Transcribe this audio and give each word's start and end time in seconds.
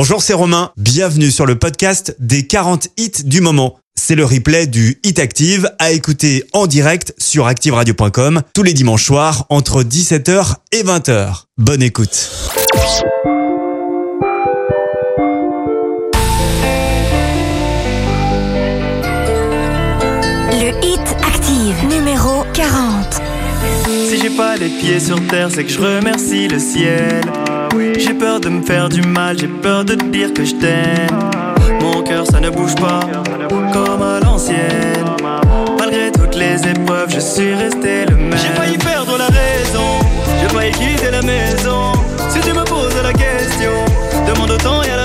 Bonjour, 0.00 0.22
c'est 0.22 0.32
Romain. 0.32 0.70
Bienvenue 0.76 1.32
sur 1.32 1.44
le 1.44 1.58
podcast 1.58 2.14
des 2.20 2.46
40 2.46 2.86
hits 2.98 3.24
du 3.24 3.40
moment. 3.40 3.80
C'est 3.96 4.14
le 4.14 4.24
replay 4.24 4.68
du 4.68 5.00
Hit 5.02 5.18
Active 5.18 5.72
à 5.80 5.90
écouter 5.90 6.44
en 6.52 6.68
direct 6.68 7.14
sur 7.18 7.48
activeradio.com 7.48 8.42
tous 8.54 8.62
les 8.62 8.74
dimanches 8.74 9.04
soirs 9.04 9.46
entre 9.48 9.82
17h 9.82 10.54
et 10.70 10.84
20h. 10.84 11.46
Bonne 11.56 11.82
écoute. 11.82 12.30
Le 20.52 20.68
Hit 20.86 21.16
Active 21.26 21.88
numéro 21.90 22.44
40. 22.54 23.20
Si 24.08 24.20
j'ai 24.20 24.30
pas 24.30 24.54
les 24.54 24.68
pieds 24.68 25.00
sur 25.00 25.20
terre, 25.26 25.48
c'est 25.52 25.64
que 25.64 25.72
je 25.72 25.80
remercie 25.80 26.46
le 26.46 26.60
ciel. 26.60 27.20
J'ai 27.98 28.14
peur 28.14 28.40
de 28.40 28.48
me 28.48 28.62
faire 28.62 28.88
du 28.88 29.02
mal, 29.02 29.38
j'ai 29.38 29.48
peur 29.48 29.84
de 29.84 29.94
te 29.94 30.04
dire 30.04 30.32
que 30.32 30.44
je 30.44 30.54
t'aime. 30.54 31.18
Mon 31.80 32.02
cœur 32.02 32.26
ça 32.26 32.40
ne 32.40 32.50
bouge 32.50 32.74
pas, 32.76 33.00
comme 33.72 34.02
à 34.02 34.20
l'ancienne. 34.20 35.04
Malgré 35.78 36.10
toutes 36.12 36.36
les 36.36 36.56
épreuves, 36.68 37.10
je 37.10 37.20
suis 37.20 37.54
resté 37.54 38.06
le 38.06 38.16
même. 38.16 38.38
J'ai 38.38 38.54
failli 38.60 38.78
perdre 38.78 39.16
la 39.18 39.26
raison, 39.26 39.98
j'ai 40.40 40.48
failli 40.48 40.72
quitter 40.72 41.10
la 41.10 41.22
maison. 41.22 41.92
Si 42.28 42.40
tu 42.40 42.52
me 42.52 42.64
poses 42.64 43.02
la 43.02 43.12
question, 43.12 43.72
demande 44.26 44.50
autant 44.50 44.82
et 44.82 44.90
à 44.90 44.96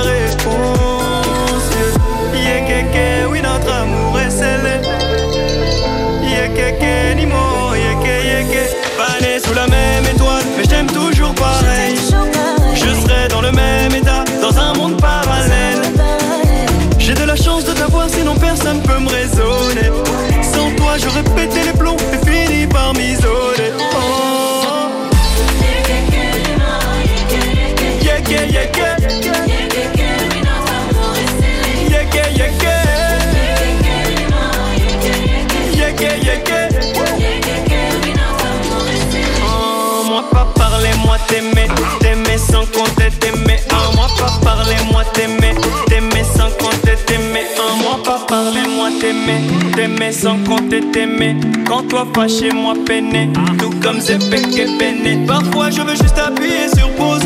t'aimer, 41.33 41.67
t'aimer 41.99 42.37
sans 42.37 42.65
compter 42.67 43.09
t'aimer. 43.19 43.59
Oh, 43.71 43.95
moi 43.95 44.07
pas 44.19 44.39
parler, 44.43 44.75
moi 44.91 45.03
t'aimer, 45.13 45.55
t'aimer 45.87 46.23
sans 46.23 46.51
compter 46.61 46.95
t'aimer. 47.07 47.45
Oh, 47.57 47.75
moi 47.81 48.03
pas 48.03 48.23
parler, 48.27 48.61
moi 48.75 48.89
t'aimer, 49.01 49.41
t'aimer 49.75 50.11
sans 50.11 50.37
compter 50.43 50.81
t'aimer. 50.91 51.35
Quand 51.67 51.87
toi 51.87 52.05
fâché, 52.13 52.51
moi 52.51 52.75
peiné, 52.85 53.29
tout 53.57 53.71
comme 53.81 53.99
Zepek 53.99 54.55
et 54.57 54.77
Béné. 54.77 55.25
Parfois 55.25 55.71
je 55.71 55.81
veux 55.81 55.95
juste 55.95 56.19
appuyer 56.19 56.67
sur 56.75 56.89
pause, 56.91 57.25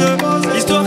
histoire 0.57 0.86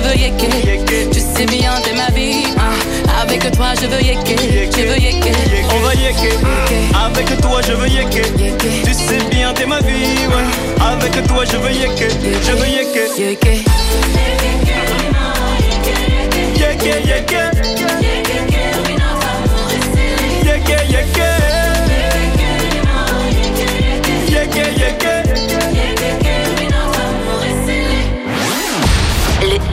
veux 0.00 0.16
yeker. 0.16 1.10
Tu 1.12 1.20
sais 1.20 1.46
bien 1.46 1.72
t'es 1.82 1.94
ma 1.94 2.08
vie. 2.14 2.44
hein. 2.58 2.74
Avec 3.22 3.50
toi 3.52 3.68
je 3.80 3.86
veux 3.86 4.02
yeker. 4.02 4.36
Je 4.76 4.82
veux 4.82 4.98
yeker. 4.98 5.32
On 5.74 5.80
va 5.80 5.94
yeker. 5.94 6.38
Avec 7.04 7.40
toi, 7.40 7.60
je 7.66 7.72
veux 7.72 7.88
yeker. 7.88 8.24
Tu 8.84 8.92
sais 8.94 9.18
bien, 9.30 9.52
t'es 9.52 9.66
ma 9.66 9.80
vie, 9.80 10.26
ouais. 10.28 10.82
Avec 10.92 11.26
toi, 11.26 11.44
je 11.44 11.56
veux 11.56 11.72
yeker. 11.72 12.10
Je 12.42 12.52
veux 12.52 12.68
yeker. 12.68 13.08
Yeker. 13.18 13.60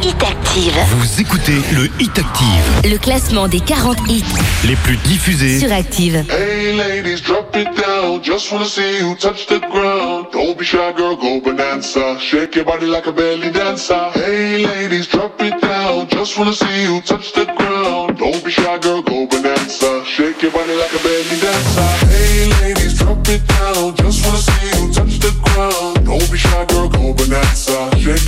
Hit 0.07 0.23
Active, 0.23 0.73
Vous 0.99 1.19
écoutez 1.21 1.61
le 1.73 1.89
Hit 1.99 2.17
Active, 2.17 2.89
le 2.89 2.97
classement 2.97 3.49
des 3.49 3.59
40 3.59 3.97
hits 4.07 4.23
les 4.65 4.77
plus 4.77 4.95
diffusés 4.95 5.59
sur 5.59 5.69
Active. 5.73 6.23
Hey 6.29 6.77
ladies, 6.77 7.21
drop 7.21 7.53
it 7.57 7.67
down. 7.75 8.21
Just 8.23 8.49
wanna 8.53 8.63
see 8.63 8.99
you 9.01 9.15
touch 9.15 9.47
the 9.47 9.59
ground. 9.69 10.27
Don't 10.31 10.57
be 10.57 10.63
shy, 10.63 10.93
girl, 10.95 11.17
go 11.17 11.41
bonanza. 11.41 12.17
Shake 12.21 12.55
your 12.55 12.63
body 12.63 12.85
like 12.85 13.05
a 13.07 13.11
belly 13.11 13.51
dancer. 13.51 14.09
Hey 14.13 14.65
ladies, 14.65 15.07
drop 15.07 15.41
it 15.41 15.59
down. 15.59 16.07
Just 16.07 16.37
wanna 16.37 16.53
see 16.53 16.83
you 16.83 17.01
touch 17.01 17.33
the 17.33 17.45
ground. 17.57 18.17
Don't 18.17 18.41
be 18.45 18.49
shy, 18.49 18.77
girl, 18.79 19.01
go 19.01 19.27
bonanza. 19.27 20.05
Shake 20.05 20.41
your 20.41 20.53
body 20.53 20.73
like 20.77 20.93
a 20.93 21.03
belly 21.03 21.37
dancer. 21.41 22.07
Hey 22.07 22.47
ladies, 22.61 22.76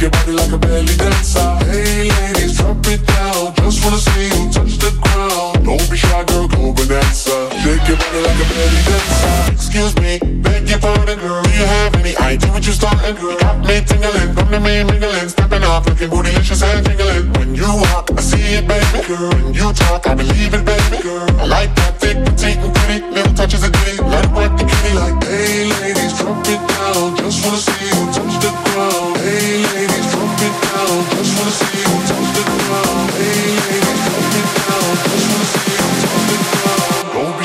your 0.02 0.12
body 0.12 0.32
like 0.32 0.52
a 0.52 0.58
belly 0.58 0.96
dancer. 0.96 1.44
Hey 1.68 2.08
ladies, 2.08 2.58
drop 2.58 2.78
it 2.88 3.06
down. 3.06 3.54
Just 3.56 3.84
wanna 3.84 3.98
see 3.98 4.32
you 4.32 4.52
touch 4.52 4.78
the 4.80 4.92
ground. 5.04 5.66
Don't 5.66 5.92
be 5.92 5.98
shy, 5.98 6.24
girl, 6.24 6.48
go 6.48 6.72
bonanza. 6.72 7.36
Shake 7.60 7.84
your 7.84 7.98
body 8.00 8.20
like 8.24 8.40
a 8.40 8.48
belly 8.48 8.82
dancer. 8.88 9.52
Excuse 9.52 9.96
me, 10.00 10.20
beg 10.40 10.70
your 10.70 10.80
pardon, 10.80 11.20
girl. 11.20 11.44
Do 11.44 11.50
you 11.52 11.66
have 11.66 11.96
any 11.96 12.16
idea 12.18 12.50
what 12.52 12.64
you're 12.66 12.74
starting, 12.74 13.16
girl? 13.20 13.38
Got 13.40 13.60
me 13.68 13.82
tingling, 13.84 14.36
come 14.36 14.50
to 14.52 14.60
me 14.60 14.84
mingling, 14.84 15.28
stepping 15.28 15.64
off, 15.64 15.86
looking 15.86 16.10
bootylicious 16.10 16.64
and 16.64 16.86
tingling. 16.86 17.34
When 17.34 17.56
you 17.56 17.68
walk, 17.92 18.10
I 18.16 18.22
see 18.22 18.56
it, 18.56 18.68
baby, 18.68 19.06
girl. 19.06 19.30
When 19.36 19.54
you 19.54 19.74
talk, 19.74 20.08
I 20.08 20.16
believe 20.16 20.54
it, 20.54 20.64
baby, 20.64 21.04
girl. 21.04 21.28
I 21.42 21.46
like 21.46 21.76
that 21.76 22.00
thick, 22.00 22.18
petite, 22.24 22.58
and 22.58 22.74
pretty, 22.74 23.06
little 23.12 23.34
touches 23.34 23.64
of 23.64 23.74
ditty. 23.74 23.99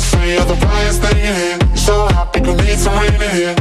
Say 0.00 0.34
you're 0.34 0.44
the 0.44 0.56
brightest 0.56 1.02
thing 1.02 1.18
in 1.18 1.34
here. 1.34 1.76
So 1.76 2.06
hot, 2.08 2.32
people 2.32 2.54
need 2.54 2.78
some 2.78 2.96
rain 2.98 3.14
in 3.14 3.30
here. 3.30 3.54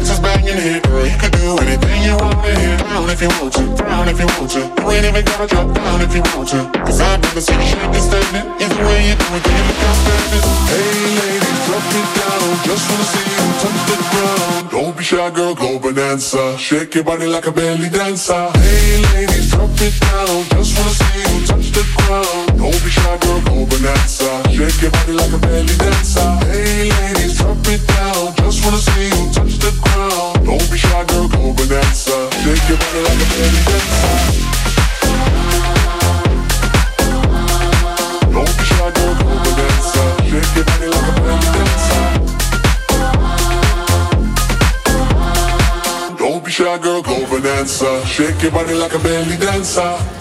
Tight 0.00 0.40
here, 0.40 0.80
girl. 0.80 1.06
You 1.06 1.18
can 1.18 1.30
do 1.30 1.58
anything 1.60 2.02
you 2.02 2.16
want 2.16 2.40
to 2.42 2.50
hear. 2.58 2.76
Down 2.78 3.10
if 3.10 3.20
you 3.20 3.28
want 3.40 3.52
to, 3.54 3.64
down 3.76 4.08
if 4.08 4.18
you 4.18 4.26
want 4.26 4.50
to. 4.50 4.60
You 4.60 4.90
ain't 4.90 5.04
even 5.04 5.24
gotta 5.24 5.46
drop 5.46 5.74
down 5.74 6.00
if 6.00 6.14
you 6.14 6.22
want 6.32 6.48
to. 6.48 6.64
Cause 6.80 7.00
I've 7.00 7.20
never 7.20 7.40
seen 7.40 7.60
you 7.60 7.66
shaking 7.66 8.00
standing. 8.00 8.46
Either 8.56 8.80
way 8.86 9.08
you 9.08 9.14
do 9.20 9.26
it, 9.36 9.42
then 9.44 9.54
you 9.56 9.64
look 9.68 9.80
outstanding. 9.84 10.44
Hey 10.70 11.06
ladies, 11.20 11.60
drop 11.66 11.86
it 11.92 12.08
down. 12.16 12.48
Just 12.64 12.84
wanna 12.88 13.06
see 13.12 13.26
you 13.30 13.44
touch 13.60 13.80
the 13.90 13.96
ground. 14.10 14.70
Don't 14.70 14.96
be 14.96 15.04
shy, 15.04 15.30
girl, 15.30 15.54
go 15.54 15.78
bonanza. 15.78 16.56
Shake 16.58 16.94
your 16.94 17.04
body 17.04 17.26
like 17.26 17.46
a 17.46 17.52
belly 17.52 17.88
dancer. 17.90 18.50
Hey 18.56 19.02
ladies, 19.12 19.50
drop 19.50 19.70
it 19.76 19.94
down. 20.00 20.40
Just 20.56 20.72
wanna 20.78 20.94
see 20.96 21.20
you 21.20 21.46
touch 21.46 21.68
the 21.76 21.84
ground. 21.96 22.58
Don't 22.58 22.80
be 22.84 22.90
shy, 22.90 23.18
girl, 23.20 23.40
go 23.44 23.66
bonanza. 23.68 24.30
Shake 24.48 24.80
your 24.82 24.90
body 24.90 25.12
like 25.12 25.32
a 25.32 25.38
belly 25.38 25.76
dancer. 25.76 26.30
Hey 26.48 26.88
ladies, 26.88 27.36
drop 27.36 27.58
it 27.68 27.86
down. 27.86 28.39
Just 28.60 28.72
wanna 28.72 28.82
see 28.82 29.04
you 29.04 29.32
touch 29.32 29.56
the 29.56 29.72
ground. 29.80 30.44
Don't 30.44 30.70
be 30.70 30.76
shy, 30.76 31.04
girl, 31.06 31.28
go 31.28 31.54
bonanza. 31.54 32.30
Shake 32.44 32.68
your 32.68 32.76
body 32.76 33.00
like 33.00 33.16
a 33.16 33.28
belly 33.32 33.62
dancer. 33.64 34.69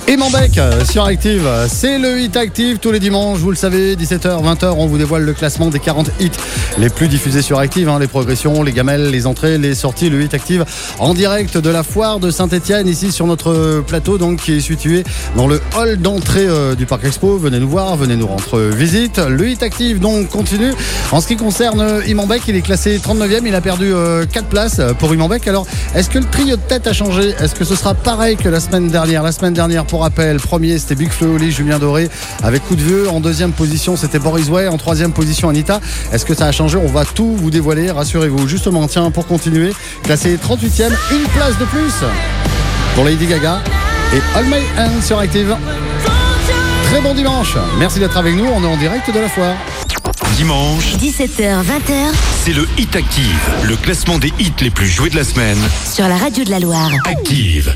Et 0.07 0.15
euh, 0.57 0.85
sur 0.85 1.03
Active, 1.03 1.47
c'est 1.67 1.99
le 1.99 2.19
hit 2.19 2.35
Active 2.37 2.77
tous 2.79 2.91
les 2.91 2.99
dimanches, 2.99 3.39
vous 3.39 3.49
le 3.49 3.57
savez, 3.57 3.95
17h, 3.95 4.41
20h, 4.41 4.73
on 4.77 4.87
vous 4.87 4.97
dévoile 4.97 5.23
le 5.23 5.33
classement 5.33 5.69
des 5.69 5.79
40 5.79 6.09
hits 6.19 6.31
les 6.77 6.89
plus 6.89 7.09
diffusés 7.09 7.41
sur 7.41 7.59
Active, 7.59 7.89
hein, 7.89 7.99
les 7.99 8.07
progressions, 8.07 8.63
les 8.63 8.71
gamelles, 8.71 9.11
les 9.11 9.27
entrées, 9.27 9.57
les 9.57 9.75
sorties, 9.75 10.09
le 10.09 10.21
hit 10.21 10.33
Active 10.33 10.63
en 10.97 11.13
direct 11.13 11.57
de 11.57 11.69
la 11.69 11.83
foire 11.83 12.19
de 12.19 12.31
Saint-Etienne, 12.31 12.87
ici 12.87 13.11
sur 13.11 13.27
notre 13.27 13.83
plateau, 13.85 14.17
donc 14.17 14.39
qui 14.39 14.53
est 14.53 14.61
situé 14.61 15.03
dans 15.35 15.47
le 15.47 15.61
hall 15.77 15.97
d'entrée 15.97 16.47
euh, 16.47 16.73
du 16.73 16.85
Parc 16.85 17.03
Expo. 17.03 17.37
Venez 17.37 17.59
nous 17.59 17.69
voir, 17.69 17.97
venez 17.97 18.15
nous 18.15 18.27
rendre 18.27 18.59
visite. 18.59 19.19
Le 19.19 19.49
hit 19.49 19.61
Active 19.61 19.99
donc 19.99 20.29
continue. 20.29 20.71
En 21.11 21.19
ce 21.19 21.27
qui 21.27 21.35
concerne 21.35 22.01
Imambek, 22.07 22.43
il 22.47 22.55
est 22.55 22.61
classé 22.61 22.97
39e, 22.97 23.41
il 23.45 23.55
a 23.55 23.61
perdu 23.61 23.93
4 24.31 24.45
places 24.47 24.81
pour 24.99 25.13
Imambek. 25.13 25.47
Alors, 25.47 25.67
est-ce 25.95 26.09
que 26.09 26.19
le 26.19 26.28
trio 26.31 26.55
de 26.55 26.61
tête 26.61 26.87
a 26.87 26.93
changé 26.93 27.35
Est-ce 27.39 27.55
que 27.55 27.65
ce 27.65 27.75
sera 27.75 27.93
pareil 27.93 28.35
que 28.35 28.49
la 28.49 28.59
semaine 28.59 28.87
dernière? 28.87 29.23
La 29.23 29.31
semaine 29.31 29.53
dernière, 29.53 29.85
pour 29.85 30.01
rappel, 30.01 30.37
premier 30.37 30.77
c'était 30.77 30.95
Big 30.95 31.11
Flo 31.11 31.35
Oli, 31.35 31.51
Julien 31.51 31.79
Doré 31.79 32.09
avec 32.43 32.65
coup 32.67 32.75
de 32.75 32.81
vieux. 32.81 33.09
En 33.09 33.19
deuxième 33.19 33.51
position 33.51 33.95
c'était 33.95 34.19
Boris 34.19 34.49
Way. 34.49 34.67
En 34.67 34.77
troisième 34.77 35.11
position 35.11 35.49
Anita. 35.49 35.79
Est-ce 36.11 36.25
que 36.25 36.33
ça 36.33 36.47
a 36.47 36.51
changé? 36.51 36.77
On 36.77 36.87
va 36.87 37.05
tout 37.05 37.35
vous 37.35 37.51
dévoiler, 37.51 37.91
rassurez-vous. 37.91 38.47
Justement, 38.47 38.87
tiens, 38.87 39.11
pour 39.11 39.27
continuer, 39.27 39.73
classé 40.03 40.37
38e, 40.37 40.91
une 41.11 41.27
place 41.33 41.57
de 41.59 41.65
plus 41.65 41.93
pour 42.95 43.03
Lady 43.05 43.25
Gaga 43.25 43.61
et 44.13 44.37
All 44.37 44.45
My 44.45 44.63
Hands 44.77 45.01
sur 45.01 45.19
Active. 45.19 45.55
Très 46.91 47.01
bon 47.01 47.13
dimanche. 47.13 47.55
Merci 47.77 47.99
d'être 47.99 48.17
avec 48.17 48.35
nous. 48.35 48.45
On 48.45 48.63
est 48.63 48.67
en 48.67 48.77
direct 48.77 49.13
de 49.13 49.19
la 49.19 49.29
foire. 49.29 49.55
Dimanche, 50.35 50.95
17h, 50.95 51.63
20h 51.63 52.13
c'est 52.43 52.53
le 52.53 52.65
Hit 52.77 52.95
Active, 52.95 53.39
le 53.63 53.75
classement 53.75 54.17
des 54.17 54.31
hits 54.39 54.53
les 54.61 54.69
plus 54.69 54.87
joués 54.87 55.09
de 55.09 55.15
la 55.17 55.23
semaine. 55.23 55.57
sur 55.91 56.07
la 56.07 56.15
radio 56.17 56.43
de 56.45 56.49
la 56.49 56.59
Loire. 56.59 56.89
Active. 57.05 57.75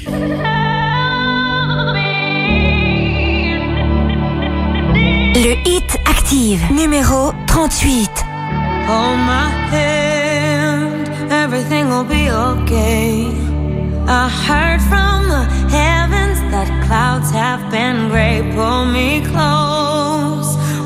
Le 5.35 5.55
hit 5.67 5.97
Active, 6.05 6.61
numéro 6.71 7.33
38. 7.47 8.09
Hold 8.88 9.17
my 9.19 9.49
hand, 9.71 11.09
everything 11.31 11.89
will 11.89 12.03
be 12.06 12.29
okay. 12.31 13.27
I 14.07 14.29
heard 14.29 14.81
from 14.81 15.27
the 15.29 15.45
heavens 15.73 16.39
that 16.51 16.67
clouds 16.85 17.31
have 17.31 17.69
been 17.71 18.09
gray. 18.09 18.41
Pull 18.56 18.85
me 18.85 19.21
close, 19.21 20.57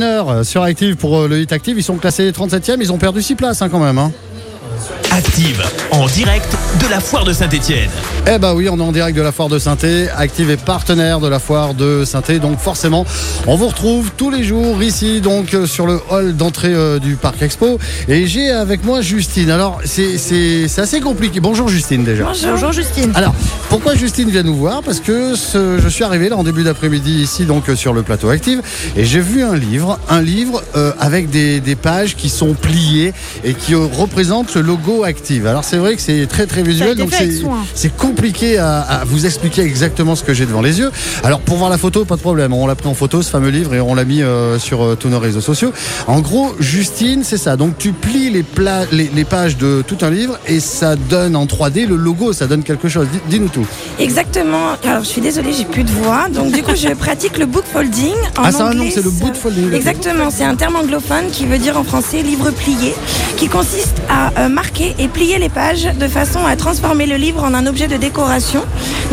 Euh, 0.00 0.44
sur 0.44 0.62
Active 0.62 0.96
pour 0.96 1.18
euh, 1.20 1.28
le 1.28 1.40
Hit 1.40 1.52
Active. 1.52 1.76
Ils 1.76 1.82
sont 1.82 1.96
classés 1.96 2.30
37e. 2.30 2.76
Ils 2.80 2.92
ont 2.92 2.98
perdu 2.98 3.20
6 3.22 3.34
places 3.34 3.62
hein, 3.62 3.68
quand 3.68 3.78
même. 3.78 3.98
hein. 3.98 4.10
Active 5.10 5.62
en 5.90 6.06
direct 6.06 6.56
de 6.82 6.90
la 6.90 7.00
foire 7.00 7.24
de 7.24 7.32
Saint-Étienne. 7.32 7.90
Eh 8.24 8.38
bah 8.38 8.54
oui, 8.54 8.68
on 8.68 8.78
est 8.78 8.82
en 8.82 8.92
direct 8.92 9.16
de 9.16 9.22
la 9.22 9.32
foire 9.32 9.48
de 9.48 9.58
saint 9.58 9.76
Active 10.16 10.48
est 10.50 10.56
partenaire 10.56 11.18
de 11.18 11.26
la 11.26 11.40
foire 11.40 11.74
de 11.74 12.04
saint 12.04 12.22
Donc 12.40 12.60
forcément, 12.60 13.04
on 13.48 13.56
vous 13.56 13.66
retrouve 13.66 14.12
tous 14.16 14.30
les 14.30 14.44
jours 14.44 14.80
ici, 14.80 15.20
donc 15.20 15.54
euh, 15.54 15.66
sur 15.66 15.88
le 15.88 16.00
hall 16.08 16.36
d'entrée 16.36 16.72
euh, 16.72 17.00
du 17.00 17.16
Parc 17.16 17.42
Expo. 17.42 17.80
Et 18.08 18.28
j'ai 18.28 18.50
avec 18.50 18.84
moi 18.84 19.00
Justine. 19.02 19.50
Alors, 19.50 19.80
c'est- 19.84 20.18
assez 20.78 21.00
compliqué. 21.00 21.40
Bonjour 21.40 21.68
Justine 21.68 22.04
déjà. 22.04 22.24
Bonjour 22.52 22.72
Justine. 22.72 23.10
Alors, 23.16 23.34
pourquoi 23.68 23.96
Justine 23.96 24.30
vient 24.30 24.44
nous 24.44 24.54
voir? 24.56 24.82
Parce 24.82 25.00
que 25.00 25.34
ce- 25.34 25.80
je 25.82 25.88
suis 25.88 26.04
arrivé 26.04 26.28
là 26.28 26.36
en 26.36 26.44
début 26.44 26.62
d'après-midi 26.62 27.22
ici, 27.22 27.44
donc 27.44 27.68
euh, 27.68 27.74
sur 27.76 27.92
le 27.92 28.02
plateau 28.02 28.28
Active, 28.30 28.62
et 28.96 29.04
j'ai 29.04 29.20
vu 29.20 29.42
un 29.42 29.56
livre, 29.56 29.98
un 30.08 30.22
livre 30.22 30.62
euh, 30.76 30.92
avec 31.00 31.28
des, 31.28 31.58
des 31.60 31.74
pages 31.74 32.14
qui 32.14 32.28
sont 32.28 32.54
pliées 32.54 33.14
et 33.42 33.54
qui 33.54 33.74
représentent 33.74 34.54
le 34.54 34.60
logo 34.62 35.02
Active. 35.02 35.46
Alors 35.48 35.64
c'est 35.64 35.76
vrai 35.78 35.96
que 35.96 36.00
c'est 36.02 36.26
très 36.28 36.46
très 36.46 36.62
visuel, 36.62 36.94
donc 37.02 37.10
c'est 37.12 37.40
soin. 37.40 37.58
Compliqué 38.16 38.58
à, 38.58 38.80
à 38.80 39.04
vous 39.04 39.24
expliquer 39.24 39.62
exactement 39.62 40.14
ce 40.14 40.22
que 40.22 40.34
j'ai 40.34 40.44
devant 40.44 40.60
les 40.60 40.78
yeux. 40.78 40.90
Alors 41.24 41.40
pour 41.40 41.56
voir 41.56 41.70
la 41.70 41.78
photo, 41.78 42.04
pas 42.04 42.16
de 42.16 42.20
problème, 42.20 42.52
on 42.52 42.66
l'a 42.66 42.74
pris 42.74 42.88
en 42.88 42.94
photo 42.94 43.22
ce 43.22 43.30
fameux 43.30 43.48
livre 43.48 43.74
et 43.74 43.80
on 43.80 43.94
l'a 43.94 44.04
mis 44.04 44.22
euh, 44.22 44.58
sur 44.58 44.82
euh, 44.84 44.96
tous 44.96 45.08
nos 45.08 45.18
réseaux 45.18 45.40
sociaux. 45.40 45.72
En 46.06 46.20
gros, 46.20 46.54
Justine, 46.60 47.22
c'est 47.24 47.38
ça. 47.38 47.56
Donc 47.56 47.78
tu 47.78 47.92
plies 47.92 48.28
les, 48.30 48.42
pla- 48.42 48.84
les, 48.92 49.10
les 49.14 49.24
pages 49.24 49.56
de 49.56 49.82
tout 49.86 49.96
un 50.02 50.10
livre 50.10 50.38
et 50.46 50.60
ça 50.60 50.94
donne 50.96 51.34
en 51.36 51.46
3D 51.46 51.86
le 51.86 51.96
logo, 51.96 52.32
ça 52.34 52.46
donne 52.46 52.62
quelque 52.62 52.88
chose. 52.88 53.06
Dis- 53.10 53.20
Dis-nous 53.30 53.48
tout. 53.48 53.66
Exactement. 53.98 54.72
Alors 54.84 55.04
je 55.04 55.08
suis 55.08 55.20
désolée, 55.22 55.52
j'ai 55.54 55.64
plus 55.64 55.84
de 55.84 55.90
voix. 55.90 56.28
Donc 56.28 56.52
du 56.52 56.62
coup, 56.62 56.72
je 56.76 56.88
pratique 56.94 57.38
le 57.38 57.46
book 57.46 57.64
folding. 57.72 58.12
En 58.38 58.44
Ah, 58.44 58.52
ça, 58.52 58.66
anglais, 58.66 58.76
non, 58.84 58.90
c'est 58.94 59.02
le 59.04 59.10
book 59.10 59.34
folding, 59.34 59.64
d'accord. 59.70 59.78
Exactement. 59.78 60.30
C'est 60.30 60.44
un 60.44 60.54
terme 60.56 60.76
anglophone 60.76 61.30
qui 61.32 61.46
veut 61.46 61.58
dire 61.58 61.78
en 61.78 61.84
français 61.84 62.20
livre 62.22 62.50
plié, 62.50 62.92
qui 63.38 63.48
consiste 63.48 63.96
à 64.10 64.32
euh, 64.42 64.48
marquer 64.50 64.94
et 64.98 65.08
plier 65.08 65.38
les 65.38 65.48
pages 65.48 65.88
de 65.98 66.08
façon 66.08 66.44
à 66.44 66.56
transformer 66.56 67.06
le 67.06 67.16
livre 67.16 67.42
en 67.42 67.54
un 67.54 67.66
objet 67.66 67.88
de 67.88 67.96
décoration. 68.02 68.62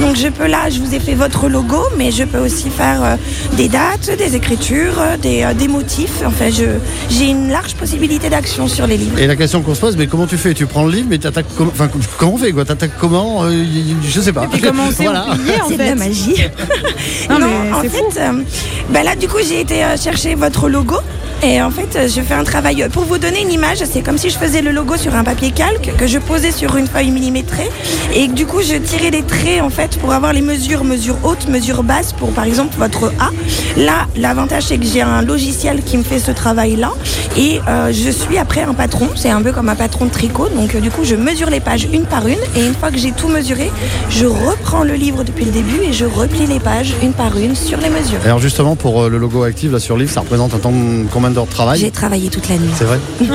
Donc 0.01 0.15
je 0.15 0.27
peux 0.27 0.47
là, 0.47 0.69
je 0.69 0.79
vous 0.79 0.93
ai 0.95 0.99
fait 0.99 1.13
votre 1.13 1.47
logo, 1.47 1.77
mais 1.97 2.11
je 2.11 2.23
peux 2.23 2.39
aussi 2.39 2.69
faire 2.69 3.01
euh, 3.03 3.15
des 3.55 3.67
dates, 3.69 4.09
des 4.17 4.35
écritures, 4.35 4.97
euh, 4.99 5.15
des, 5.17 5.43
euh, 5.43 5.53
des 5.53 5.67
motifs. 5.67 6.21
Enfin, 6.25 6.49
je 6.49 6.65
j'ai 7.09 7.27
une 7.29 7.49
large 7.49 7.75
possibilité 7.75 8.29
d'action 8.29 8.67
sur 8.67 8.87
les 8.87 8.97
livres. 8.97 9.19
Et 9.19 9.27
la 9.27 9.35
question 9.35 9.61
qu'on 9.61 9.75
se 9.75 9.79
pose, 9.81 9.95
mais 9.95 10.07
comment 10.07 10.25
tu 10.27 10.37
fais? 10.37 10.53
Tu 10.55 10.65
prends 10.65 10.85
le 10.85 10.91
livre, 10.91 11.07
mais 11.09 11.19
t'attaques 11.19 11.45
comment 11.55 11.71
Enfin, 11.71 11.87
comment 12.17 12.33
on 12.33 12.37
fait 12.37 12.51
quoi? 12.51 12.65
T'attaques 12.65 12.97
comment? 12.99 13.43
Euh, 13.43 13.51
y- 13.53 13.91
y- 13.91 13.95
Je 14.09 14.19
sais 14.21 14.33
pas. 14.33 14.47
puis 14.51 14.59
comment 14.61 14.83
on 14.87 14.91
sait 14.91 15.03
Voilà. 15.03 15.27
où 15.31 15.35
plier, 15.37 15.61
en 15.61 15.67
C'est 15.69 15.77
de 15.77 15.83
fait? 15.83 15.89
la 15.89 15.95
magie. 15.95 16.35
Non, 17.29 17.37
non, 17.39 17.47
mais 17.47 17.73
en 17.73 17.81
c'est 17.83 17.89
fait, 17.89 17.97
fou. 17.99 18.11
euh, 18.17 18.41
ben 18.89 19.03
là, 19.03 19.15
du 19.15 19.27
coup, 19.27 19.37
j'ai 19.47 19.61
été 19.61 19.83
euh, 19.83 19.95
chercher 19.97 20.33
votre 20.33 20.67
logo. 20.67 20.95
Et 21.41 21.61
en 21.61 21.71
fait, 21.71 21.97
je 22.13 22.21
fais 22.21 22.33
un 22.33 22.43
travail. 22.43 22.85
Pour 22.91 23.03
vous 23.05 23.17
donner 23.17 23.41
une 23.41 23.51
image, 23.51 23.77
c'est 23.89 24.01
comme 24.01 24.17
si 24.17 24.29
je 24.29 24.37
faisais 24.37 24.61
le 24.61 24.71
logo 24.71 24.97
sur 24.97 25.15
un 25.15 25.23
papier 25.23 25.51
calque 25.51 25.89
que 25.97 26.05
je 26.05 26.17
posais 26.17 26.51
sur 26.51 26.75
une 26.75 26.87
feuille 26.87 27.11
millimétrée. 27.11 27.69
Et 28.13 28.27
du 28.27 28.45
coup, 28.45 28.59
je 28.61 28.75
tirais 28.79 29.11
des 29.11 29.23
traits, 29.23 29.61
en 29.61 29.69
fait, 29.69 29.97
pour 29.99 30.11
avoir 30.13 30.33
les 30.33 30.41
mesures, 30.41 30.83
mesure 30.83 31.15
haute, 31.23 31.47
mesure 31.47 31.83
basse, 31.83 32.13
pour 32.13 32.29
par 32.31 32.45
exemple 32.45 32.75
votre 32.77 33.11
A. 33.19 33.29
Là, 33.77 34.07
l'avantage, 34.17 34.63
c'est 34.63 34.77
que 34.77 34.85
j'ai 34.85 35.01
un 35.01 35.21
logiciel 35.21 35.81
qui 35.83 35.97
me 35.97 36.03
fait 36.03 36.19
ce 36.19 36.31
travail-là. 36.31 36.91
Et 37.37 37.59
euh, 37.67 37.91
je 37.93 38.09
suis 38.09 38.37
après 38.37 38.61
un 38.63 38.73
patron. 38.73 39.07
C'est 39.15 39.29
un 39.29 39.41
peu 39.41 39.51
comme 39.51 39.69
un 39.69 39.75
patron 39.75 40.05
de 40.05 40.11
tricot. 40.11 40.49
Donc, 40.55 40.75
euh, 40.75 40.79
du 40.79 40.89
coup, 40.91 41.03
je 41.03 41.15
mesure 41.15 41.49
les 41.49 41.59
pages 41.59 41.87
une 41.91 42.05
par 42.05 42.27
une. 42.27 42.37
Et 42.55 42.65
une 42.65 42.73
fois 42.73 42.91
que 42.91 42.97
j'ai 42.97 43.11
tout 43.11 43.27
mesuré, 43.27 43.71
je 44.09 44.25
reprends 44.25 44.83
le 44.83 44.93
livre 44.93 45.23
depuis 45.23 45.45
le 45.45 45.51
début 45.51 45.79
et 45.83 45.93
je 45.93 46.05
replie 46.05 46.45
les 46.47 46.59
pages 46.59 46.93
une 47.01 47.13
par 47.13 47.37
une 47.37 47.55
sur 47.55 47.77
les 47.79 47.89
mesures. 47.89 48.19
Alors 48.25 48.39
justement, 48.39 48.75
pour 48.75 49.03
euh, 49.03 49.09
le 49.09 49.17
logo 49.17 49.43
actif 49.43 49.71
là 49.71 49.79
sur 49.79 49.95
le 49.95 50.01
livre, 50.01 50.13
ça 50.13 50.21
représente 50.21 50.53
un 50.53 50.59
temps 50.59 50.71
de 50.71 51.05
combien 51.11 51.29
d'heures 51.31 51.45
de 51.45 51.51
travail? 51.51 51.79
J'ai 51.79 51.91
travaillé 51.91 52.29
toute 52.29 52.49
la 52.49 52.57
nuit. 52.57 52.69
C'est 52.75 52.85
vrai? 52.85 52.99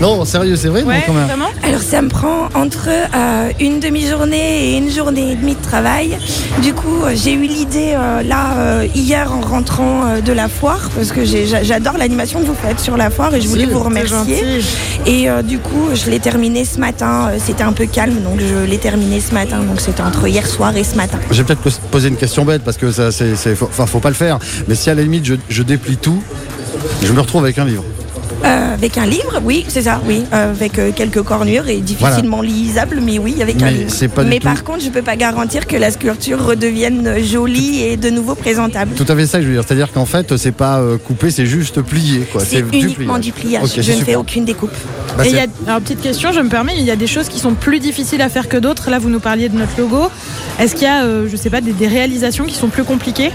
Non, 0.00 0.24
sérieux, 0.24 0.56
c'est 0.56 0.68
vrai 0.68 0.82
non, 0.82 0.88
Ouais, 0.88 1.02
quand 1.06 1.12
même? 1.12 1.26
vraiment? 1.26 1.48
Alors 1.62 1.80
ça 1.80 2.02
me 2.02 2.08
prend 2.08 2.48
entre 2.54 2.88
euh, 2.88 3.50
une 3.60 3.80
demi-journée 3.80 4.70
et 4.74 4.78
une 4.78 4.90
journée 4.90 5.32
et 5.32 5.34
demie 5.36 5.54
de 5.54 5.62
travail. 5.62 6.18
Du 6.62 6.72
coup, 6.74 7.02
euh, 7.04 7.12
j'ai 7.14 7.32
eu 7.32 7.46
l'idée 7.46 7.92
euh, 7.94 8.22
là 8.22 8.54
euh, 8.58 8.86
hier 8.94 9.32
en 9.32 9.40
rentrant 9.40 10.06
euh, 10.06 10.20
de 10.20 10.32
la 10.32 10.48
foire 10.48 10.90
parce 10.94 11.12
que 11.12 11.24
j'ai- 11.24 11.46
j'a- 11.46 11.62
j'adore 11.62 11.96
l'animation 11.98 12.40
que 12.40 12.46
vous 12.46 12.54
faites 12.54 12.80
sur 12.80 12.96
la 12.96 13.10
foire 13.10 13.34
et 13.34 13.40
je 13.40 13.48
voulais 13.48 13.66
vous 13.66 13.82
remercier. 13.82 14.60
Et 15.06 15.28
euh, 15.30 15.42
du 15.42 15.58
coup, 15.58 15.88
je 15.94 16.10
l'ai 16.10 16.20
terminé 16.20 16.64
ce 16.64 16.78
matin. 16.78 17.30
Euh, 17.32 17.38
C'était 17.44 17.62
un 17.64 17.72
peu 17.72 17.86
calme, 17.86 18.20
donc 18.22 18.40
je 18.40 18.64
l'ai 18.68 18.78
terminé 18.78 19.20
ce 19.20 19.32
matin. 19.34 19.58
Donc 19.60 19.80
c'était 19.80 20.02
entre 20.02 20.26
hier 20.28 20.46
soir 20.46 20.76
et 20.76 20.84
ce 20.84 20.94
matin. 20.96 21.18
Je 21.30 21.42
vais 21.42 21.44
peut-être 21.54 21.78
poser 21.90 22.08
une 22.08 22.16
question 22.16 22.44
bête 22.44 22.62
parce 22.64 22.76
que 22.76 22.90
ça, 22.92 23.10
c'est, 23.12 23.32
enfin, 23.62 23.86
faut 23.86 24.00
pas 24.00 24.08
le 24.10 24.14
faire. 24.14 24.38
Mais 24.68 24.74
si 24.74 24.90
à 24.90 24.94
la 24.94 25.02
limite 25.02 25.24
je, 25.24 25.34
je 25.48 25.62
déplie 25.62 25.96
tout, 25.96 26.22
je 27.02 27.12
me 27.12 27.20
retrouve 27.20 27.42
avec 27.44 27.58
un 27.58 27.64
livre. 27.64 27.84
Euh, 28.44 28.74
avec 28.74 28.98
un 28.98 29.06
livre, 29.06 29.40
oui, 29.44 29.64
c'est 29.68 29.82
ça, 29.82 30.00
oui, 30.06 30.24
euh, 30.32 30.50
avec 30.50 30.78
euh, 30.78 30.90
quelques 30.94 31.22
cornures 31.22 31.68
et 31.68 31.76
difficilement 31.78 32.42
lisable, 32.42 32.98
mais 33.00 33.18
oui, 33.18 33.40
avec 33.40 33.62
un 33.62 33.70
livre. 33.70 33.92
mais 34.26 34.38
tout- 34.38 34.44
par 34.44 34.64
contre, 34.64 34.80
je 34.84 34.88
peux 34.90 35.02
pas 35.02 35.14
garantir 35.16 35.66
que 35.68 35.76
la 35.76 35.90
sculpture 35.92 36.44
redevienne 36.44 37.22
jolie 37.24 37.82
et 37.82 37.96
de 37.96 38.10
nouveau 38.10 38.34
présentable. 38.34 38.92
Tout 38.96 39.06
à 39.08 39.14
fait 39.14 39.26
ça 39.26 39.38
que 39.38 39.44
je 39.44 39.48
veux 39.48 39.54
dire. 39.54 39.64
C'est-à-dire 39.66 39.92
qu'en 39.92 40.06
fait, 40.06 40.36
c'est 40.36 40.50
pas 40.52 40.80
euh, 40.80 40.98
coupé, 40.98 41.30
c'est 41.30 41.46
juste 41.46 41.82
plié. 41.82 42.26
C'est 42.44 42.62
du 42.68 42.78
uniquement 42.78 43.18
du 43.18 43.30
pliage. 43.32 43.68
Je 43.78 43.92
ne 43.92 43.98
fais 44.04 44.16
aucune 44.16 44.44
découpe. 44.44 44.72
Bah, 45.16 45.24
Et 45.24 45.28
il 45.28 45.30
c'est- 45.32 45.36
y 45.36 45.40
a, 45.40 45.46
alors 45.68 45.80
petite 45.80 46.00
question, 46.00 46.32
je 46.32 46.40
me 46.40 46.48
permets, 46.48 46.72
il 46.76 46.84
y 46.84 46.90
a 46.90 46.96
des 46.96 47.06
choses 47.06 47.28
qui 47.28 47.38
sont 47.38 47.54
plus 47.54 47.78
difficiles 47.78 48.22
à 48.22 48.28
faire 48.28 48.48
que 48.48 48.56
d'autres. 48.56 48.90
Là, 48.90 48.98
vous 48.98 49.10
nous 49.10 49.20
parliez 49.20 49.48
de 49.48 49.56
notre 49.56 49.78
logo. 49.78 50.08
Est-ce 50.58 50.74
qu'il 50.74 50.84
y 50.84 50.86
a, 50.86 51.04
euh, 51.04 51.28
je 51.30 51.36
sais 51.36 51.50
pas, 51.50 51.60
des, 51.60 51.72
des 51.72 51.86
réalisations 51.86 52.44
qui 52.44 52.54
sont 52.54 52.68
plus 52.68 52.84
compliquées? 52.84 53.30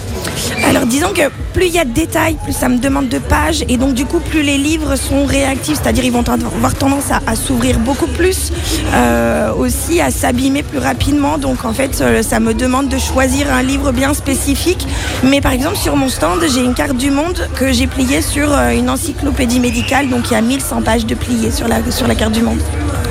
Alors 0.65 0.85
disons 0.85 1.09
que 1.13 1.21
plus 1.53 1.67
il 1.67 1.73
y 1.73 1.79
a 1.79 1.85
de 1.85 1.93
détails, 1.93 2.35
plus 2.43 2.53
ça 2.53 2.67
me 2.67 2.77
demande 2.77 3.07
de 3.09 3.19
pages 3.19 3.63
et 3.69 3.77
donc 3.77 3.93
du 3.93 4.05
coup 4.05 4.19
plus 4.19 4.41
les 4.41 4.57
livres 4.57 4.95
sont 4.97 5.25
réactifs, 5.25 5.79
c'est-à-dire 5.81 6.03
ils 6.03 6.11
vont 6.11 6.27
avoir 6.27 6.73
tendance 6.73 7.11
à, 7.11 7.21
à 7.25 7.35
s'ouvrir 7.35 7.79
beaucoup 7.79 8.07
plus, 8.07 8.51
euh, 8.93 9.53
aussi 9.53 10.01
à 10.01 10.11
s'abîmer 10.11 10.63
plus 10.63 10.79
rapidement. 10.79 11.37
Donc 11.37 11.65
en 11.65 11.73
fait 11.73 12.01
euh, 12.01 12.23
ça 12.23 12.39
me 12.39 12.53
demande 12.53 12.89
de 12.89 12.97
choisir 12.97 13.51
un 13.53 13.63
livre 13.63 13.91
bien 13.91 14.13
spécifique. 14.13 14.87
Mais 15.23 15.41
par 15.41 15.51
exemple 15.53 15.77
sur 15.77 15.95
mon 15.95 16.09
stand 16.09 16.39
j'ai 16.53 16.63
une 16.63 16.73
carte 16.73 16.97
du 16.97 17.11
monde 17.11 17.47
que 17.55 17.71
j'ai 17.71 17.87
pliée 17.87 18.21
sur 18.21 18.51
euh, 18.51 18.71
une 18.71 18.89
encyclopédie 18.89 19.59
médicale, 19.59 20.09
donc 20.09 20.29
il 20.29 20.33
y 20.33 20.37
a 20.37 20.41
1100 20.41 20.81
pages 20.81 21.05
de 21.05 21.15
pliées 21.15 21.51
sur 21.51 21.67
la, 21.67 21.77
sur 21.91 22.07
la 22.07 22.15
carte 22.15 22.33
du 22.33 22.41
monde. 22.41 22.59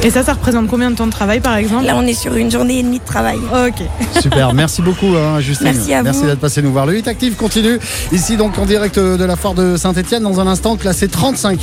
Et 0.03 0.11
ça, 0.11 0.23
ça 0.23 0.35
représente 0.35 0.69
combien 0.69 0.91
de 0.91 0.95
temps 0.95 1.07
de 1.07 1.11
travail, 1.13 1.41
par 1.41 1.57
exemple? 1.57 1.85
Là 1.87 1.95
on 1.97 2.03
est 2.03 2.15
sur 2.15 2.35
une 2.35 2.51
journée 2.51 2.79
et 2.79 2.83
demie 2.83 2.99
de 2.99 3.05
travail. 3.05 3.39
Ok. 3.67 3.83
Super, 4.21 4.53
merci 4.53 4.83
beaucoup 4.83 5.15
hein, 5.17 5.41
Justine. 5.41 5.73
Merci 5.73 5.95
à 5.95 6.03
vous. 6.03 6.27
d'être 6.27 6.39
passé 6.39 6.63
nous 6.63 6.73
voir. 6.73 6.87
Le 6.87 6.93
8 6.95 7.09
Active 7.09 7.35
continue 7.35 7.79
ici 8.13 8.37
donc 8.37 8.59
en 8.59 8.67
direct 8.67 8.99
de 8.99 9.25
la 9.25 9.37
foire 9.37 9.55
de 9.55 9.77
Saint-Etienne 9.77 10.23
dans 10.23 10.41
un 10.41 10.47
instant 10.47 10.77
classé 10.77 11.09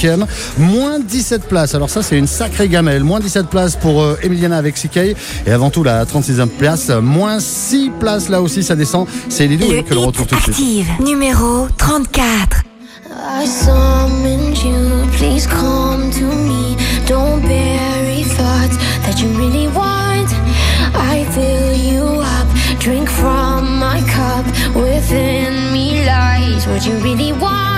35e, 0.03 0.25
moins 0.57 0.99
17 0.99 1.47
places. 1.47 1.75
Alors 1.75 1.89
ça 1.89 2.01
c'est 2.03 2.17
une 2.17 2.27
sacrée 2.27 2.67
gamelle, 2.67 3.03
moins 3.03 3.19
17 3.19 3.47
places 3.47 3.75
pour 3.75 4.01
euh, 4.01 4.17
Emiliana 4.23 4.57
avec 4.57 4.75
CK 4.75 4.97
et 4.97 5.51
avant 5.51 5.69
tout 5.69 5.83
la 5.83 6.03
36e 6.05 6.47
place, 6.47 6.89
moins 6.89 7.39
6 7.39 7.91
places 7.99 8.29
là 8.29 8.41
aussi 8.41 8.63
ça 8.63 8.75
descend. 8.75 9.07
C'est 9.29 9.47
Lilou 9.47 9.71
Le 9.71 9.81
que 9.83 9.93
l'on 9.93 10.05
retrouve 10.05 10.27
tout 10.27 10.35
de 10.35 10.53
suite. 10.53 10.87
numéro 10.99 11.67
34. 11.77 12.63
I 13.15 13.45
summoned 13.45 14.57
you, 14.63 15.07
please 15.17 15.47
come 15.47 16.09
to 16.11 16.25
me. 16.25 16.75
Don't 17.07 17.41
bury 17.41 18.23
thoughts 18.23 18.77
that 19.05 19.21
you 19.21 19.29
really 19.37 19.67
want. 19.67 20.27
I 20.95 21.23
fill 21.31 21.73
you 21.75 22.21
up, 22.21 22.79
drink 22.79 23.07
from 23.09 23.77
my 23.79 24.01
cup. 24.01 24.45
Within 24.75 25.71
me 25.71 26.03
lies 26.05 26.65
what 26.67 26.85
you 26.87 26.95
really 27.03 27.33
want. 27.33 27.72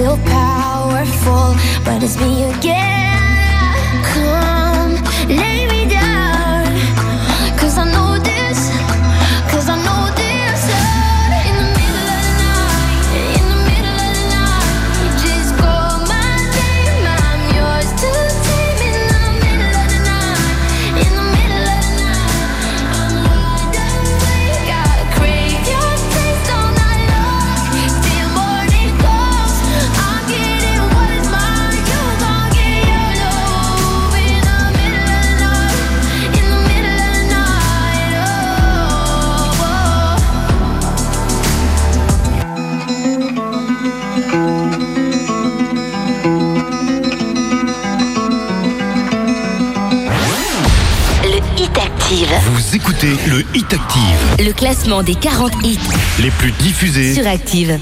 Feel 0.00 0.16
powerful, 0.24 1.54
but 1.84 2.02
it's 2.02 2.18
me 2.18 2.44
again. 2.44 2.99
Écoutez 53.02 53.30
le 53.30 53.40
Hit 53.56 53.72
Active, 53.72 54.46
Le 54.46 54.52
classement 54.52 55.02
des 55.02 55.14
40 55.14 55.52
hits 55.64 55.78
les 56.22 56.30
plus 56.30 56.52
diffusés 56.52 57.14
sur 57.14 57.26
active. 57.26 57.78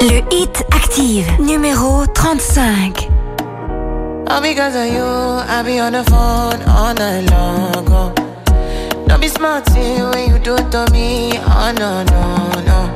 Le 0.00 0.20
hit 0.30 0.64
active 0.74 1.26
numéro 1.40 2.06
35. 2.06 3.08
All 4.28 4.40
because 4.42 4.76
of 4.76 4.86
you, 4.86 5.02
I 5.02 5.62
be 5.64 5.80
on 5.80 5.92
the 5.92 6.08
phone 6.08 6.62
all 6.68 6.94
night 6.94 7.30
long. 7.30 7.84
Oh. 7.90 8.14
Don't 9.08 9.20
be 9.20 9.28
smart 9.28 9.68
when 9.70 10.30
you 10.30 10.38
do 10.38 10.54
it 10.54 10.70
to 10.70 10.86
me. 10.92 11.32
Oh 11.46 11.72
no, 11.78 12.04
no, 12.04 12.62
no. 12.64 12.94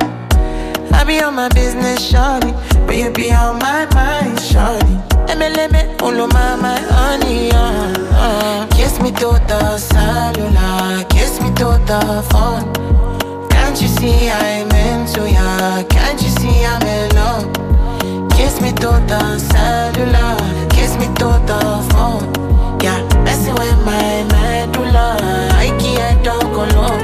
I 0.93 1.05
be 1.05 1.21
on 1.21 1.35
my 1.35 1.49
business, 1.49 2.01
shawty. 2.01 2.55
But 2.87 2.97
you 2.97 3.11
be 3.11 3.33
on 3.33 3.59
my 3.59 3.87
mind, 3.95 4.39
shawty. 4.39 5.14
My, 5.37 6.57
my 6.57 6.79
honey, 6.79 7.51
uh, 7.51 7.93
uh. 8.13 8.67
Kiss 8.69 9.01
me 9.01 9.11
to 9.11 9.31
the 9.49 9.79
cellular, 9.79 11.05
kiss 11.09 11.41
me 11.41 11.49
to 11.57 11.79
the 11.91 12.25
phone. 12.31 12.73
Can't 13.49 13.81
you 13.83 13.89
see 13.89 14.31
I'm 14.31 14.71
into 14.71 15.29
ya? 15.29 15.83
Can't 15.89 16.23
you 16.23 16.29
see 16.29 16.65
I'm 16.65 16.83
in 16.83 17.15
love? 17.17 18.31
Kiss 18.31 18.61
me 18.61 18.71
to 18.73 18.91
the 19.11 19.39
cellular, 19.39 20.69
kiss 20.71 20.97
me 20.99 21.07
to 21.19 21.29
the 21.51 21.61
phone. 21.91 22.33
Yeah, 22.81 23.03
messing 23.25 23.55
with 23.55 23.79
my 23.85 24.23
medulla. 24.33 25.19
I 25.53 25.77
can't 25.81 26.25
talk 26.25 26.45
alone. 26.45 27.04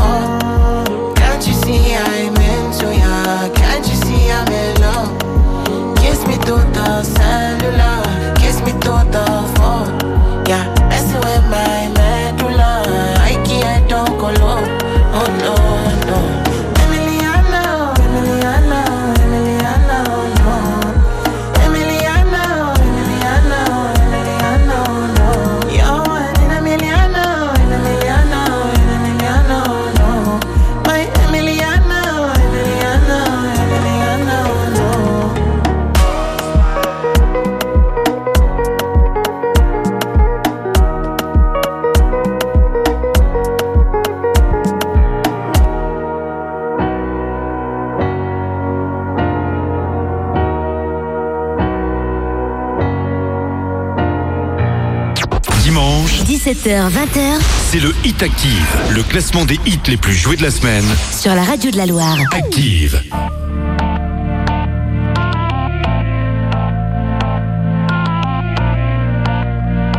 Dimanche, 55.81 56.21
17h, 56.25 56.91
20h 56.91 57.39
c'est 57.71 57.79
le 57.79 57.91
Hit 58.03 58.21
Active, 58.21 58.77
le 58.91 59.01
classement 59.01 59.45
des 59.45 59.59
hits 59.65 59.79
les 59.87 59.97
plus 59.97 60.13
joués 60.13 60.35
de 60.35 60.43
la 60.43 60.51
semaine. 60.51 60.85
sur 61.11 61.33
la 61.33 61.43
radio 61.43 61.71
de 61.71 61.77
la 61.77 61.87
Loire. 61.87 62.17
Active. 62.33 63.01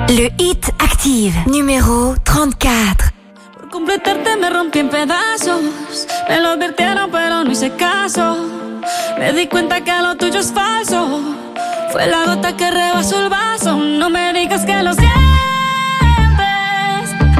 Le 0.09 0.31
hit 0.39 0.71
active, 0.79 1.35
numéro 1.47 2.15
34. 2.23 3.11
Por 3.59 3.69
completarte 3.71 4.37
me 4.41 4.51
rompí 4.51 4.79
en 4.79 4.89
pedazos. 4.89 5.63
Me 6.29 6.41
lo 6.41 6.51
advirtieron, 6.51 7.11
pero 7.11 7.43
no 7.43 7.51
hice 7.51 7.73
caso. 7.73 8.37
Me 9.19 9.33
di 9.33 9.49
cuenta 9.49 9.83
que 9.83 9.93
lo 10.01 10.17
tuyo 10.17 10.39
es 10.39 10.53
falso. 10.53 11.21
Fue 11.91 12.07
la 12.07 12.25
gota 12.25 12.57
que 12.57 12.71
rebasó 12.71 13.21
el 13.25 13.31
vaso. 13.31 13.77
No 13.77 14.11
me 14.11 14.33
digas 14.33 14.65
que 14.65 14.81
lo 14.81 14.93
sientes. 14.93 15.22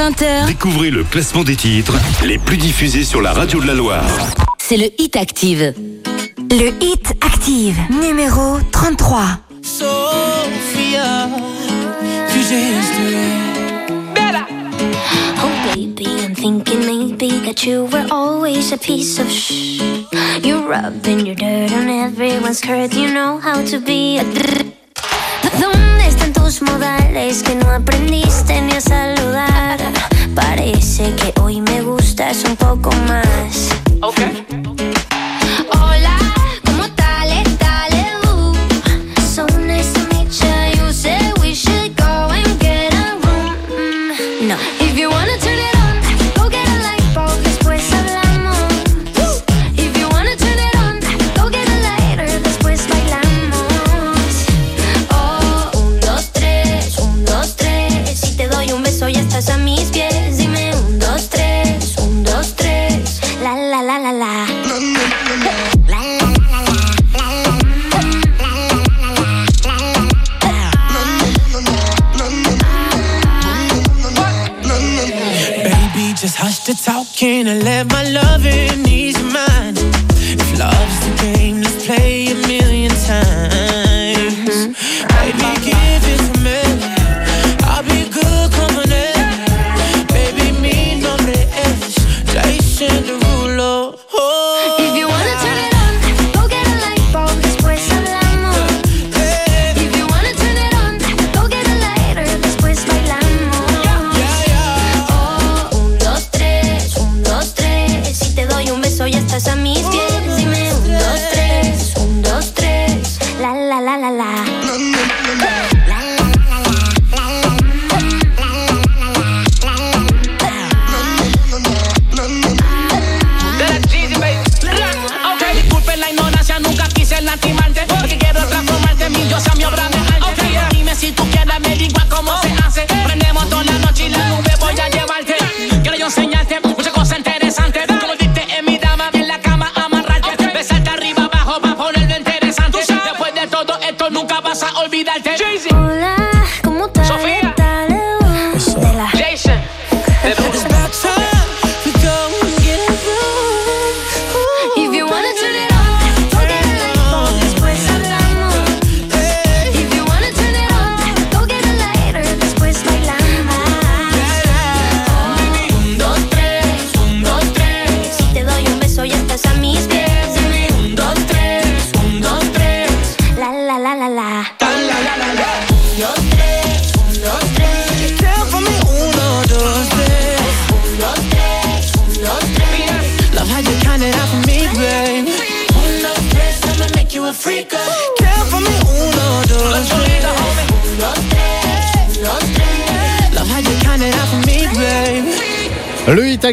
20h, 0.00 0.46
Découvrez 0.46 0.90
le 0.90 1.04
classement 1.04 1.44
des 1.44 1.56
titres 1.56 1.92
les 2.24 2.38
plus 2.38 2.56
diffusés 2.56 3.04
sur 3.04 3.20
la 3.20 3.34
radio 3.34 3.60
de 3.60 3.66
la 3.66 3.74
Loire. 3.74 4.06
c'est 4.56 4.78
le 4.78 4.88
hit 4.98 5.14
active. 5.14 5.74
Le 6.50 6.70
hit 6.82 7.12
active, 7.20 7.76
numéro 7.90 8.58
33. 8.72 9.20
Sophia, 9.62 11.28
future 12.28 12.56
history. 12.56 13.16
Oh 15.42 15.74
baby, 15.74 16.06
I'm 16.24 16.34
thinking 16.34 16.80
maybe 16.86 17.38
that 17.44 17.66
you 17.66 17.84
were 17.92 18.06
always 18.10 18.72
a 18.72 18.78
piece 18.78 19.18
of 19.18 19.30
shh. 19.30 19.82
You're 20.42 20.66
rubbing 20.66 21.26
your 21.26 21.34
dirt 21.34 21.72
on 21.72 21.88
everyone's 21.90 22.58
skirt. 22.58 22.94
You 22.94 23.12
know 23.12 23.38
how 23.38 23.62
to 23.66 23.78
be 23.78 24.18
a. 24.18 24.59
dr- 26.40 26.46
¿Dónde 26.46 26.48
están 26.48 26.48
tus 26.48 26.62
modales 26.62 27.42
que 27.42 27.54
no 27.54 27.70
aprendiste 27.70 28.60
ni 28.62 28.72
a 28.72 28.80
saludar? 28.80 29.78
Parece 30.34 31.14
que 31.16 31.32
hoy 31.40 31.60
me 31.60 31.82
gustas 31.82 32.44
un 32.44 32.56
poco 32.56 32.90
más. 33.08 33.68
Hola, 34.00 34.32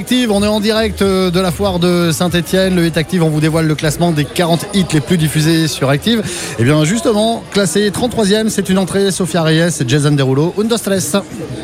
2010. 0.07 0.16
Active, 0.27 0.41
on 0.41 0.43
est 0.43 0.47
en 0.47 0.59
direct 0.59 1.01
euh, 1.01 1.31
de 1.31 1.39
la 1.39 1.51
foire 1.51 1.79
de 1.79 2.11
Saint-Etienne. 2.11 2.75
Le 2.75 2.85
Hit 2.85 2.97
Active, 2.97 3.23
on 3.23 3.29
vous 3.29 3.39
dévoile 3.39 3.65
le 3.65 3.75
classement 3.75 4.11
des 4.11 4.25
40 4.25 4.65
hits 4.73 4.85
les 4.91 4.99
plus 4.99 5.17
diffusés 5.17 5.69
sur 5.69 5.89
Active. 5.89 6.21
Et 6.59 6.65
bien 6.65 6.83
justement, 6.83 7.43
classé 7.53 7.89
33e, 7.91 8.49
c'est 8.49 8.67
une 8.67 8.77
entrée, 8.77 9.11
Sophia 9.11 9.41
Reyes 9.41 9.69
et 9.79 9.87
Jason 9.87 10.11
Derulo, 10.11 10.53
Undo 10.59 10.75
Stress. 10.75 11.15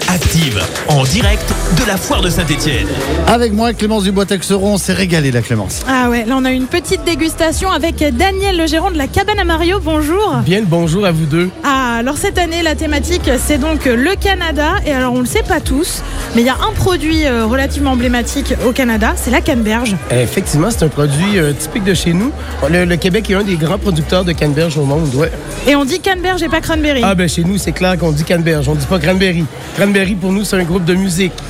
Active 0.07 0.61
en 0.87 1.03
direct 1.03 1.43
de 1.77 1.87
la 1.87 1.97
foire 1.97 2.21
de 2.21 2.29
Saint-Etienne. 2.29 2.87
Avec 3.27 3.51
moi, 3.51 3.73
Clémence 3.73 4.03
Dubois-Texeron, 4.03 4.75
on 4.75 4.77
s'est 4.77 4.93
régalé 4.93 5.31
la 5.31 5.41
Clémence. 5.41 5.81
Ah 5.89 6.09
ouais, 6.09 6.23
là 6.23 6.35
on 6.37 6.45
a 6.45 6.51
une 6.51 6.67
petite 6.67 7.03
dégustation 7.03 7.69
avec 7.71 7.97
Daniel, 8.15 8.57
le 8.57 8.67
gérant 8.67 8.91
de 8.91 8.97
la 8.97 9.07
cabane 9.07 9.39
à 9.39 9.43
Mario. 9.43 9.79
Bonjour. 9.83 10.37
Bien 10.45 10.61
le 10.61 10.67
bonjour 10.67 11.05
à 11.05 11.11
vous 11.11 11.25
deux. 11.25 11.49
Ah, 11.65 11.97
alors 11.97 12.17
cette 12.17 12.37
année, 12.37 12.61
la 12.61 12.75
thématique, 12.75 13.29
c'est 13.37 13.57
donc 13.57 13.85
le 13.85 14.15
Canada. 14.15 14.75
Et 14.85 14.93
alors, 14.93 15.13
on 15.13 15.19
le 15.19 15.25
sait 15.25 15.43
pas 15.43 15.59
tous, 15.59 16.01
mais 16.35 16.41
il 16.41 16.45
y 16.45 16.49
a 16.49 16.55
un 16.55 16.73
produit 16.73 17.25
euh, 17.25 17.45
relativement 17.45 17.91
emblématique 17.91 18.52
au 18.65 18.71
Canada, 18.71 19.13
c'est 19.15 19.31
la 19.31 19.41
canneberge. 19.41 19.95
Effectivement, 20.11 20.69
c'est 20.71 20.83
un 20.83 20.87
produit 20.89 21.37
euh, 21.37 21.53
typique 21.53 21.83
de 21.83 21.93
chez 21.93 22.13
nous. 22.13 22.31
Le, 22.69 22.85
le 22.85 22.95
Québec 22.97 23.29
est 23.29 23.35
un 23.35 23.43
des 23.43 23.55
grands 23.55 23.77
producteurs 23.77 24.23
de 24.25 24.31
canneberge 24.31 24.77
au 24.77 24.83
monde, 24.85 25.13
ouais. 25.15 25.31
Et 25.67 25.75
on 25.75 25.85
dit 25.85 25.99
canneberge 25.99 26.43
et 26.43 26.49
pas 26.49 26.61
cranberry. 26.61 27.01
Ah 27.03 27.15
ben 27.15 27.27
chez 27.27 27.43
nous, 27.43 27.57
c'est 27.57 27.71
clair 27.71 27.97
qu'on 27.97 28.11
dit 28.11 28.23
canneberge, 28.23 28.67
on 28.69 28.75
dit 28.75 28.85
pas 28.85 28.99
cranberry. 28.99 29.45
Cranberry 29.77 30.15
pour 30.15 30.31
nous, 30.31 30.43
c'est 30.43 30.55
un 30.57 30.63
groupe 30.63 30.85
de 30.85 30.93
musique. 30.95 31.33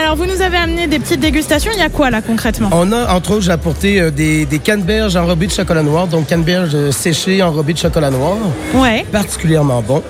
Alors, 0.00 0.16
vous 0.16 0.26
nous 0.26 0.40
avez 0.40 0.56
amené 0.56 0.86
des 0.86 0.98
petites 0.98 1.20
dégustations. 1.20 1.70
Il 1.74 1.78
y 1.80 1.82
a 1.82 1.88
quoi 1.88 2.10
là 2.10 2.22
concrètement? 2.22 2.70
On 2.72 2.90
a, 2.92 3.12
entre 3.14 3.32
autres, 3.32 3.42
j'ai 3.42 3.50
apporté 3.52 4.00
euh, 4.00 4.10
des, 4.10 4.46
des 4.46 4.58
canneberges 4.58 5.16
enrobées 5.16 5.46
de 5.46 5.52
chocolat 5.52 5.82
noir, 5.82 6.06
donc 6.06 6.26
canneberges 6.26 6.74
euh, 6.74 6.90
séchées 6.92 7.42
enrobées 7.42 7.72
de 7.72 7.78
chocolat 7.78 8.10
noir. 8.10 8.36
Ouais. 8.74 9.04
Particulièrement 9.10 9.82
bon. 9.82 10.02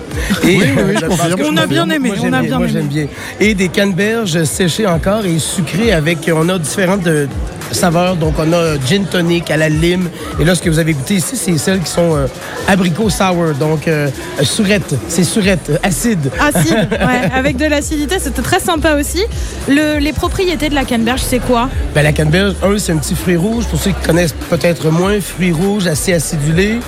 Oui, 0.44 0.60
oui, 0.62 0.68
oui, 0.86 0.94
je 0.96 1.06
parce 1.06 1.20
confirme. 1.20 1.40
On 1.52 1.56
a 1.56 1.66
bien 1.66 1.88
aimé, 1.90 2.08
moi, 2.08 2.16
on 2.18 2.22
j'aime 2.22 2.34
a 2.34 2.42
bien 2.42 2.58
moi, 2.58 2.66
aimé. 2.68 2.72
j'aime 2.72 2.86
bien. 2.86 3.06
Et 3.40 3.54
des 3.54 3.68
canneberges 3.68 4.44
séchées 4.44 4.86
encore 5.06 5.26
et 5.26 5.38
sucrées 5.38 5.92
avec, 5.92 6.30
on 6.34 6.48
a 6.48 6.58
différentes 6.58 7.06
euh, 7.06 7.26
saveurs. 7.72 8.16
Donc, 8.16 8.34
on 8.38 8.52
a 8.52 8.56
euh, 8.56 8.76
gin 8.86 9.04
tonic 9.04 9.50
à 9.50 9.56
la 9.58 9.68
lime. 9.68 10.08
Et 10.40 10.44
là, 10.44 10.54
ce 10.54 10.62
que 10.62 10.70
vous 10.70 10.78
avez 10.78 10.94
goûté 10.94 11.14
ici, 11.16 11.36
c'est 11.36 11.58
celles 11.58 11.80
qui 11.80 11.90
sont 11.90 12.16
euh, 12.16 12.26
abricot 12.68 13.10
sour, 13.10 13.52
donc 13.60 13.86
euh, 13.86 14.08
euh, 14.40 14.44
surette. 14.44 14.94
C'est 15.08 15.24
surette, 15.24 15.72
acide. 15.82 16.30
Acide, 16.40 16.88
ouais, 16.90 17.30
avec 17.34 17.56
de 17.58 17.66
l'acidité, 17.66 18.16
c'était 18.18 18.40
très 18.42 18.60
sympa 18.60 18.94
aussi. 18.94 19.22
Le- 19.68 19.98
les 19.98 20.12
propriétés 20.14 20.70
de 20.70 20.74
la 20.74 20.84
canneberge, 20.84 21.20
c'est 21.20 21.38
quoi? 21.40 21.68
Ben, 21.94 22.02
la 22.02 22.12
canneberge, 22.12 22.54
un, 22.62 22.78
c'est 22.78 22.92
un 22.92 22.96
petit 22.96 23.14
fruit 23.14 23.36
rouge. 23.36 23.66
Pour 23.66 23.78
ceux 23.78 23.90
qui 23.90 24.06
connaissent 24.06 24.34
peut-être 24.48 24.88
moins, 24.90 25.20
fruit 25.20 25.52
rouge 25.52 25.86
assez 25.86 26.14
acidulé 26.14 26.78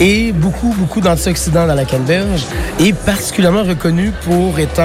et 0.00 0.30
beaucoup, 0.32 0.72
beaucoup 0.78 1.00
d'antioxydants 1.00 1.66
dans 1.66 1.74
la 1.74 1.84
canneberge. 1.84 2.44
Et 2.78 2.92
particulièrement 2.92 3.64
reconnu 3.64 4.12
pour 4.24 4.58
étant 4.60 4.82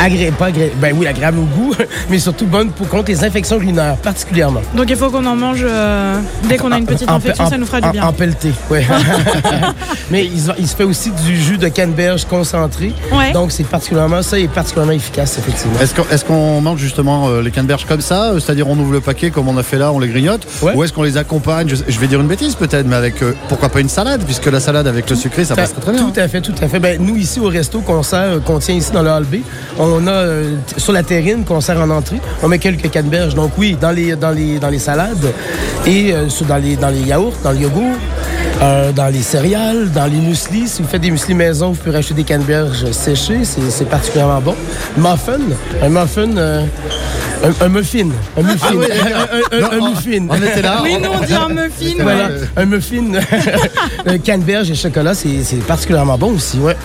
agré- 0.00 0.30
pas 0.32 0.50
agré- 0.50 0.72
ben 0.80 0.94
oui, 0.96 1.06
agréable 1.06 1.38
au 1.38 1.44
goût, 1.44 1.74
mais 2.10 2.18
surtout 2.18 2.46
bonne 2.46 2.70
pour 2.70 2.88
contre 2.88 3.08
les 3.10 3.24
infections 3.24 3.56
urinaires, 3.56 3.96
particulièrement. 3.96 4.60
Donc 4.74 4.86
il 4.90 4.96
faut 4.96 5.10
qu'on 5.10 5.24
en 5.26 5.36
mange 5.36 5.60
euh, 5.62 6.18
dès 6.48 6.56
qu'on 6.58 6.72
a 6.72 6.78
une 6.78 6.86
petite 6.86 7.08
En- 7.10 7.14
infection, 7.14 7.44
en- 7.44 7.50
ça 7.50 7.58
nous 7.58 7.66
fera 7.66 7.80
du 7.80 7.88
en- 7.88 7.92
bien. 7.92 8.02
En 8.04 8.12
pelleté, 8.12 8.50
oui. 8.70 8.80
Mais 10.10 10.24
il, 10.24 10.40
se- 10.40 10.50
il 10.58 10.66
se 10.68 10.76
fait 10.76 10.84
aussi 10.84 11.10
du 11.10 11.36
jus 11.36 11.58
de 11.58 11.68
canneberge 11.68 12.24
concentré. 12.26 12.92
Ouais. 13.12 13.32
Donc, 13.32 13.52
c'est 13.52 13.64
particulièrement 13.64 14.22
ça 14.22 14.38
est 14.38 14.48
particulièrement 14.48 14.92
efficace, 14.92 15.38
effectivement. 15.38 15.78
Est-ce 15.80 15.94
qu'on 15.94 16.04
est-ce 16.10 16.24
qu'on 16.24 16.60
mange 16.60 16.78
justement 16.80 17.28
euh, 17.28 17.42
les 17.42 17.50
canneberges 17.50 17.84
comme 17.86 18.00
ça 18.00 18.32
euh, 18.32 18.40
C'est-à-dire 18.40 18.68
on 18.68 18.78
ouvre 18.78 18.92
le 18.92 19.00
paquet 19.00 19.30
comme 19.30 19.48
on 19.48 19.56
a 19.58 19.62
fait 19.62 19.78
là, 19.78 19.92
on 19.92 19.98
les 19.98 20.08
grignote 20.08 20.46
Ouais. 20.62 20.74
Ou 20.74 20.84
est-ce 20.84 20.92
qu'on 20.92 21.02
les 21.02 21.16
accompagne 21.16 21.68
je, 21.68 21.76
je 21.88 21.98
vais 21.98 22.06
dire 22.06 22.20
une 22.20 22.26
bêtise 22.28 22.54
peut-être, 22.54 22.86
mais 22.86 22.96
avec 22.96 23.22
euh, 23.22 23.34
pourquoi 23.48 23.68
pas 23.68 23.80
une 23.80 23.88
salade 23.88 24.22
Puisque 24.24 24.46
la 24.46 24.60
salade 24.60 24.86
avec 24.86 25.08
le 25.10 25.16
sucré, 25.16 25.44
ça 25.44 25.54
passe 25.54 25.72
très, 25.72 25.80
très 25.80 25.92
bien. 25.92 26.10
Tout 26.10 26.20
à 26.20 26.28
fait, 26.28 26.40
tout 26.40 26.54
à 26.60 26.68
fait. 26.68 26.78
Ben, 26.80 26.98
nous, 27.00 27.16
ici, 27.16 27.40
au 27.40 27.48
resto 27.48 27.80
qu'on 27.80 28.02
sert, 28.02 28.42
qu'on 28.44 28.58
tient 28.58 28.74
ici 28.74 28.90
dans 28.92 29.02
le 29.02 29.10
hall 29.10 29.24
B, 29.24 29.36
on 29.78 29.85
a 30.06 30.10
euh, 30.10 30.54
sur 30.76 30.92
la 30.92 31.02
terrine 31.02 31.44
qu'on 31.44 31.60
sert 31.60 31.80
en 31.80 31.90
entrée, 31.90 32.20
on 32.42 32.48
met 32.48 32.58
quelques 32.58 32.90
canneberges. 32.90 33.34
Donc 33.34 33.52
oui, 33.58 33.76
dans 33.80 33.90
les, 33.90 34.16
dans 34.16 34.30
les, 34.30 34.58
dans 34.58 34.68
les 34.70 34.78
salades 34.78 35.32
et 35.86 36.12
euh, 36.12 36.26
dans, 36.48 36.56
les, 36.56 36.76
dans 36.76 36.88
les 36.90 37.00
yaourts, 37.02 37.34
dans 37.44 37.52
le 37.52 37.58
yogourt, 37.58 37.96
euh, 38.62 38.92
dans 38.92 39.08
les 39.12 39.22
céréales, 39.22 39.90
dans 39.92 40.06
les 40.06 40.18
mueslis. 40.18 40.68
Si 40.68 40.82
vous 40.82 40.88
faites 40.88 41.00
des 41.02 41.10
mueslis 41.10 41.34
maison, 41.34 41.70
vous 41.72 41.76
pouvez 41.82 41.96
acheter 41.96 42.14
des 42.14 42.24
canneberges 42.24 42.90
séchées, 42.92 43.40
c'est 43.44 43.88
particulièrement 43.88 44.40
bon. 44.40 44.54
Muffin, 44.96 45.40
un 45.82 45.88
muffin, 45.88 46.36
euh, 46.36 46.62
un, 47.44 47.64
un 47.66 47.68
muffin, 47.68 48.08
un 48.38 48.42
muffin, 48.42 48.66
Ah 48.70 48.74
oui, 48.74 48.86
un, 48.90 49.58
un- 49.58 49.66
un- 49.66 49.72
un 49.74 49.78
Non, 49.78 49.90
muffin. 49.90 50.26
On 50.30 50.36
était 50.36 50.62
là. 50.62 50.80
Oui, 50.82 50.96
on- 50.96 51.00
nous 51.04 51.10
on 51.12 51.24
dit 51.24 51.34
un 51.34 51.48
muffin. 51.48 52.02
Voilà, 52.02 52.26
ouais. 52.28 52.32
un 52.56 52.64
muffin, 52.64 53.04
un 54.06 54.18
canneberge 54.18 54.70
et 54.70 54.74
chocolat, 54.74 55.14
c'est 55.14 55.42
c'est 55.44 55.56
particulièrement 55.64 56.16
bon 56.18 56.32
aussi, 56.34 56.58
ouais. 56.58 56.76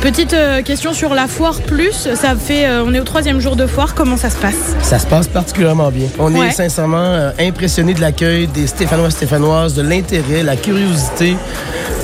Petite 0.00 0.34
question 0.64 0.94
sur 0.94 1.12
la 1.14 1.26
foire 1.26 1.60
plus. 1.60 2.08
Ça 2.14 2.34
fait, 2.50 2.66
euh, 2.66 2.82
on 2.84 2.92
est 2.94 3.00
au 3.00 3.04
troisième 3.04 3.40
jour 3.40 3.54
de 3.54 3.66
foire. 3.66 3.94
Comment 3.94 4.16
ça 4.16 4.28
se 4.28 4.36
passe? 4.36 4.74
Ça 4.82 4.98
se 4.98 5.06
passe 5.06 5.28
particulièrement 5.28 5.90
bien. 5.90 6.08
On 6.18 6.34
Ouais. 6.34 6.48
est 6.48 6.52
sincèrement 6.52 6.96
euh, 6.98 7.30
impressionné 7.38 7.94
de 7.94 8.00
l'accueil 8.00 8.46
des 8.48 8.66
Stéphanois 8.66 9.10
Stéphanoises, 9.10 9.74
de 9.74 9.82
l'intérêt, 9.82 10.42
la 10.42 10.56
curiosité 10.56 11.36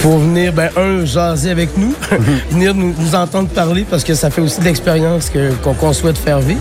pour 0.01 0.19
venir, 0.19 0.53
ben, 0.53 0.69
un, 0.77 1.05
jaser 1.05 1.51
avec 1.51 1.77
nous, 1.77 1.95
venir 2.51 2.75
nous, 2.75 2.95
nous 2.99 3.15
entendre 3.15 3.49
parler 3.49 3.85
parce 3.89 4.05
que 4.05 4.15
ça 4.15 4.31
fait 4.31 4.41
aussi 4.41 4.61
de 4.61 4.65
l'expérience 4.65 5.31
que- 5.31 5.53
qu'on 5.63 5.73
qu'on 5.75 5.93
souhaite 5.93 6.19
faire 6.19 6.39
vivre. 6.41 6.61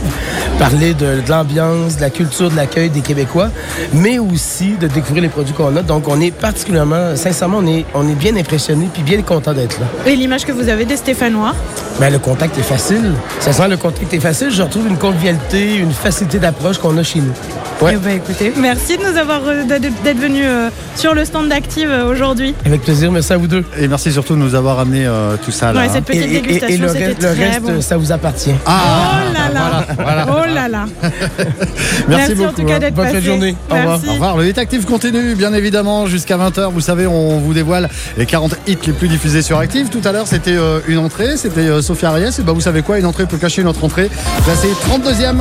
Parler 0.60 0.94
de, 0.94 1.22
de 1.22 1.30
l'ambiance, 1.30 1.98
de 1.98 2.02
la 2.02 2.10
culture, 2.10 2.50
de 2.50 2.56
l'accueil 2.56 2.90
des 2.90 3.02
Québécois, 3.02 3.50
mais 3.94 4.20
aussi 4.20 4.72
de 4.80 4.88
découvrir 4.88 5.24
les 5.24 5.30
produits 5.30 5.54
qu'on 5.54 5.76
a. 5.76 5.82
Donc, 5.82 6.08
on 6.08 6.20
est 6.22 6.32
particulièrement, 6.32 7.16
sincèrement, 7.16 7.58
on 7.62 7.68
est, 7.68 7.86
on 7.94 8.08
est 8.08 8.16
bien 8.16 8.36
impressionné 8.38 8.88
puis 8.94 9.04
bien 9.04 9.22
content 9.22 9.54
d'être 9.54 9.80
là. 9.80 9.86
Et 10.06 10.16
l'image 10.16 10.46
que 10.46 10.52
vous 10.52 10.70
avez 10.70 10.86
des 10.86 10.98
Stéphanois? 10.98 11.54
Ben, 12.00 12.12
le 12.12 12.20
contact 12.20 12.58
est 12.58 12.62
facile. 12.64 13.12
Ça 13.40 13.54
sent 13.54 13.68
le 13.68 13.78
contact 13.78 14.14
est 14.14 14.20
facile. 14.20 14.50
Je 14.52 14.62
retrouve 14.64 14.88
une 14.88 14.98
convivialité, 14.98 15.76
une 15.78 15.92
facilité 15.92 16.40
d'approche 16.40 16.78
qu'on 16.78 16.98
a 16.98 17.04
chez 17.04 17.20
nous. 17.20 17.34
Ouais. 17.82 17.94
Eh 17.96 17.98
ben, 17.98 18.16
écoutez, 18.16 18.54
merci 18.58 18.98
de 18.98 19.04
nous 19.04 19.18
avoir 19.18 19.42
euh, 19.46 19.64
d'être 19.66 19.92
d'être 20.04 20.18
venus 20.20 20.46
euh, 20.46 20.70
sur 20.96 21.14
le 21.14 21.26
stand 21.26 21.50
d'Active 21.50 21.90
euh, 21.92 22.10
aujourd'hui. 22.10 22.56
Avec 22.66 22.82
plaisir, 22.82 23.12
merci 23.12 23.25
à 23.34 23.38
vous 23.38 23.48
deux. 23.48 23.64
Et 23.80 23.88
merci 23.88 24.12
surtout 24.12 24.34
de 24.36 24.40
nous 24.40 24.56
avoir 24.56 24.80
amené 24.80 25.06
euh, 25.06 25.36
tout 25.44 25.52
ça 25.52 25.72
là. 25.74 25.82
Ouais, 25.82 25.90
cette 25.90 26.10
Et, 26.10 26.14
petite 26.20 26.24
et- 26.24 26.36
et- 26.36 26.42
dégustation, 26.42 26.76
et 26.76 26.78
le 26.78 26.88
reste, 26.92 27.22
le 27.22 27.34
très 27.36 27.50
reste, 27.50 27.62
bon. 27.62 27.82
ça 27.82 27.98
vous 27.98 28.12
appartient. 28.12 28.54
Ah, 28.66 29.22
oh 29.30 29.34
là 29.34 29.54
là, 29.54 29.86
voilà, 29.98 30.26
voilà. 30.26 30.28
oh 30.50 30.54
là 30.54 30.68
là. 30.68 30.86
Merci, 32.08 32.34
en 32.34 32.36
beaucoup. 32.36 32.62
tout 32.62 32.66
cas 32.68 32.76
hein. 32.76 32.80
d'être 32.80 32.94
Bonne 32.94 33.06
fin 33.06 33.12
de 33.12 33.16
passé. 33.18 33.26
journée. 33.28 33.56
Au 33.70 33.76
revoir. 33.76 34.00
Au 34.08 34.12
revoir. 34.14 34.38
Le 34.38 34.48
Hit 34.48 34.58
Active 34.58 34.86
continue, 34.86 35.36
bien 35.36 35.54
évidemment, 35.54 36.06
jusqu'à 36.08 36.38
20h. 36.38 36.72
Vous 36.72 36.82
savez, 36.82 37.08
on 37.08 37.40
vous 37.40 37.54
dévoile 37.54 37.90
les 38.18 38.26
40 38.26 38.56
hits 38.68 38.78
les 38.86 38.94
plus 38.94 39.08
diffusés 39.08 39.42
sur 39.42 39.58
Active. 39.58 39.90
Tout 39.90 40.02
à 40.06 40.12
l'heure, 40.12 40.28
c'était 40.28 40.56
euh, 40.56 40.80
une 40.88 41.00
entrée, 41.00 41.38
c'était 41.38 41.62
euh, 41.62 41.82
Sophia 41.82 42.12
Reyes. 42.12 42.30
Et 42.40 42.44
ben, 42.44 42.54
vous 42.54 42.62
savez 42.62 42.82
quoi, 42.82 42.98
une 43.00 43.06
entrée 43.06 43.26
peut 43.26 43.38
cacher 43.38 43.62
une 43.62 43.68
autre 43.68 43.84
entrée. 43.84 44.10
Classé 44.44 44.68
32e, 44.90 45.38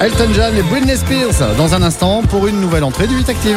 Elton 0.00 0.28
John 0.34 0.56
et 0.56 0.62
Britney 0.62 0.96
Spears. 0.96 1.54
Dans 1.56 1.74
un 1.74 1.82
instant, 1.82 2.22
pour 2.28 2.46
une 2.46 2.60
nouvelle 2.60 2.84
entrée 2.84 3.06
du 3.06 3.18
Hit 3.18 3.28
Active. 3.28 3.56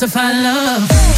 Justify 0.00 0.32
love. 0.32 1.09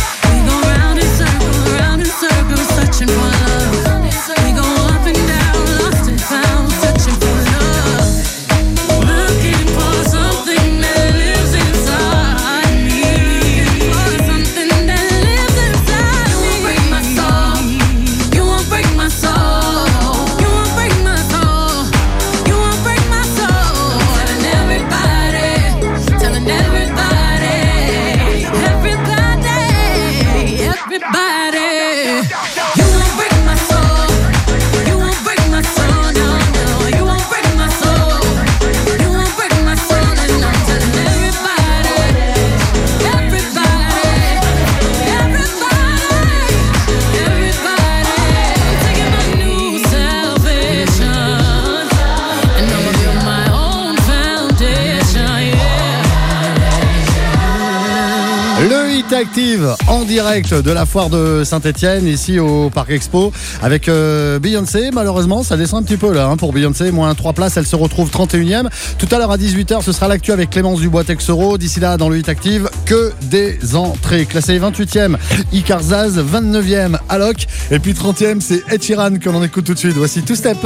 En 59.88 60.04
direct 60.04 60.54
de 60.54 60.70
la 60.70 60.86
foire 60.86 61.10
de 61.10 61.42
Saint-Etienne, 61.44 62.06
ici 62.06 62.38
au 62.38 62.70
Parc 62.70 62.90
Expo, 62.90 63.32
avec 63.62 63.88
euh, 63.88 64.38
Beyoncé. 64.38 64.90
Malheureusement, 64.92 65.42
ça 65.42 65.56
descend 65.56 65.82
un 65.82 65.86
petit 65.86 65.96
peu 65.96 66.12
là 66.12 66.26
hein, 66.26 66.36
pour 66.36 66.52
Beyoncé. 66.52 66.90
Moins 66.90 67.14
3 67.14 67.32
places, 67.32 67.56
elle 67.56 67.66
se 67.66 67.76
retrouve 67.76 68.10
31e. 68.10 68.68
Tout 68.98 69.08
à 69.10 69.18
l'heure 69.18 69.30
à 69.30 69.36
18h, 69.36 69.82
ce 69.82 69.92
sera 69.92 70.08
l'actu 70.08 70.32
avec 70.32 70.50
Clémence 70.50 70.80
Dubois-Texoro. 70.80 71.58
D'ici 71.58 71.80
là, 71.80 71.96
dans 71.96 72.08
le 72.08 72.18
Hit 72.18 72.28
Active, 72.28 72.68
que 72.86 73.12
des 73.22 73.76
entrées. 73.76 74.26
Classé 74.26 74.58
28e, 74.58 75.16
Ikarzaz, 75.52 76.18
29e, 76.18 76.98
Alok. 77.08 77.46
Et 77.70 77.78
puis 77.78 77.92
30e, 77.92 78.40
c'est 78.40 78.62
Ed 78.70 78.82
Sheeran 78.82 79.18
que 79.18 79.30
l'on 79.30 79.42
écoute 79.42 79.64
tout 79.64 79.74
de 79.74 79.78
suite. 79.78 79.96
Voici 79.96 80.22
Two 80.22 80.36
Step. 80.36 80.58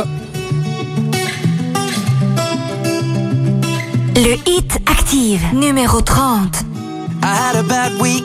Le 4.17 4.35
Hit 4.47 4.79
Active, 4.87 5.43
numéro 5.55 6.01
30. 6.01 6.65
I 7.23 7.35
had 7.35 7.57
a 7.57 7.63
bad 7.65 8.01
week, 8.01 8.25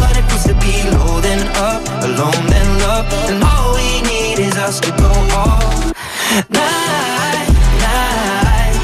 then 1.21 1.47
up, 1.57 1.81
alone 2.03 2.45
then 2.47 2.79
love, 2.79 3.05
and 3.29 3.43
all 3.43 3.75
we 3.75 4.01
need 4.01 4.39
is 4.39 4.55
us 4.57 4.79
to 4.79 4.91
go 4.91 5.11
all 5.35 5.91
night, 6.49 7.49
night. 7.85 8.75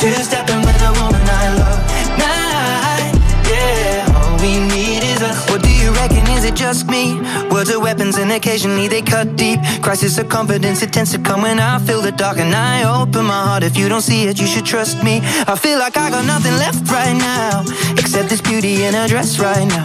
Two 0.00 0.10
stepping 0.22 0.60
with 0.60 0.80
a 0.82 0.92
woman 1.00 1.22
I 1.24 1.46
love, 1.60 1.80
night, 2.18 3.14
yeah. 3.50 4.18
All 4.18 4.36
we 4.40 4.58
need 4.74 5.02
is 5.02 5.22
us. 5.22 5.48
What 5.50 5.62
do 5.62 5.70
you 5.70 5.92
reckon? 5.92 6.26
Is 6.36 6.44
it 6.44 6.54
just 6.54 6.88
me? 6.88 7.20
Words 7.50 7.70
are 7.70 7.80
weapons 7.80 8.18
and 8.18 8.30
occasionally 8.32 8.88
they 8.88 9.02
cut 9.02 9.36
deep. 9.36 9.60
Crisis 9.82 10.18
of 10.18 10.28
confidence, 10.28 10.82
it 10.82 10.92
tends 10.92 11.12
to 11.12 11.18
come 11.18 11.42
when 11.42 11.58
I 11.58 11.78
feel 11.78 12.02
the 12.02 12.12
dark 12.12 12.38
and 12.38 12.54
I 12.54 12.84
open 13.00 13.24
my 13.24 13.42
heart. 13.46 13.62
If 13.62 13.76
you 13.78 13.88
don't 13.88 14.02
see 14.02 14.24
it, 14.24 14.38
you 14.38 14.46
should 14.46 14.66
trust 14.66 15.02
me. 15.02 15.20
I 15.46 15.56
feel 15.56 15.78
like 15.78 15.96
I 15.96 16.10
got 16.10 16.26
nothing 16.26 16.52
left 16.54 16.90
right 16.90 17.16
now 17.16 17.64
except 17.98 18.28
this 18.28 18.42
beauty 18.42 18.84
in 18.84 18.94
a 18.94 19.08
dress 19.08 19.38
right 19.38 19.66
now. 19.66 19.84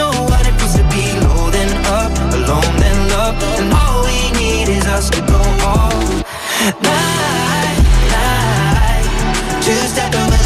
know 0.00 0.12
what 0.30 0.46
it 0.48 0.54
feels 0.58 0.74
to 0.80 0.84
be 0.94 1.04
low 1.24 1.50
then 1.56 1.72
up, 1.98 2.12
alone 2.36 2.74
then 2.82 2.98
love, 3.14 3.36
and 3.58 3.68
all 3.80 3.98
we 4.08 4.18
need 4.40 4.68
is 4.76 4.86
us 4.96 5.06
to 5.10 5.20
go 5.32 5.40
all 5.70 6.00
night, 6.88 7.80
night. 8.16 9.06
Two 9.64 9.80
stepping 9.92 10.26
with 10.32 10.44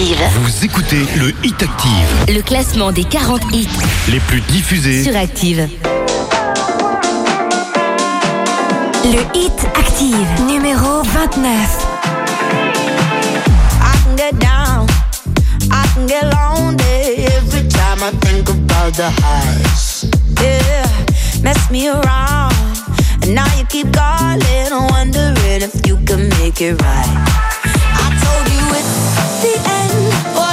Active. 0.00 0.16
Vous 0.40 0.64
écoutez 0.64 1.06
le 1.18 1.28
Hit 1.44 1.62
Active, 1.62 2.34
Le 2.34 2.40
classement 2.40 2.90
des 2.90 3.04
40 3.04 3.42
hits 3.52 3.68
les 4.08 4.18
plus 4.20 4.40
diffusés. 4.40 5.04
sur 5.04 5.14
Active. 5.14 5.68
Le 9.04 9.20
Hit 9.34 9.52
Active, 9.74 10.26
numéro 10.46 11.02
29. 11.02 11.86
I 13.82 13.98
can 14.02 14.16
get 14.16 14.38
down, 14.38 14.86
I 15.70 15.86
can 15.94 16.06
get 16.06 16.24
lonely 16.24 17.26
every 17.36 17.68
time 17.68 18.02
I 18.02 18.10
think 18.26 18.48
about 18.48 18.94
the 18.94 19.10
highs. 19.10 20.06
Yeah, 20.40 20.86
mess 21.42 21.70
me 21.70 21.88
around, 21.90 22.54
and 23.22 23.34
now 23.34 23.44
you 23.58 23.66
keep 23.68 23.92
calling, 23.92 24.88
wondering 24.92 25.60
if 25.60 25.86
you 25.86 25.98
can 26.06 26.30
make 26.40 26.62
it 26.62 26.80
right. 26.80 27.49
Told 28.30 28.48
you 28.48 28.64
it's 28.78 29.42
the 29.42 29.54
end 29.66 30.49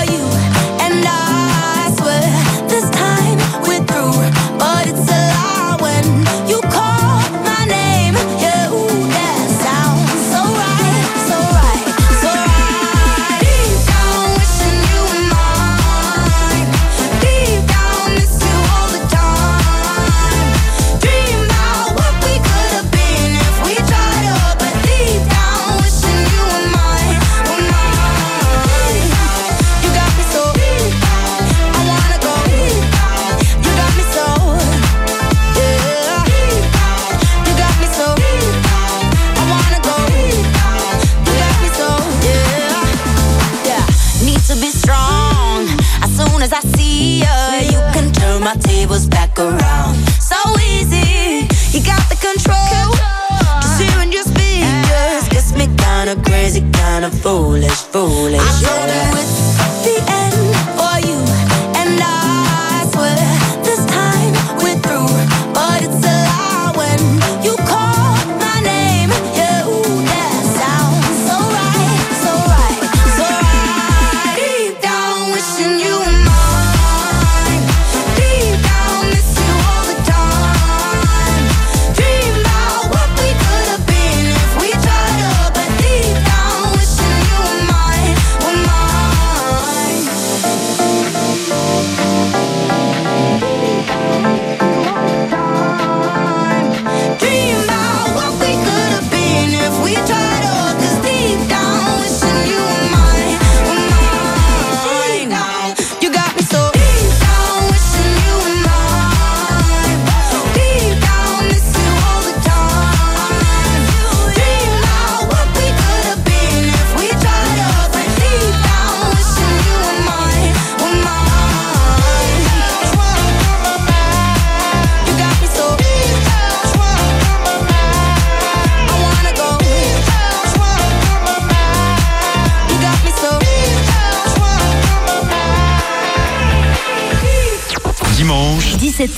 foolish, 57.21 57.83
foolish. 57.91 59.26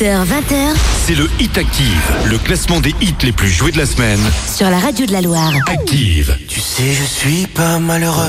20h. 0.02 0.78
C'est 1.06 1.16
le 1.16 1.30
Hit 1.39 1.58
Active, 1.58 2.12
le 2.26 2.38
classement 2.38 2.80
des 2.80 2.95
hits 3.02 3.16
les 3.22 3.34
plus 3.34 3.50
joués 3.50 3.72
de 3.74 3.78
la 3.78 3.86
semaine. 3.86 4.20
Sur 4.47 4.70
la 4.70 4.80
radio 4.80 5.06
de 5.06 5.12
la 5.12 5.20
Loire. 5.20 5.52
Active. 5.68 6.38
Tu 6.47 6.62
sais, 6.62 6.93
je 6.93 7.04
suis 7.04 7.47
pas 7.47 7.80
malheureux. 7.80 8.24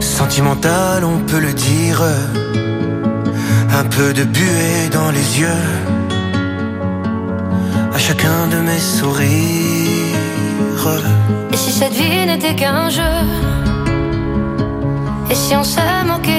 Sentimental, 0.00 1.02
on 1.04 1.18
peut 1.20 1.38
le 1.38 1.54
dire. 1.54 2.02
Un 3.70 3.84
peu 3.84 4.12
de 4.12 4.24
buée 4.24 4.90
dans 4.92 5.10
les 5.10 5.40
yeux. 5.40 5.48
À 7.94 7.98
chacun 7.98 8.48
de 8.48 8.56
mes 8.58 8.78
sourires. 8.78 9.24
Et 11.52 11.56
si 11.56 11.72
cette 11.72 11.94
vie 11.94 12.26
n'était 12.26 12.54
qu'un 12.54 12.90
jeu? 12.90 13.00
Et 15.30 15.34
si 15.34 15.56
on 15.56 15.64
se 15.64 15.80
manquait 16.06 16.33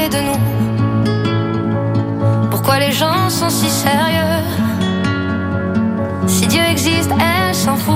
les 2.77 2.91
gens 2.91 3.29
sont 3.29 3.49
si 3.49 3.69
sérieux? 3.69 4.43
Si 6.27 6.45
Dieu 6.45 6.61
existe, 6.69 7.09
elle 7.11 7.55
s'en 7.55 7.75
fout 7.77 7.95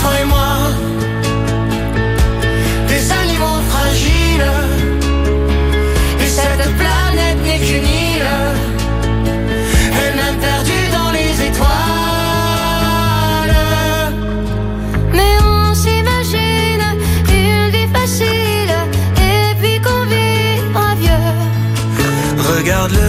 Toi 0.00 0.10
et 0.20 0.26
moi, 0.26 0.52
des 2.88 3.10
animaux 3.10 3.60
fragiles. 3.70 4.52
Et 6.20 6.26
cette 6.26 6.76
planète 6.76 7.42
n'est 7.42 7.58
qu'une 7.58 7.86
île. 7.86 8.69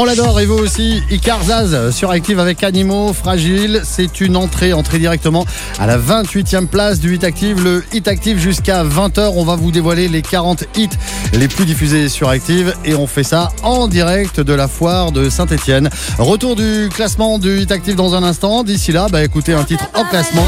On 0.00 0.04
l'adore 0.04 0.38
et 0.38 0.46
vous 0.46 0.54
aussi, 0.54 1.02
Icar 1.10 1.42
Zaz 1.42 1.90
sur 1.90 2.12
Active 2.12 2.38
avec 2.38 2.62
Animaux 2.62 3.12
Fragiles. 3.12 3.82
C'est 3.82 4.20
une 4.20 4.36
entrée, 4.36 4.72
entrée 4.72 5.00
directement 5.00 5.44
à 5.80 5.88
la 5.88 5.98
28e 5.98 6.68
place 6.68 7.00
du 7.00 7.16
Hit 7.16 7.24
Active. 7.24 7.60
Le 7.64 7.84
Hit 7.92 8.06
Active 8.06 8.38
jusqu'à 8.38 8.84
20h. 8.84 9.32
On 9.34 9.44
va 9.44 9.56
vous 9.56 9.72
dévoiler 9.72 10.06
les 10.06 10.22
40 10.22 10.66
hits 10.76 10.88
les 11.32 11.48
plus 11.48 11.64
diffusés 11.64 12.08
sur 12.08 12.28
Active 12.28 12.76
et 12.84 12.94
on 12.94 13.08
fait 13.08 13.24
ça 13.24 13.50
en 13.64 13.88
direct 13.88 14.38
de 14.38 14.52
la 14.52 14.68
foire 14.68 15.10
de 15.10 15.28
Saint-Etienne. 15.28 15.90
Retour 16.20 16.54
du 16.54 16.88
classement 16.94 17.40
du 17.40 17.62
Hit 17.62 17.72
Active 17.72 17.96
dans 17.96 18.14
un 18.14 18.22
instant. 18.22 18.62
D'ici 18.62 18.92
là, 18.92 19.08
bah, 19.10 19.24
écoutez 19.24 19.54
un 19.54 19.64
titre 19.64 19.88
en 19.94 20.04
classement 20.04 20.46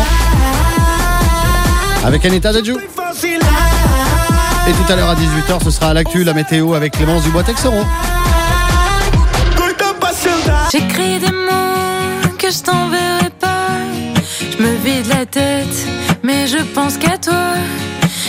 avec 2.05 2.24
Anita 2.24 2.53
Dajou. 2.53 2.78
Et 4.68 4.72
tout 4.72 4.92
à 4.92 4.94
l'heure 4.94 5.11
à 5.11 5.16
18h, 5.16 5.64
ce 5.64 5.70
sera 5.72 5.88
à 5.88 5.94
l'actu, 5.94 6.22
la 6.22 6.34
météo 6.34 6.74
avec 6.74 6.92
Clémence 6.92 7.24
Dubois-Texeron. 7.24 7.84
J'écris 10.72 11.18
des 11.18 11.32
mots 11.32 12.36
que 12.38 12.48
je 12.48 12.62
t'enverrai 12.62 13.30
pas. 13.40 13.70
Je 14.52 14.62
me 14.62 14.76
vide 14.76 15.06
la 15.08 15.26
tête, 15.26 15.86
mais 16.22 16.46
je 16.46 16.58
pense 16.58 16.96
qu'à 16.96 17.18
toi. 17.18 17.54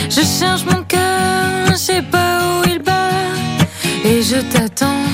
Je 0.10 0.22
cherche 0.22 0.66
mon 0.66 0.82
cœur, 0.84 1.68
je 1.70 1.76
sais 1.76 2.02
pas 2.02 2.40
où 2.48 2.68
il 2.68 2.80
bat. 2.80 3.12
Et 4.04 4.24
je 4.24 4.38
t'attends, 4.38 5.06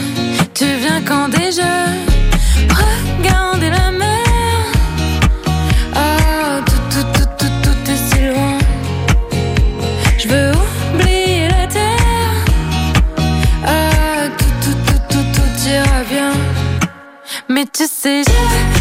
tu 0.53 0.65
viens 0.79 1.01
quand 1.01 1.27
déjà? 1.27 1.73
Regardez 2.69 3.71
la 3.71 3.91
Mais 17.67 17.71
tu 17.73 17.85
sais, 17.85 18.76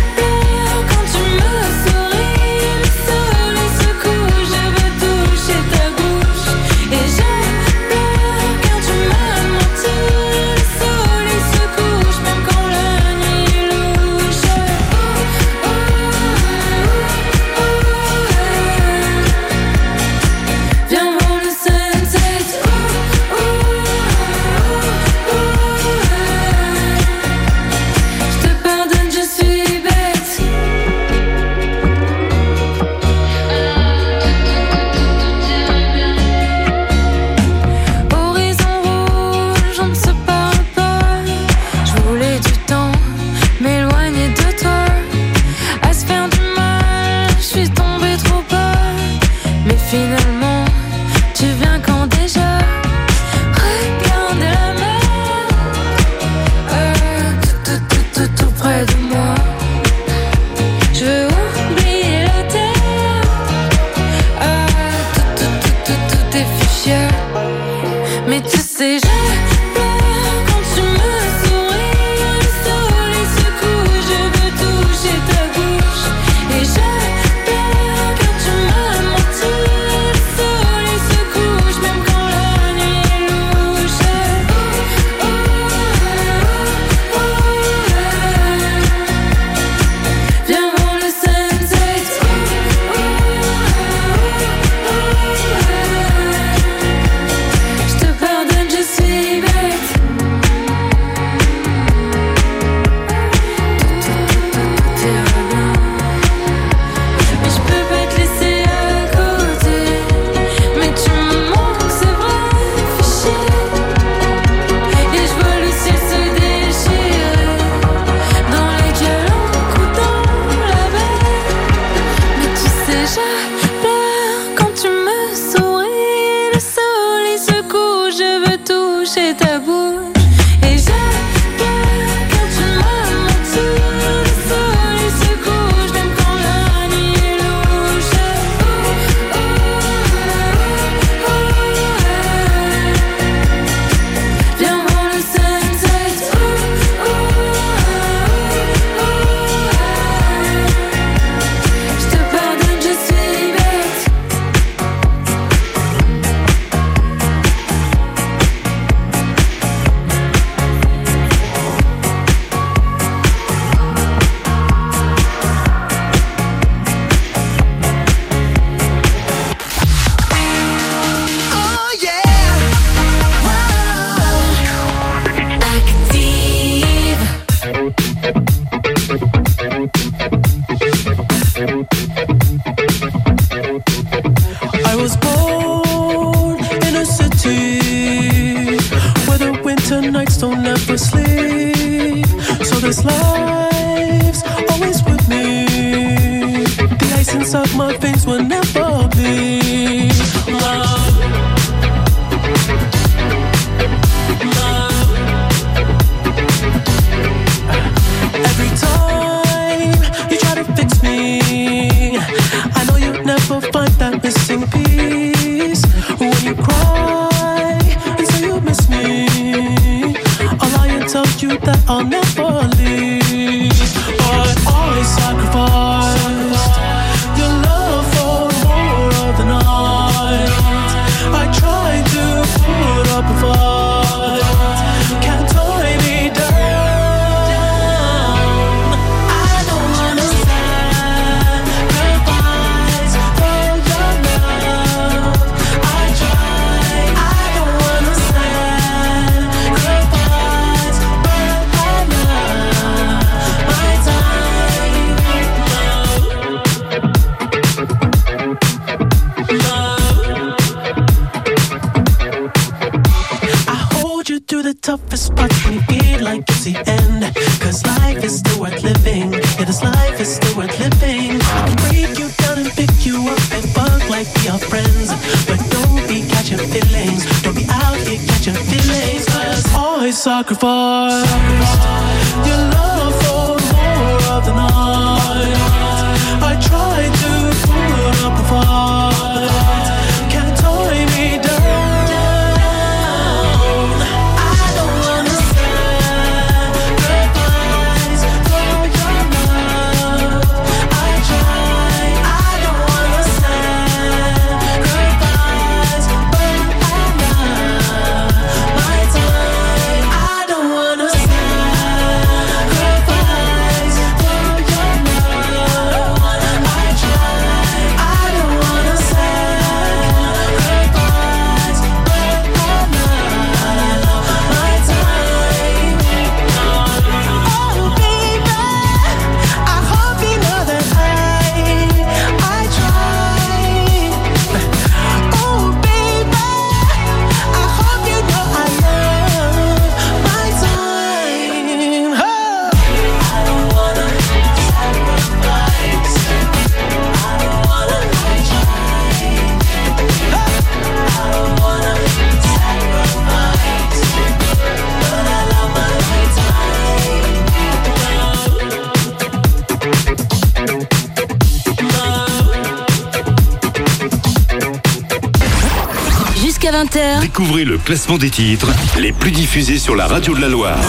Découvrez 367.20 367.64
le 367.64 367.76
classement 367.76 368.16
des 368.16 368.30
titres 368.30 368.68
les 368.99 369.12
plus 369.12 369.30
diffusés 369.30 369.78
sur 369.78 369.97
la 369.97 370.07
radio 370.07 370.34
de 370.34 370.40
la 370.40 370.49
Loire. 370.49 370.80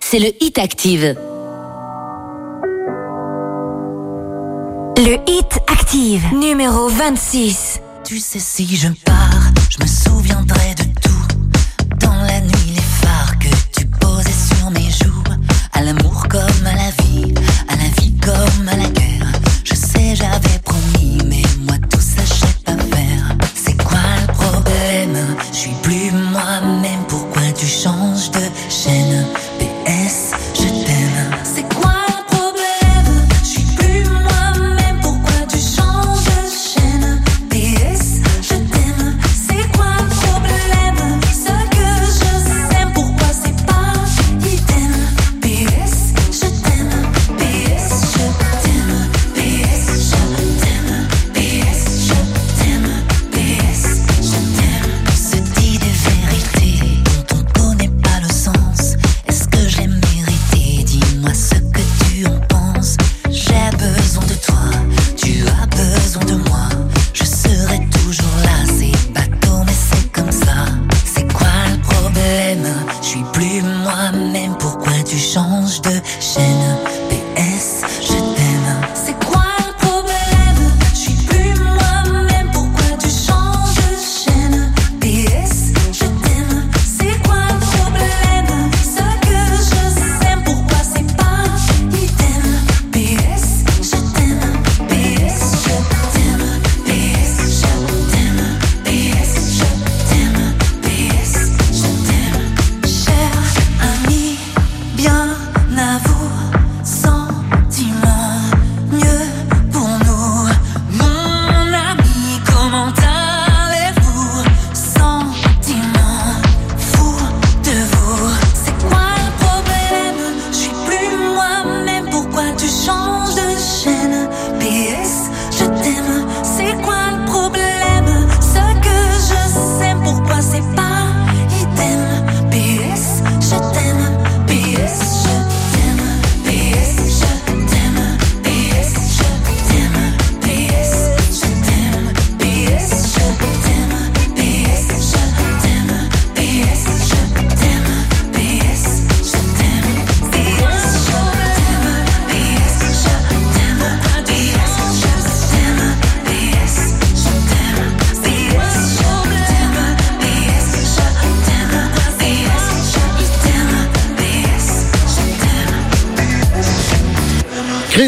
C'est 0.00 0.18
le 0.18 0.30
Hit 0.40 0.58
Active. 0.58 1.16
Le 4.98 5.16
Hit 5.26 5.58
Active, 5.66 6.22
numéro 6.34 6.88
26. 6.88 7.80
Tu 8.04 8.18
sais, 8.18 8.38
si 8.40 8.76
je 8.76 8.88
pars, 9.06 9.52
je 9.70 9.82
me 9.82 9.86
souviendrai 9.86 10.74
de 10.74 10.83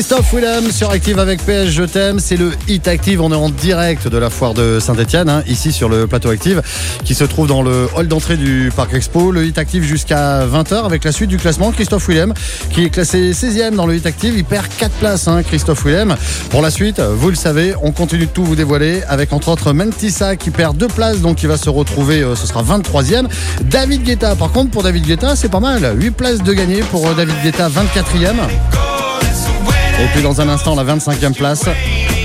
Christophe 0.08 0.34
Willem 0.34 0.70
sur 0.70 0.90
Active 0.90 1.18
avec 1.18 1.44
PS 1.44 1.66
Je 1.70 1.82
t'aime, 1.82 2.20
c'est 2.20 2.36
le 2.36 2.52
Hit 2.68 2.86
Active, 2.86 3.20
on 3.20 3.32
est 3.32 3.34
en 3.34 3.50
direct 3.50 4.06
de 4.06 4.16
la 4.16 4.30
foire 4.30 4.54
de 4.54 4.78
Saint-Etienne, 4.78 5.42
ici 5.48 5.72
sur 5.72 5.88
le 5.88 6.06
plateau 6.06 6.30
Active, 6.30 6.62
qui 7.02 7.16
se 7.16 7.24
trouve 7.24 7.48
dans 7.48 7.60
le 7.60 7.88
hall 7.96 8.06
d'entrée 8.06 8.36
du 8.36 8.70
Parc 8.76 8.94
Expo, 8.94 9.32
le 9.32 9.44
Hit 9.44 9.58
Active 9.58 9.82
jusqu'à 9.82 10.46
20h 10.46 10.84
avec 10.84 11.02
la 11.02 11.10
suite 11.10 11.28
du 11.28 11.38
classement, 11.38 11.72
Christophe 11.72 12.08
Willem 12.08 12.34
qui 12.70 12.84
est 12.84 12.90
classé 12.90 13.32
16e 13.32 13.74
dans 13.74 13.84
le 13.84 13.96
Hit 13.96 14.06
Active, 14.06 14.34
il 14.36 14.44
perd 14.44 14.68
4 14.78 14.92
places 14.92 15.26
hein, 15.26 15.42
Christophe 15.42 15.84
Willem. 15.84 16.14
Pour 16.50 16.62
la 16.62 16.70
suite, 16.70 17.00
vous 17.00 17.30
le 17.30 17.34
savez, 17.34 17.74
on 17.82 17.90
continue 17.90 18.26
de 18.26 18.30
tout 18.30 18.44
vous 18.44 18.54
dévoiler 18.54 19.02
avec 19.08 19.32
entre 19.32 19.48
autres 19.48 19.72
Mentissa 19.72 20.36
qui 20.36 20.50
perd 20.50 20.76
2 20.76 20.86
places, 20.86 21.20
donc 21.20 21.42
il 21.42 21.48
va 21.48 21.56
se 21.56 21.68
retrouver, 21.68 22.22
euh, 22.22 22.36
ce 22.36 22.46
sera 22.46 22.62
23e. 22.62 23.26
David 23.64 24.04
Guetta, 24.04 24.36
par 24.36 24.52
contre 24.52 24.70
pour 24.70 24.84
David 24.84 25.04
Guetta 25.04 25.34
c'est 25.34 25.50
pas 25.50 25.58
mal, 25.58 25.96
8 26.00 26.10
places 26.12 26.42
de 26.44 26.52
gagné 26.52 26.82
pour 26.92 27.08
euh, 27.08 27.14
David 27.14 27.34
Guetta, 27.42 27.68
24e. 27.68 28.85
Et 30.00 30.06
puis 30.12 30.22
dans 30.22 30.40
un 30.40 30.48
instant, 30.48 30.74
la 30.74 30.84
25e 30.84 31.32
place, 31.34 31.64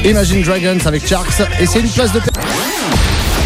Imagine 0.03 0.41
Dragons 0.43 0.79
avec 0.85 1.07
Sharks. 1.07 1.41
Et 1.59 1.65
c'est 1.65 1.79
une 1.79 1.89
place 1.89 2.11
de... 2.11 2.19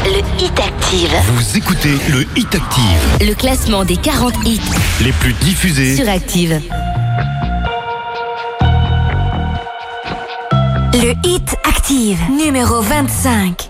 Le 0.05 0.19
Hit 0.43 0.59
Active. 0.59 1.09
Vous 1.35 1.57
écoutez 1.57 1.93
le 2.09 2.25
Hit 2.35 2.53
Active, 2.53 3.27
Le 3.27 3.33
classement 3.33 3.83
des 3.83 3.97
40 3.97 4.33
hits 4.45 4.59
les 5.01 5.11
plus 5.13 5.33
diffusés. 5.33 5.95
sur 5.95 6.07
Active. 6.07 6.61
Le 10.93 11.13
Hit 11.27 11.55
Active, 11.67 12.19
numéro 12.31 12.81
25. 12.81 13.69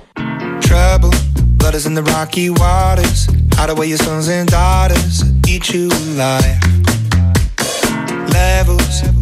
trouble. 0.61 1.09
Blood 1.57 1.73
is 1.75 1.85
in 1.87 1.93
the 1.95 2.03
rocky 2.11 2.49
waters. 2.49 3.27
Hide 3.57 3.69
away 3.69 3.87
your 3.87 3.97
sons 3.97 4.27
and 4.29 4.47
daughters. 4.49 5.23
Eat 5.47 5.69
you 5.73 5.89
alive. 6.13 6.54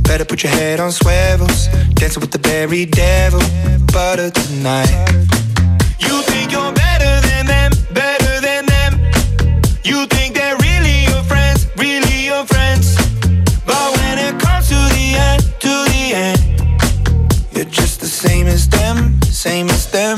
Better 0.03 0.25
put 0.25 0.43
your 0.43 0.51
head 0.51 0.79
on 0.79 0.91
swivels. 0.91 1.67
Dancing 1.95 2.21
with 2.21 2.31
the 2.31 2.37
very 2.37 2.85
devil. 2.85 3.41
Butter 3.91 4.29
tonight. 4.29 4.89
You 5.99 6.21
think 6.23 6.51
you're 6.51 6.73
better 6.73 7.13
than 7.27 7.45
them, 7.45 7.71
better 7.93 8.41
than 8.41 8.65
them. 8.65 8.91
You 9.83 10.05
think 10.07 10.35
they're 10.35 10.57
really 10.57 11.03
your 11.05 11.23
friends, 11.23 11.67
really 11.77 12.25
your 12.25 12.45
friends. 12.45 12.95
But 13.65 13.97
when 13.97 14.19
it 14.19 14.39
comes 14.39 14.67
to 14.69 14.79
the 14.95 15.15
end, 15.29 15.41
to 15.65 15.73
the 15.93 16.05
end, 16.13 16.39
you're 17.53 17.65
just 17.65 17.99
the 17.99 18.07
same 18.07 18.47
as 18.47 18.67
them, 18.67 19.21
same 19.23 19.69
as 19.69 19.89
them. 19.91 20.17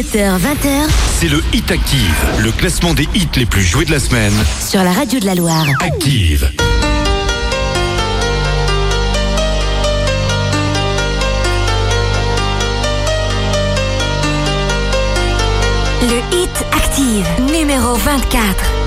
17h-20h, 0.00 0.88
c'est 1.18 1.28
le 1.28 1.42
Hit 1.52 1.70
Active, 1.70 2.26
le 2.38 2.50
classement 2.52 2.94
des 2.94 3.06
hits 3.14 3.28
les 3.36 3.44
plus 3.44 3.62
joués 3.62 3.84
de 3.84 3.90
la 3.90 4.00
semaine. 4.00 4.32
Sur 4.66 4.82
la 4.82 4.92
radio 4.92 5.20
de 5.20 5.26
la 5.26 5.34
Loire. 5.34 5.66
Active. 5.82 6.50
Le 16.00 16.34
Hit 16.34 16.64
Active, 16.72 17.26
numéro 17.52 17.94
24. 17.96 18.80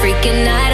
freaking 0.00 0.44
night 0.44 0.69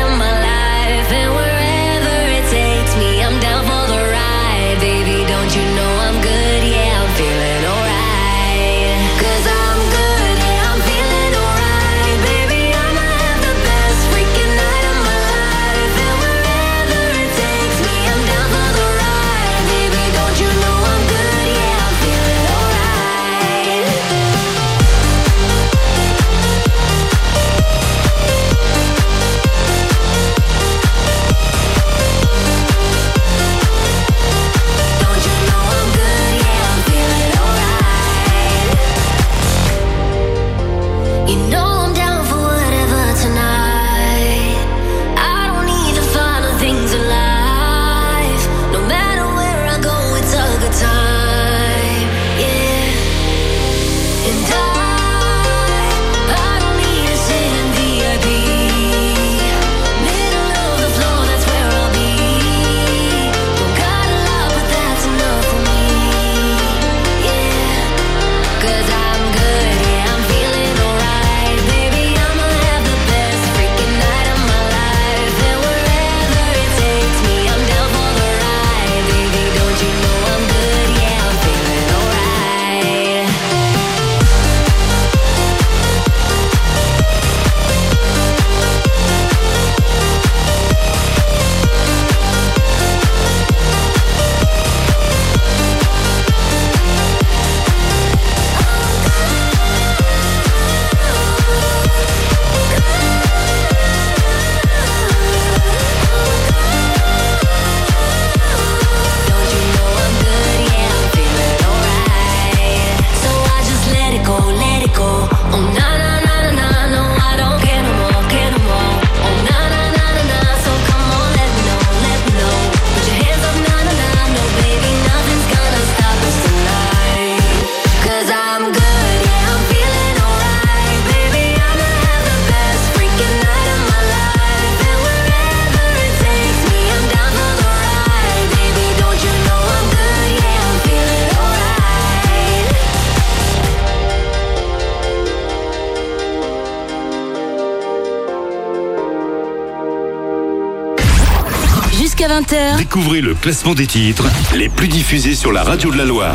Découvrez 152.96 153.20
le 153.20 153.34
classement 153.34 153.74
des 153.74 153.86
titres 153.86 154.24
les 154.54 154.70
plus 154.70 154.88
diffusés 154.88 155.34
sur 155.34 155.52
la 155.52 155.62
radio 155.62 155.92
de 155.92 155.98
la 155.98 156.06
Loire. 156.06 156.34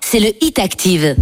c'est 0.00 0.18
le 0.18 0.28
Hit 0.40 0.58
Active. 0.58 1.14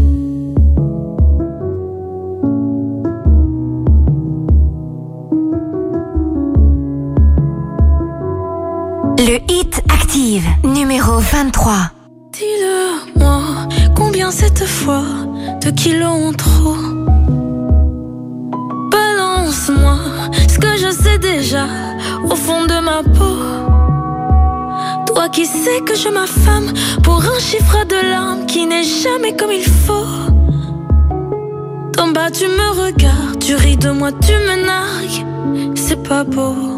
Le 9.18 9.38
Hit 9.50 9.82
Active, 9.92 10.46
numéro 10.62 11.18
23. 11.18 11.90
Dis-le-moi, 12.32 13.42
combien 13.96 14.30
cette 14.30 14.64
fois 14.64 15.02
de 15.64 15.70
kilos 15.72 16.28
en 16.28 16.32
trop? 16.32 16.95
Qui 25.36 25.44
sais 25.44 25.82
que 25.82 25.94
je 25.94 26.08
m'affame 26.08 26.72
pour 27.02 27.22
un 27.22 27.38
chiffre 27.38 27.84
de 27.84 28.10
larmes 28.10 28.46
qui 28.46 28.64
n'est 28.64 28.84
jamais 28.84 29.36
comme 29.36 29.52
il 29.52 29.62
faut? 29.62 30.32
D'en 31.92 32.08
bas 32.08 32.30
tu 32.30 32.46
me 32.46 32.70
regardes, 32.70 33.38
tu 33.38 33.54
ris 33.54 33.76
de 33.76 33.90
moi, 33.90 34.12
tu 34.12 34.32
me 34.32 34.64
nargues, 34.64 35.76
c'est 35.76 36.02
pas 36.02 36.24
beau. 36.24 36.75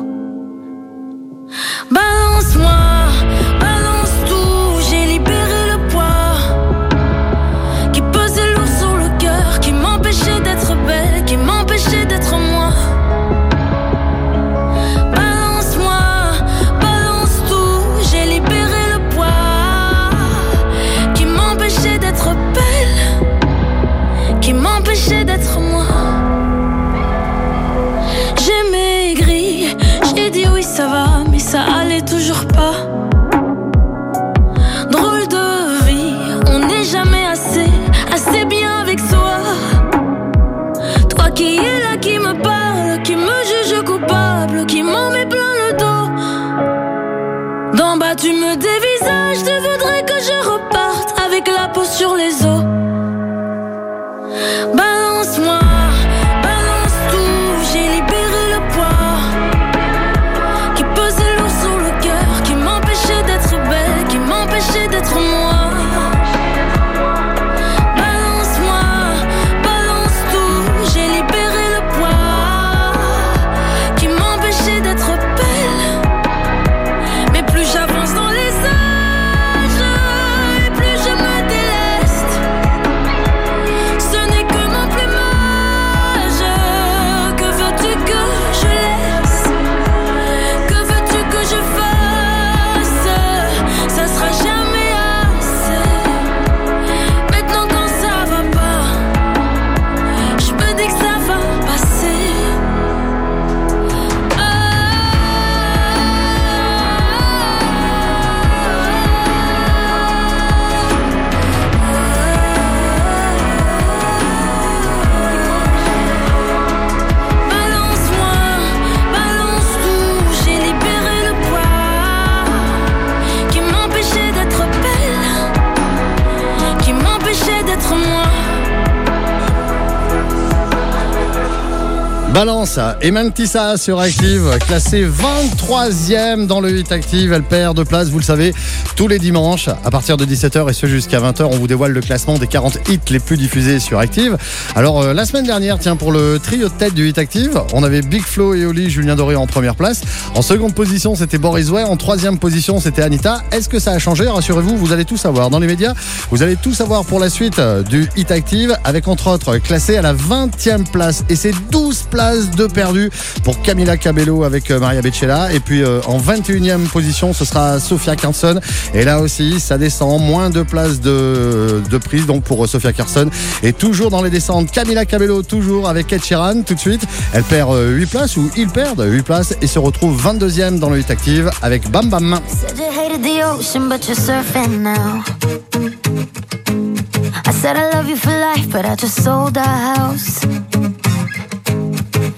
Balance 132.69 132.97
et 133.01 133.11
Mantissa 133.11 133.77
sur 133.77 134.01
Active, 134.01 134.59
classée 134.67 135.07
23e 135.07 136.47
dans 136.47 136.61
le 136.61 136.71
8 136.71 136.93
Active. 136.93 137.33
Elle 137.33 137.43
perd 137.43 137.77
de 137.77 137.83
place, 137.83 138.09
vous 138.09 138.19
le 138.19 138.25
savez, 138.25 138.53
tous 138.97 139.09
les 139.09 139.19
dimanches 139.19 139.69
à 139.69 139.91
partir 139.91 140.17
de 140.17 140.25
17h 140.25 140.69
et 140.69 140.73
ce 140.73 140.87
jusqu'à 140.87 141.21
20h. 141.21 141.45
On 141.45 141.57
vous 141.57 141.67
dévoile 141.67 141.93
le 141.93 142.01
classement 142.01 142.37
des 142.39 142.47
40 142.47 142.79
hits 142.89 142.99
les 143.11 143.21
plus 143.21 143.37
diffusés 143.37 143.79
sur 143.79 143.99
Active. 143.99 144.37
Alors, 144.75 145.03
euh, 145.03 145.15
la 145.15 145.25
semaine 145.25 145.45
dernière, 145.45 145.79
tiens, 145.79 145.97
pour 145.97 146.11
le 146.11 146.39
trio 146.43 146.69
de 146.69 146.73
tête 146.73 146.95
du 146.95 147.05
8 147.05 147.19
Active, 147.19 147.61
on 147.73 147.83
avait 147.85 148.03
Big 148.03 148.23
Flo 148.23 148.55
et 148.55 148.67
Oli, 148.67 148.91
Julien 148.91 149.15
Doré 149.15 149.37
en 149.37 149.47
première 149.47 149.77
place. 149.77 150.03
En 150.35 150.43
seconde 150.43 150.75
position, 150.75 151.15
c'était 151.15 151.39
Boris 151.39 151.71
Way. 151.71 151.85
En 151.85 151.97
troisième 151.97 152.39
position, 152.39 152.81
c'était 152.81 153.03
Anita. 153.03 153.43
Est-ce 153.53 153.69
que 153.69 153.79
ça 153.79 153.93
a 153.93 153.99
changé? 153.99 154.27
Rassurez-vous, 154.27 154.77
vous 154.77 154.93
allez 154.93 155.05
tout 155.05 155.17
savoir. 155.17 155.51
Dans 155.51 155.61
les 155.61 155.69
médias, 155.69 155.95
vous 156.31 156.43
allez 156.43 156.57
tout 156.57 156.75
savoir 156.75 157.05
pour 157.05 157.21
la 157.21 157.31
suite 157.31 157.59
euh, 157.59 157.83
du 157.83 158.09
Hit 158.17 158.31
Active, 158.31 158.77
avec 158.85 159.09
entre 159.09 159.29
autres 159.29 159.59
classé 159.59 159.97
à 159.97 160.03
la 160.03 160.15
20e 160.15 160.85
place. 160.91 161.25
Et 161.29 161.37
c'est 161.37 161.55
12 161.71 162.07
places 162.11 162.51
de 162.59 162.67
perdu 162.67 163.11
pour 163.45 163.63
Camila 163.63 163.97
Cabello 163.97 164.43
avec 164.43 164.71
euh, 164.71 164.81
Maria 164.81 165.01
Beccella. 165.01 165.53
Et 165.53 165.61
puis 165.61 165.83
euh, 165.83 166.01
en 166.07 166.19
21e 166.19 166.89
position, 166.89 167.33
ce 167.33 167.45
sera 167.45 167.79
Sophia 167.79 168.17
Carson. 168.17 168.61
Et 168.95 169.05
là 169.05 169.21
aussi, 169.21 169.61
ça 169.61 169.79
descend. 169.79 170.21
Moins 170.21 170.51
de 170.51 170.63
places 170.63 171.01
de, 171.01 171.99
prise 172.05 172.27
donc 172.27 172.43
pour 172.43 172.65
euh, 172.65 172.67
Sophia 172.67 172.93
Carson. 172.93 173.31
Et 173.63 173.73
toujours 173.73 174.11
dans 174.11 174.23
les 174.23 174.31
descentes, 174.31 174.71
Camila 174.71 175.05
Cabello, 175.05 175.43
toujours 175.43 175.89
avec 175.89 176.13
Ed 176.13 176.23
tout 176.67 176.75
de 176.75 176.81
suite. 176.81 177.03
Elle 177.33 177.45
perd 177.45 177.73
euh, 177.73 177.95
8 177.95 178.07
places 178.07 178.37
ou 178.37 178.51
ils 178.57 178.69
perdent 178.69 179.05
8 179.07 179.23
places 179.23 179.55
et 179.63 179.67
se 179.67 179.79
retrouve 179.79 180.21
22e 180.21 180.79
dans 180.79 180.91
le 180.91 180.99
Hit 180.99 181.11
Active 181.11 181.51
avec 181.63 181.91
Bam 181.91 182.09
Bam. 182.09 182.41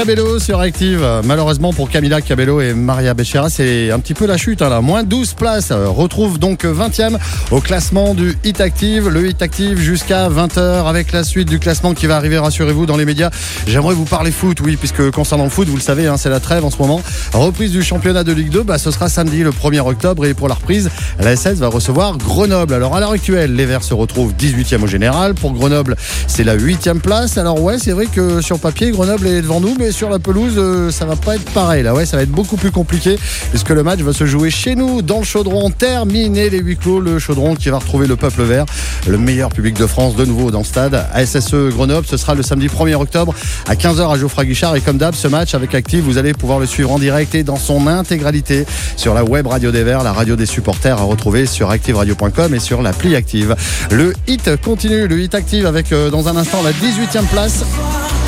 Cabello 0.00 0.38
sur 0.38 0.60
Active. 0.60 1.06
Malheureusement 1.24 1.74
pour 1.74 1.90
Camila 1.90 2.22
Cabello 2.22 2.62
et 2.62 2.72
Maria 2.72 3.12
Becerra, 3.12 3.50
c'est 3.50 3.90
un 3.90 3.98
petit 3.98 4.14
peu 4.14 4.24
la 4.24 4.38
chute. 4.38 4.62
Hein, 4.62 4.70
là. 4.70 4.80
Moins 4.80 5.02
12 5.02 5.34
places. 5.34 5.72
Retrouve 5.72 6.38
donc 6.38 6.64
20e 6.64 7.18
au 7.50 7.60
classement 7.60 8.14
du 8.14 8.34
Hit 8.42 8.62
Active. 8.62 9.10
Le 9.10 9.28
Hit 9.28 9.42
Active 9.42 9.78
jusqu'à 9.78 10.30
20h 10.30 10.86
avec 10.88 11.12
la 11.12 11.22
suite 11.22 11.50
du 11.50 11.58
classement 11.58 11.92
qui 11.92 12.06
va 12.06 12.16
arriver, 12.16 12.38
rassurez-vous, 12.38 12.86
dans 12.86 12.96
les 12.96 13.04
médias. 13.04 13.28
J'aimerais 13.66 13.92
vous 13.92 14.06
parler 14.06 14.30
foot, 14.30 14.62
oui, 14.62 14.78
puisque 14.78 15.10
concernant 15.10 15.44
le 15.44 15.50
foot, 15.50 15.68
vous 15.68 15.76
le 15.76 15.82
savez, 15.82 16.06
hein, 16.06 16.16
c'est 16.16 16.30
la 16.30 16.40
trêve 16.40 16.64
en 16.64 16.70
ce 16.70 16.78
moment. 16.78 17.02
Reprise 17.34 17.70
du 17.70 17.82
championnat 17.82 18.24
de 18.24 18.32
Ligue 18.32 18.48
2, 18.48 18.62
bah, 18.62 18.78
ce 18.78 18.90
sera 18.90 19.10
samedi 19.10 19.42
le 19.42 19.50
1er 19.50 19.80
octobre. 19.80 20.24
Et 20.24 20.32
pour 20.32 20.48
la 20.48 20.54
reprise, 20.54 20.88
la 21.18 21.36
SS 21.36 21.58
va 21.58 21.68
recevoir 21.68 22.16
Grenoble. 22.16 22.72
Alors 22.72 22.96
à 22.96 23.00
l'heure 23.00 23.12
actuelle, 23.12 23.54
les 23.54 23.66
Verts 23.66 23.84
se 23.84 23.92
retrouvent 23.92 24.32
18e 24.32 24.82
au 24.82 24.86
général. 24.86 25.34
Pour 25.34 25.52
Grenoble, 25.52 25.94
c'est 26.26 26.44
la 26.44 26.56
8e 26.56 27.00
place. 27.00 27.36
Alors 27.36 27.60
ouais, 27.60 27.76
c'est 27.78 27.92
vrai 27.92 28.06
que 28.06 28.40
sur 28.40 28.58
papier, 28.58 28.92
Grenoble 28.92 29.26
est 29.26 29.42
devant 29.42 29.60
nous, 29.60 29.76
mais 29.78 29.89
sur 29.92 30.10
la 30.10 30.18
pelouse, 30.18 30.54
euh, 30.56 30.90
ça 30.90 31.04
va 31.04 31.16
pas 31.16 31.36
être 31.36 31.50
pareil. 31.52 31.82
Là, 31.82 31.94
ouais, 31.94 32.06
ça 32.06 32.16
va 32.16 32.22
être 32.22 32.30
beaucoup 32.30 32.56
plus 32.56 32.70
compliqué 32.70 33.18
puisque 33.50 33.70
le 33.70 33.82
match 33.82 34.00
va 34.00 34.12
se 34.12 34.26
jouer 34.26 34.50
chez 34.50 34.74
nous, 34.74 35.02
dans 35.02 35.18
le 35.18 35.24
chaudron. 35.24 35.70
Terminé 35.70 36.50
les 36.50 36.58
huis 36.58 36.76
clos, 36.76 37.00
le 37.00 37.18
chaudron 37.18 37.54
qui 37.54 37.68
va 37.70 37.78
retrouver 37.78 38.06
le 38.06 38.16
peuple 38.16 38.42
vert, 38.42 38.66
le 39.06 39.18
meilleur 39.18 39.50
public 39.50 39.78
de 39.78 39.86
France 39.86 40.16
de 40.16 40.24
nouveau 40.24 40.50
dans 40.50 40.60
le 40.60 40.64
stade. 40.64 41.06
ASSE 41.12 41.54
Grenoble, 41.70 42.06
ce 42.06 42.16
sera 42.16 42.34
le 42.34 42.42
samedi 42.42 42.68
1er 42.68 42.94
octobre 42.94 43.34
à 43.66 43.74
15h 43.74 44.12
à 44.12 44.18
Geoffroy 44.18 44.44
Guichard. 44.44 44.76
Et 44.76 44.80
comme 44.80 44.98
d'hab, 44.98 45.14
ce 45.14 45.28
match 45.28 45.54
avec 45.54 45.74
Active, 45.74 46.04
vous 46.04 46.18
allez 46.18 46.32
pouvoir 46.32 46.58
le 46.58 46.66
suivre 46.66 46.90
en 46.92 46.98
direct 46.98 47.34
et 47.34 47.42
dans 47.42 47.56
son 47.56 47.86
intégralité 47.86 48.66
sur 48.96 49.14
la 49.14 49.24
web 49.24 49.46
radio 49.46 49.70
des 49.70 49.82
Verts, 49.82 50.02
la 50.02 50.12
radio 50.12 50.36
des 50.36 50.46
supporters 50.46 50.98
à 50.98 51.02
retrouver 51.02 51.46
sur 51.46 51.70
activeradio.com 51.70 52.54
et 52.54 52.60
sur 52.60 52.82
l'appli 52.82 53.16
Active. 53.16 53.56
Le 53.90 54.12
hit 54.26 54.56
continue, 54.62 55.06
le 55.06 55.20
hit 55.20 55.34
active 55.34 55.66
avec 55.66 55.92
euh, 55.92 56.10
dans 56.10 56.28
un 56.28 56.36
instant 56.36 56.62
la 56.62 56.72
18e 56.72 57.26
place. 57.26 57.64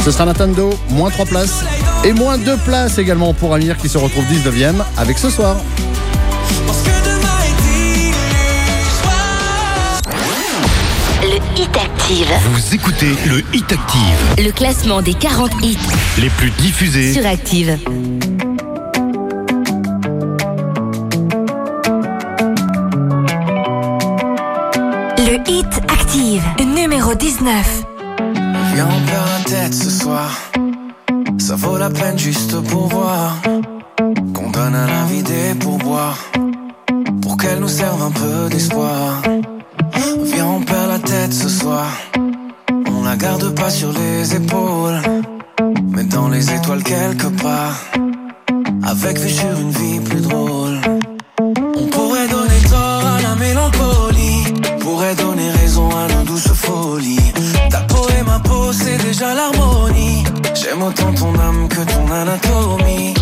Ce 0.05 0.11
sera 0.11 0.25
Nintendo, 0.25 0.71
moins 0.91 1.11
3 1.11 1.27
places. 1.27 1.52
Et 2.05 2.13
moins 2.13 2.39
2 2.39 2.57
places 2.59 2.99
également 2.99 3.33
pour 3.35 3.55
Amir 3.55 3.77
qui 3.77 3.89
se 3.89 3.99
retrouve 3.99 4.25
19e 4.25 4.83
avec 4.97 5.19
ce 5.19 5.31
soir. 5.31 5.57
Le 11.23 11.37
Hit 11.61 11.77
Active. 11.77 12.27
Vous 12.53 12.75
écoutez 12.75 13.15
le 13.27 13.43
Hit 13.55 13.73
Active, 13.73 14.45
Le 14.45 14.51
classement 14.51 15.03
des 15.03 15.15
40 15.15 15.51
hits 15.63 15.79
les 16.19 16.31
plus 16.31 16.51
diffusés. 16.51 17.13
sur 17.13 17.25
Active. 17.27 17.79
Le 25.19 25.39
Hit 25.49 25.67
Active, 25.89 26.43
numéro 26.67 27.15
19. 27.15 27.85
Viens, 28.75 28.89
on 28.91 29.01
perd 29.07 29.29
la 29.29 29.45
tête 29.45 29.75
ce 29.75 29.91
soir. 29.91 30.31
Ça 31.53 31.57
vaut 31.57 31.77
la 31.77 31.91
peine 31.91 32.19
juste 32.19 32.59
pour 32.63 32.89
voir. 32.89 33.37
Qu'on 34.33 34.51
donne 34.51 34.75
à 34.75 34.87
la 34.87 35.05
vie 35.05 35.23
des 35.23 35.55
pourboires. 35.61 36.17
Pour 37.21 37.37
qu'elle 37.37 37.59
nous 37.59 37.69
serve 37.69 38.03
un 38.03 38.11
peu 38.11 38.49
d'espoir. 38.49 39.21
Viens, 40.23 40.47
on 40.47 40.63
perd 40.63 40.89
la 40.89 40.99
tête 40.99 41.35
ce 41.35 41.51
soir. 41.51 41.85
On 42.91 43.05
la 43.05 43.17
garde 43.17 43.55
pas 43.55 43.69
sur 43.69 43.93
les 43.93 44.35
épaules. 44.35 45.03
Mais 45.91 46.05
dans 46.05 46.31
les 46.31 46.55
étoiles 46.55 46.83
quelque 46.83 47.27
part. 47.27 47.79
Avec 48.83 49.19
vue 49.19 49.29
sur 49.29 49.61
une 49.61 49.73
vie 49.73 50.01
plus 50.01 50.23
drôle. 50.23 50.42
Autant 60.85 61.15
ton 61.15 61.39
âme 61.39 61.69
que 61.69 61.81
ton 61.85 62.11
anatomie. 62.11 63.15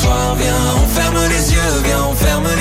Soir. 0.00 0.34
Viens, 0.36 0.64
on 0.82 0.88
ferme 0.88 1.20
les 1.28 1.52
yeux, 1.52 1.72
viens, 1.84 2.04
on 2.10 2.14
ferme 2.14 2.48
les 2.56 2.59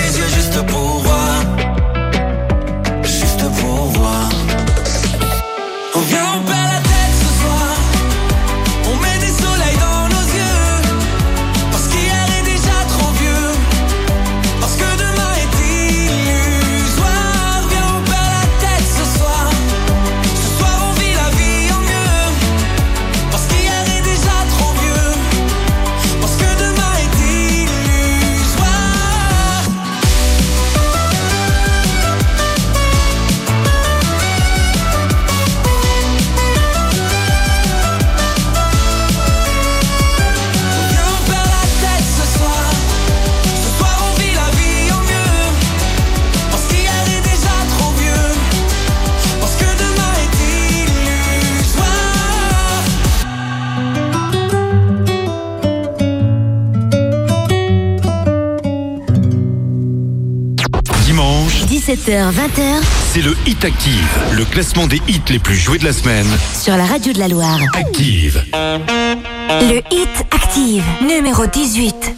17h, 61.89 62.31
20h 62.33 62.83
c'est 63.11 63.23
le 63.23 63.35
Hit 63.47 63.65
Active, 63.65 64.07
le 64.33 64.45
classement 64.45 64.85
des 64.85 65.01
hits 65.07 65.23
les 65.29 65.39
plus 65.39 65.55
joués 65.55 65.79
de 65.79 65.85
la 65.85 65.91
semaine. 65.91 66.27
sur 66.53 66.77
la 66.77 66.85
radio 66.85 67.11
de 67.13 67.17
la 67.17 67.27
Loire. 67.27 67.57
Active. 67.73 68.43
Le 68.53 69.81
Hit 69.89 70.25
Active, 70.29 70.83
numéro 71.01 71.47
18. 71.47 72.15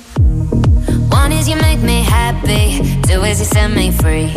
One 1.10 1.32
is 1.32 1.48
you 1.48 1.56
make 1.56 1.80
me 1.84 2.04
happy, 2.04 2.82
two 3.08 3.24
is 3.24 3.40
you 3.40 3.46
set 3.46 3.70
me 3.70 3.94
free 3.94 4.28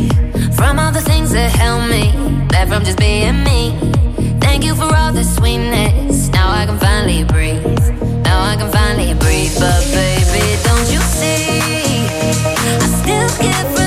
from 0.52 0.78
all 0.78 0.92
the 0.92 1.02
things 1.02 1.32
that 1.32 1.50
held 1.50 1.90
me 1.90 2.12
back 2.48 2.68
from 2.68 2.84
just 2.84 2.98
being 2.98 3.42
me. 3.42 3.74
Thank 4.40 4.64
you 4.64 4.76
for 4.76 4.84
all 4.94 5.12
the 5.12 5.24
sweetness. 5.24 6.28
Now 6.28 6.52
I 6.52 6.64
can 6.64 6.78
finally 6.78 7.24
breathe. 7.24 7.64
Now 8.22 8.40
I 8.40 8.54
can 8.54 8.70
finally 8.70 9.14
breathe. 9.14 9.58
But 9.58 9.82
baby, 9.90 10.54
don't 10.62 10.88
you 10.92 11.00
see? 11.00 11.58
I 12.62 12.86
still 13.02 13.28
get 13.42 13.83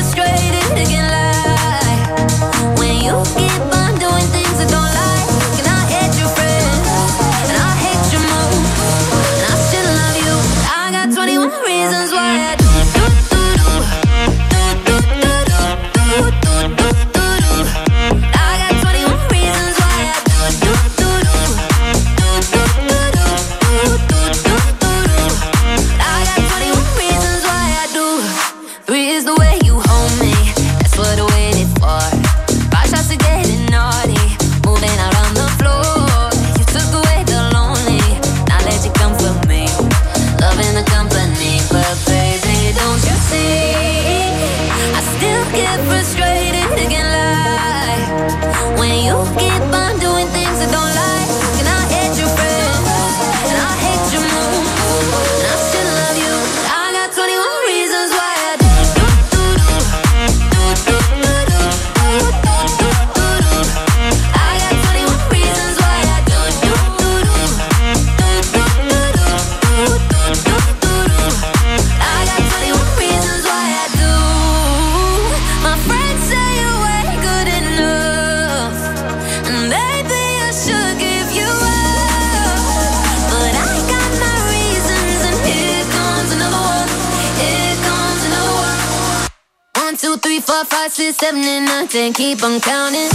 Seven 91.27 91.43
and 91.43 91.65
nine, 91.65 91.87
ten, 91.89 92.13
keep 92.13 92.41
on 92.41 92.61
counting. 92.61 93.09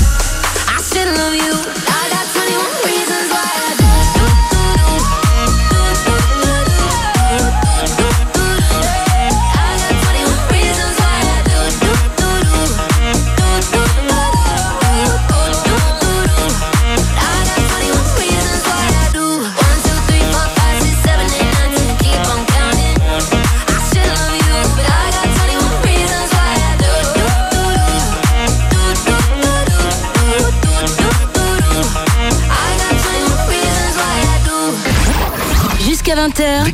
I 0.68 0.76
still 0.82 1.09
love 1.14 1.34
you. 1.34 1.51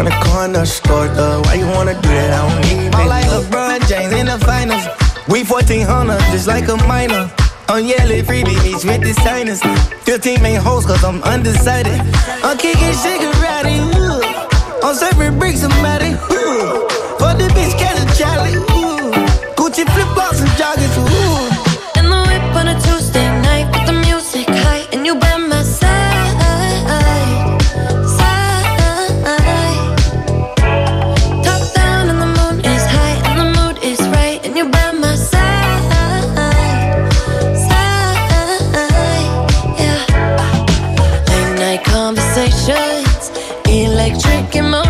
from 0.00 0.08
the 0.08 0.30
corner 0.30 0.64
store, 0.64 1.08
though. 1.08 1.42
Why 1.42 1.54
you 1.54 1.66
wanna 1.66 1.94
do 2.00 2.08
that? 2.08 2.32
I 2.32 2.48
don't 2.48 2.60
need 2.68 2.86
it. 2.88 2.94
I'm 2.94 3.08
like 3.08 3.26
LeBron 3.26 3.86
James 3.88 4.12
in 4.14 4.26
the 4.26 4.38
finals. 4.46 4.84
We 5.28 5.44
1400, 5.44 6.18
just 6.32 6.46
like 6.46 6.68
a 6.68 6.76
minor. 6.88 7.30
I'm 7.68 7.84
yelling 7.84 8.24
free 8.24 8.42
bitch 8.42 8.84
with 8.84 9.02
the 9.02 9.12
signers. 9.20 9.60
15 10.04 10.42
main 10.42 10.60
hoes, 10.60 10.86
cause 10.86 11.04
I'm 11.04 11.22
undecided. 11.22 12.00
I'm 12.42 12.56
kicking, 12.56 12.94
shaking, 13.04 13.34
ratty, 13.44 13.76
I'm 14.82 14.94
serving 14.94 15.38
conversations, 42.10 43.30
electric 43.68 44.56
emotions. 44.56 44.89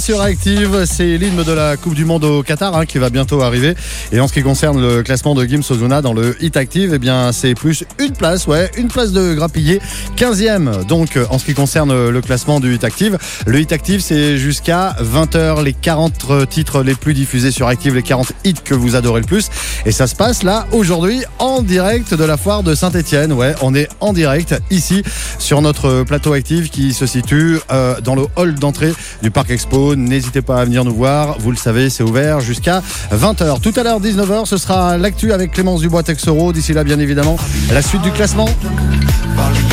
Sur 0.00 0.20
Active. 0.20 0.84
C'est 0.86 1.18
l'hymne 1.18 1.42
de 1.42 1.52
la 1.52 1.76
Coupe 1.76 1.94
du 1.94 2.04
Monde 2.04 2.24
au 2.24 2.42
Qatar 2.42 2.74
hein, 2.74 2.86
qui 2.86 2.98
va 2.98 3.10
bientôt 3.10 3.42
arriver. 3.42 3.74
Et 4.12 4.20
en 4.20 4.28
ce 4.28 4.32
qui 4.32 4.42
concerne 4.42 4.80
le 4.80 5.02
classement 5.02 5.34
de 5.34 5.44
Gims 5.44 5.62
Ozuna 5.70 6.00
dans 6.00 6.12
le 6.12 6.36
Hit 6.42 6.56
Active, 6.56 6.98
eh 7.00 7.32
c'est 7.32 7.54
plus 7.54 7.84
une 7.98 8.12
place, 8.12 8.46
ouais, 8.46 8.70
une 8.76 8.88
place 8.88 9.12
de 9.12 9.34
grappillé. 9.34 9.80
15e, 10.16 10.84
donc, 10.86 11.18
en 11.28 11.38
ce 11.38 11.44
qui 11.44 11.54
concerne 11.54 12.10
le 12.10 12.20
classement 12.22 12.60
du 12.60 12.74
Hit 12.74 12.84
Active. 12.84 13.18
Le 13.46 13.60
Hit 13.60 13.72
Active, 13.72 14.00
c'est 14.00 14.38
jusqu'à 14.38 14.96
20h, 15.02 15.62
les 15.62 15.72
40 15.72 16.48
titres 16.48 16.82
les 16.82 16.94
plus 16.94 17.14
diffusés 17.14 17.50
sur 17.50 17.66
Active, 17.66 17.94
les 17.94 18.02
40 18.02 18.32
hits 18.44 18.54
que 18.64 18.74
vous 18.74 18.96
adorez 18.96 19.20
le 19.20 19.26
plus. 19.26 19.48
Et 19.86 19.92
ça 19.92 20.06
se 20.06 20.14
passe 20.14 20.42
là, 20.42 20.66
aujourd'hui, 20.72 21.22
en 21.38 21.62
direct 21.62 22.14
de 22.14 22.24
la 22.24 22.36
foire 22.36 22.62
de 22.62 22.74
Saint-Etienne. 22.74 23.32
Ouais, 23.32 23.54
on 23.62 23.74
est 23.74 23.88
en 24.00 24.12
direct 24.12 24.54
ici 24.70 25.02
sur 25.38 25.62
notre 25.62 26.02
plateau 26.04 26.32
Active 26.32 26.68
qui 26.68 26.92
se 26.92 27.06
situe 27.06 27.58
euh, 27.72 28.00
dans 28.00 28.14
le 28.14 28.26
hall 28.36 28.54
d'entrée 28.54 28.92
du 29.22 29.30
Parc 29.30 29.50
Expo. 29.50 29.96
N'hésitez 29.96 30.42
pas 30.42 30.60
à 30.60 30.64
venir 30.64 30.84
nous 30.84 30.94
voir. 30.94 31.38
Vous 31.38 31.50
le 31.50 31.56
savez, 31.56 31.90
c'est 31.90 32.02
ouvert 32.02 32.40
jusqu'à 32.40 32.82
20h. 33.12 33.60
Tout 33.60 33.72
à 33.76 33.82
l'heure, 33.82 34.00
19h, 34.00 34.46
ce 34.46 34.56
sera 34.56 34.98
l'actu 34.98 35.32
avec 35.32 35.52
Clémence 35.52 35.80
Dubois 35.80 36.02
Texoro. 36.02 36.52
D'ici 36.52 36.72
là, 36.72 36.84
bien 36.84 36.98
évidemment, 36.98 37.36
la 37.72 37.82
suite 37.82 38.02
du 38.02 38.10
classement 38.10 38.48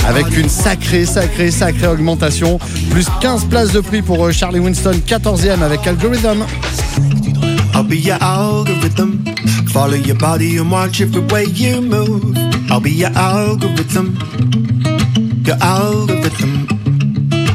avec 0.07 0.38
une 0.38 0.49
sacrée, 0.49 1.05
sacrée, 1.05 1.51
sacrée 1.51 1.88
augmentation. 1.88 2.59
Plus 2.91 3.07
15 3.21 3.45
places 3.45 3.71
de 3.73 3.81
prix 3.81 4.01
pour 4.01 4.25
euh, 4.25 4.31
Charlie 4.31 4.59
Winston, 4.59 4.99
14e 5.05 5.61
avec 5.61 5.85
Algorithm. 5.85 6.45
I'll 7.73 7.84
be 7.84 7.98
your 7.98 8.18
algorithm. 8.22 9.23
Follow 9.73 9.95
your 9.95 10.18
body 10.18 10.57
and 10.57 10.72
watch 10.72 11.02
every 11.02 11.22
way 11.22 11.45
you 11.45 11.81
move. 11.81 12.35
I'll 12.69 12.80
be 12.80 12.91
your 12.91 13.11
algorithm. 13.11 14.18
Your 15.45 15.57
algorithm. 15.61 16.68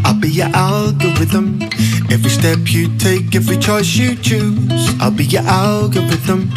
I'll 0.05 0.21
be 0.21 0.29
your 0.31 0.51
algorithm. 0.55 1.61
Every 2.11 2.31
step 2.31 2.59
you 2.67 2.97
take, 2.99 3.35
every 3.35 3.57
choice 3.57 3.95
you 3.97 4.15
choose. 4.17 5.01
I'll 5.01 5.11
be 5.11 5.25
your 5.25 5.43
algorithm. 5.43 6.51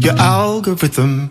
Your 0.00 0.16
algorithm. 0.16 1.30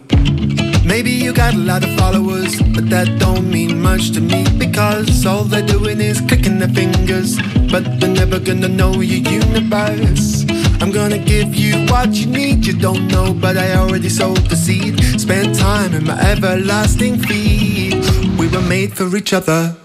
Maybe 0.85 1.11
you 1.11 1.33
got 1.33 1.53
a 1.53 1.57
lot 1.57 1.83
of 1.83 1.95
followers, 1.97 2.61
but 2.75 2.89
that 2.89 3.17
don't 3.19 3.49
mean 3.49 3.81
much 3.81 4.11
to 4.11 4.21
me 4.21 4.45
because 4.57 5.25
all 5.25 5.43
they're 5.43 5.65
doing 5.65 6.01
is 6.01 6.19
clicking 6.21 6.59
their 6.59 6.67
fingers, 6.69 7.37
but 7.71 7.83
they're 7.99 8.09
never 8.09 8.39
gonna 8.39 8.67
know 8.67 8.91
your 8.99 9.23
universe. 9.31 10.43
I'm 10.83 10.91
gonna 10.91 11.17
give 11.17 11.55
you 11.55 11.85
what 11.85 12.13
you 12.13 12.25
need, 12.25 12.65
you 12.65 12.73
don't 12.77 13.07
know, 13.07 13.33
but 13.33 13.55
I 13.55 13.75
already 13.75 14.09
sowed 14.09 14.49
the 14.49 14.57
seed. 14.57 15.01
Spend 15.17 15.55
time 15.55 15.93
in 15.93 16.03
my 16.03 16.19
everlasting 16.19 17.19
feed. 17.19 18.03
We 18.37 18.49
were 18.49 18.61
made 18.61 18.91
for 18.93 19.15
each 19.15 19.31
other. 19.31 19.77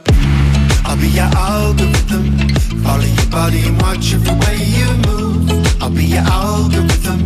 I'll 0.84 0.96
be 0.96 1.06
your 1.06 1.30
algorithm. 1.36 2.48
Follow 2.82 3.04
your 3.04 3.30
body 3.30 3.60
and 3.68 3.80
watch 3.80 4.12
every 4.12 4.34
way 4.42 4.56
you 4.58 4.90
move. 5.06 5.80
I'll 5.80 5.88
be 5.88 6.04
your 6.04 6.26
algorithm. 6.26 7.20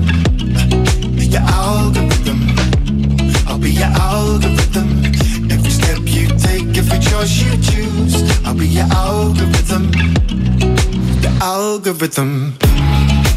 Your 1.16 1.40
algorithm. 1.40 2.40
I'll 3.48 3.58
be 3.58 3.70
your 3.72 3.86
algorithm. 3.86 5.06
Every 5.50 5.70
step 5.70 6.00
you 6.04 6.28
take, 6.36 6.76
every 6.76 6.98
choice 6.98 7.40
you 7.40 7.52
choose. 7.62 8.20
I'll 8.44 8.54
be 8.54 8.68
your 8.68 8.92
algorithm. 8.92 9.90
Your 11.22 11.32
algorithm. 11.40 12.58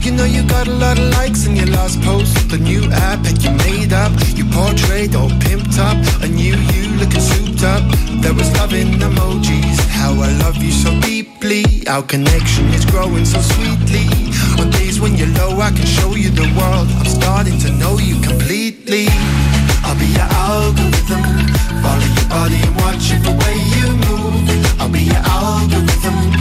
You 0.05 0.11
know 0.11 0.23
you 0.23 0.43
got 0.47 0.67
a 0.67 0.71
lot 0.71 0.99
of 0.99 1.09
likes 1.17 1.47
in 1.47 1.55
your 1.55 1.65
last 1.65 1.99
post. 2.03 2.47
The 2.49 2.59
new 2.59 2.83
app 2.93 3.25
that 3.25 3.41
you 3.43 3.49
made 3.65 3.91
up. 3.91 4.13
You 4.37 4.45
portrayed 4.45 5.15
all 5.15 5.33
pimped 5.41 5.81
up. 5.81 5.97
A 6.21 6.27
new 6.27 6.53
you 6.53 6.93
looking 7.01 7.19
souped 7.19 7.63
up. 7.63 7.81
There 8.21 8.35
was 8.35 8.53
love 8.53 8.73
in 8.75 9.01
emojis. 9.01 9.81
How 9.89 10.13
I 10.13 10.29
love 10.45 10.57
you 10.61 10.71
so 10.71 10.93
deeply. 11.01 11.65
Our 11.87 12.03
connection 12.03 12.69
is 12.77 12.85
growing 12.85 13.25
so 13.25 13.41
sweetly. 13.41 14.05
On 14.61 14.69
days 14.69 15.01
when 15.01 15.17
you're 15.17 15.33
low, 15.41 15.57
I 15.59 15.71
can 15.71 15.89
show 15.89 16.13
you 16.13 16.29
the 16.29 16.53
world. 16.53 16.85
I'm 17.01 17.09
starting 17.09 17.57
to 17.65 17.71
know 17.73 17.97
you 17.97 18.21
completely. 18.21 19.07
I'll 19.89 19.97
be 19.97 20.05
your 20.13 20.29
algorithm. 20.45 21.49
Follow 21.81 22.09
your 22.13 22.29
body 22.29 22.61
and 22.61 22.75
watch 22.77 23.09
it 23.09 23.25
the 23.25 23.33
way 23.41 23.57
you 23.73 23.89
move. 24.05 24.45
I'll 24.79 24.87
be 24.87 25.01
your 25.09 25.25
algorithm. 25.25 26.34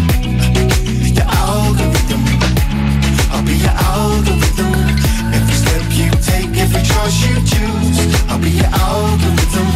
Take, 7.10 7.28
you 7.28 7.34
choose. 7.44 8.24
I'll 8.28 8.38
be 8.38 8.50
your 8.50 8.66
algorithm. 8.66 9.73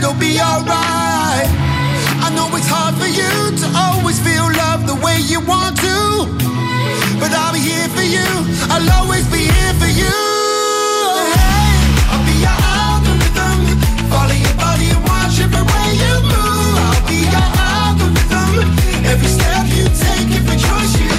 It'll 0.00 0.14
be 0.14 0.40
alright. 0.40 1.48
I 2.24 2.32
know 2.34 2.48
it's 2.56 2.66
hard 2.66 2.96
for 2.96 3.10
you 3.20 3.32
to 3.60 3.66
always 3.76 4.18
feel 4.18 4.48
love 4.48 4.86
the 4.88 4.96
way 5.04 5.20
you 5.20 5.40
want 5.44 5.76
to. 5.84 6.24
But 7.20 7.36
I'll 7.36 7.52
be 7.52 7.60
here 7.60 7.88
for 7.92 8.00
you, 8.00 8.24
I'll 8.72 8.88
always 8.96 9.28
be 9.28 9.44
here 9.44 9.74
for 9.76 9.92
you. 9.92 10.16
Hey, 11.36 11.76
I'll 12.08 12.24
be 12.24 12.36
your 12.40 12.58
algorithm. 12.80 13.76
Follow 14.08 14.36
your 14.40 14.56
body 14.56 14.88
and 14.88 15.04
watch 15.04 15.36
every 15.44 15.64
way 15.68 15.88
you 16.00 16.14
move. 16.32 16.80
I'll 16.80 17.04
be 17.04 17.20
your 17.28 17.50
algorithm. 17.76 18.72
Every 19.04 19.28
step 19.28 19.68
you 19.76 19.84
take, 20.00 20.32
every 20.32 20.56
choice 20.56 20.92
you 20.96 21.09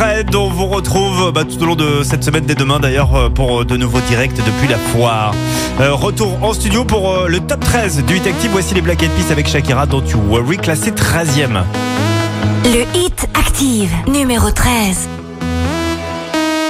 Fred, 0.00 0.34
on 0.34 0.48
vous 0.48 0.66
retrouve 0.66 1.30
bah, 1.30 1.44
tout 1.44 1.62
au 1.62 1.66
long 1.66 1.76
de 1.76 2.02
cette 2.02 2.24
semaine 2.24 2.46
dès 2.46 2.54
demain 2.54 2.80
d'ailleurs 2.80 3.14
euh, 3.14 3.28
pour 3.28 3.60
euh, 3.60 3.64
de 3.66 3.76
nouveaux 3.76 4.00
directs 4.00 4.34
depuis 4.34 4.66
la 4.66 4.78
foire. 4.78 5.34
Euh, 5.78 5.92
retour 5.92 6.42
en 6.42 6.54
studio 6.54 6.86
pour 6.86 7.12
euh, 7.12 7.28
le 7.28 7.38
top 7.40 7.60
13 7.60 8.06
du 8.06 8.16
Hit 8.16 8.26
Active. 8.26 8.50
Voici 8.50 8.74
les 8.74 8.80
Black 8.80 9.02
Eyed 9.02 9.12
Peas 9.12 9.30
avec 9.30 9.46
Shakira 9.46 9.84
Don't 9.84 10.08
You 10.08 10.18
Worry, 10.30 10.56
classé 10.56 10.92
13e. 10.92 11.64
Le 12.64 12.98
Hit 12.98 13.28
Active, 13.34 13.92
numéro 14.08 14.50
13. 14.50 15.06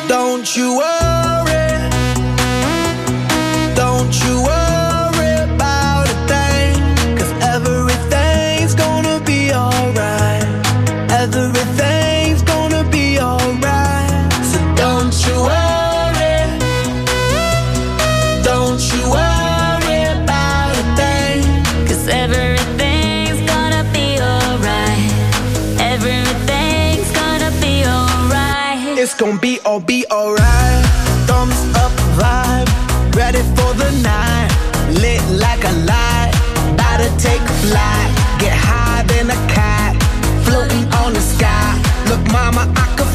Don't 0.08 0.56
you 0.56 0.74
worry. 0.74 1.88
Don't 3.76 4.12
you 4.26 4.42
worry 4.42 4.59
gonna 29.20 29.38
be 29.38 29.60
all 29.66 29.80
be 29.80 30.06
alright. 30.10 30.82
Thumbs 31.28 31.60
up 31.76 31.92
vibe, 32.16 32.68
ready 33.14 33.42
for 33.54 33.74
the 33.74 33.90
night. 34.00 34.48
Lit 35.02 35.20
like 35.38 35.62
a 35.62 35.74
light, 35.84 36.32
about 36.72 37.04
to 37.04 37.10
take 37.18 37.42
a 37.42 37.56
flight. 37.68 38.08
Get 38.40 38.56
higher 38.56 39.04
than 39.12 39.28
a 39.28 39.40
cat, 39.52 39.92
floating 40.44 40.86
on 41.04 41.12
the 41.12 41.20
sky. 41.20 41.76
Look, 42.08 42.22
mama, 42.32 42.72
I 42.74 42.86
could 42.96 43.09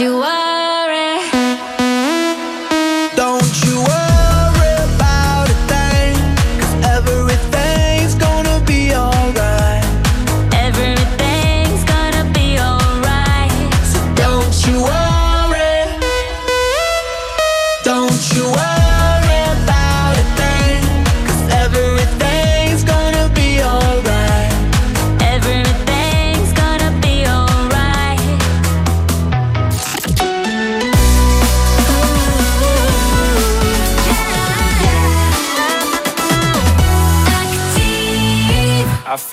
you 0.00 0.22
up 0.22 0.37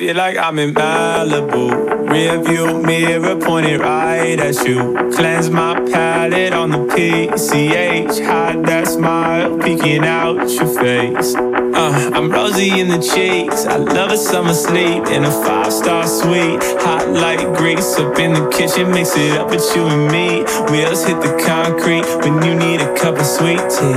Feel 0.05 0.17
like 0.17 0.37
I'm 0.37 0.59
in 0.59 0.71
Malibu. 0.71 2.11
Rear 2.11 2.39
mirror 2.79 3.41
pointed 3.41 3.79
right 3.79 4.39
at 4.39 4.63
you. 4.67 5.11
Cleanse 5.15 5.49
my 5.49 5.73
palate 5.91 6.53
on 6.53 6.69
the 6.69 6.77
PCH. 6.77 8.23
Hide 8.23 8.63
that 8.67 8.85
smile 8.85 9.57
peeking 9.57 10.05
out 10.05 10.47
your 10.47 10.67
face. 10.79 11.33
Uh, 11.33 12.11
I'm 12.13 12.31
rosy 12.31 12.79
in 12.79 12.89
the 12.89 12.99
cheeks. 12.99 13.65
I 13.65 13.77
love 13.77 14.11
a 14.11 14.17
summer 14.17 14.53
sleep 14.53 15.07
in 15.07 15.23
a 15.23 15.31
five 15.43 15.73
star 15.73 16.05
suite. 16.05 16.61
Hot 16.85 17.09
like 17.09 17.39
grease 17.57 17.97
up 17.97 18.19
in 18.19 18.33
the 18.33 18.47
kitchen. 18.49 18.91
Mix 18.91 19.17
it 19.17 19.39
up 19.39 19.49
with 19.49 19.65
you 19.75 19.87
and 19.87 20.11
me. 20.11 20.43
Wheels 20.69 21.03
hit 21.03 21.19
the 21.19 21.33
concrete 21.43 22.05
when 22.21 22.45
you 22.45 22.53
need 22.53 22.79
a 22.79 22.95
cup 22.95 23.17
of 23.17 23.25
sweet 23.25 23.57
tea. 23.57 23.95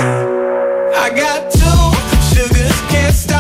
I 1.05 1.11
got 1.15 1.53
two 1.53 2.35
sugars, 2.35 2.81
can't 2.89 3.15
stop. 3.15 3.38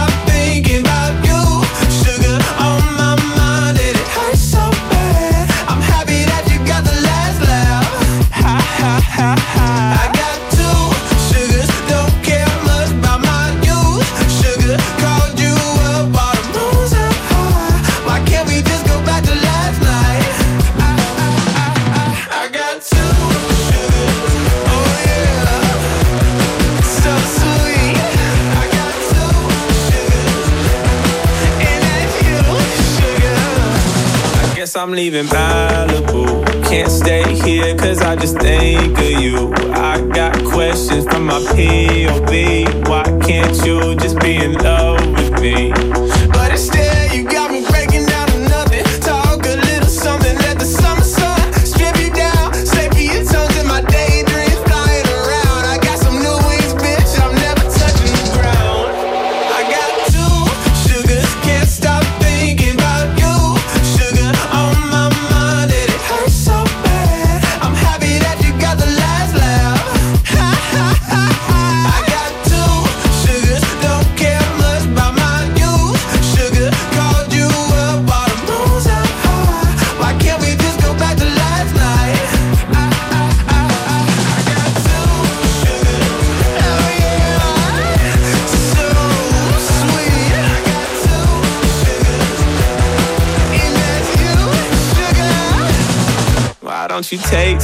leaving 34.99 35.27
Malibu. 35.27 36.45
Can't 36.69 36.91
stay 36.91 37.23
here 37.45 37.77
cause 37.77 38.01
I 38.03 38.17
just 38.17 38.37
think 38.39 38.99
of 38.99 39.23
you. 39.23 39.53
I 39.73 40.01
got 40.13 40.35
questions 40.45 41.05
from 41.05 41.27
my 41.27 41.39
POV. 41.55 42.89
Why 42.89 43.05
can't 43.25 43.57
you 43.65 43.95
just 43.95 44.19
be 44.19 44.35
in 44.39 44.55
love? 44.55 44.68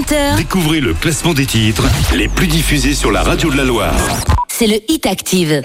20h. 0.00 0.36
Découvrez 0.36 0.80
le 0.80 0.94
classement 0.94 1.34
des 1.34 1.46
titres 1.46 1.84
les 2.14 2.28
plus 2.28 2.46
diffusés 2.46 2.94
sur 2.94 3.10
la 3.10 3.22
radio 3.22 3.50
de 3.50 3.56
la 3.56 3.64
Loire. 3.64 3.94
C'est 4.48 4.66
le 4.66 4.80
Hit 4.88 5.06
Active. 5.06 5.62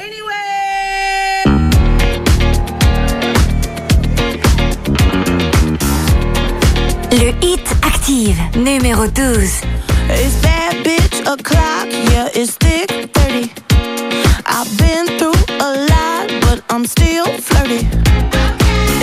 Le 7.12 7.30
Hit 7.42 7.66
Active, 7.82 8.38
numéro 8.58 9.08
12. 9.08 9.62
It's 10.10 10.36
bad 10.42 10.84
bitch 10.84 11.22
o'clock, 11.22 11.88
yeah, 12.12 12.28
it's 12.36 12.58
thick 12.58 12.92
30. 13.14 13.52
I've 14.48 14.78
been 14.78 15.18
through 15.18 15.34
a 15.60 15.86
lot, 15.88 16.28
but 16.42 16.62
I'm 16.70 16.86
still 16.86 17.26
flirty. 17.42 17.88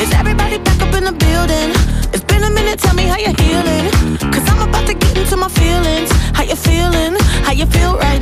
Is 0.00 0.12
everybody 0.18 0.58
back 0.58 0.82
up 0.82 0.94
in 0.94 1.04
the 1.04 1.12
building? 1.12 1.70
It's 2.12 2.24
been 2.24 2.42
a 2.44 2.50
minute, 2.50 2.78
tell 2.80 2.94
me 2.94 3.04
how 3.04 3.16
you're 3.16 3.34
healing. 3.40 4.01
You 7.62 7.70
feel 7.70 7.96
right 7.96 8.21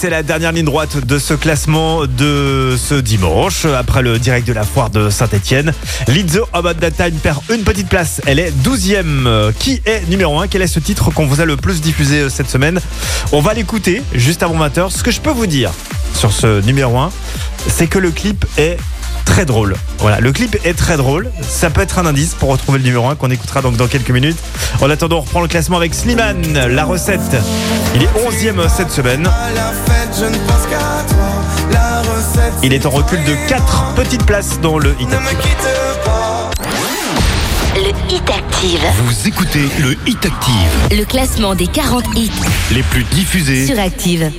c'est 0.00 0.08
la 0.08 0.22
dernière 0.22 0.52
ligne 0.52 0.64
droite 0.64 1.04
de 1.04 1.18
ce 1.18 1.34
classement 1.34 2.06
de 2.06 2.74
ce 2.78 2.94
dimanche. 2.94 3.66
Après 3.66 4.00
le 4.00 4.18
direct 4.18 4.48
de 4.48 4.54
la 4.54 4.62
foire 4.62 4.88
de 4.88 5.10
Saint-Etienne, 5.10 5.74
Lizzo 6.08 6.48
About 6.54 6.72
That 6.80 6.92
Time 6.92 7.18
perd 7.18 7.42
une 7.50 7.64
petite 7.64 7.86
place. 7.86 8.22
Elle 8.24 8.38
est 8.38 8.50
12e. 8.64 9.52
Qui 9.58 9.82
est 9.84 10.08
numéro 10.08 10.40
1 10.40 10.48
Quel 10.48 10.62
est 10.62 10.68
ce 10.68 10.80
titre 10.80 11.10
qu'on 11.10 11.26
vous 11.26 11.42
a 11.42 11.44
le 11.44 11.58
plus 11.58 11.82
diffusé 11.82 12.20
euh, 12.20 12.28
cette 12.30 12.48
semaine? 12.48 12.80
On 13.32 13.42
va 13.42 13.52
l'écouter 13.52 14.02
juste 14.14 14.42
avant 14.42 14.58
20h. 14.66 14.88
Ce 14.88 15.02
que 15.02 15.10
je 15.10 15.20
peux 15.20 15.32
vous 15.32 15.46
dire 15.46 15.70
sur 16.14 16.32
ce 16.32 16.62
numéro 16.62 16.96
1, 16.96 17.10
c'est 17.68 17.86
que 17.86 17.98
le 17.98 18.10
clip 18.10 18.46
est 18.56 18.78
très 19.30 19.44
drôle. 19.46 19.76
Voilà, 19.98 20.18
le 20.18 20.32
clip 20.32 20.56
est 20.64 20.76
très 20.76 20.96
drôle. 20.96 21.30
Ça 21.40 21.70
peut 21.70 21.80
être 21.82 21.98
un 22.00 22.06
indice 22.06 22.34
pour 22.34 22.48
retrouver 22.50 22.78
le 22.78 22.84
numéro 22.84 23.06
1 23.08 23.14
qu'on 23.14 23.30
écoutera 23.30 23.62
donc 23.62 23.76
dans 23.76 23.86
quelques 23.86 24.10
minutes. 24.10 24.36
En 24.80 24.90
attendant, 24.90 25.18
on 25.18 25.20
reprend 25.20 25.40
le 25.40 25.46
classement 25.46 25.76
avec 25.76 25.94
Slimane, 25.94 26.66
la 26.68 26.84
recette. 26.84 27.36
Il 27.94 28.02
est 28.02 28.08
11e 28.28 28.68
cette 28.68 28.90
semaine. 28.90 29.28
Il 32.62 32.72
est 32.72 32.84
en 32.86 32.90
recul 32.90 33.22
de 33.24 33.34
4 33.48 33.94
petites 33.94 34.24
places 34.26 34.60
dans 34.60 34.78
le 34.78 34.90
hit. 35.00 35.08
Ne 35.08 35.16
me 35.16 35.30
quitte 35.40 35.68
pas. 36.04 36.50
Le 37.76 38.12
Hit 38.12 38.28
Active. 38.28 38.80
Vous 39.04 39.28
écoutez 39.28 39.68
le 39.80 39.92
Hit 40.06 40.26
Active, 40.26 40.98
Le 40.98 41.04
classement 41.04 41.54
des 41.54 41.68
40 41.68 42.04
hits 42.16 42.30
les 42.72 42.82
plus 42.82 43.04
diffusés. 43.04 43.66
sur 43.66 43.78
Active. 43.78 44.30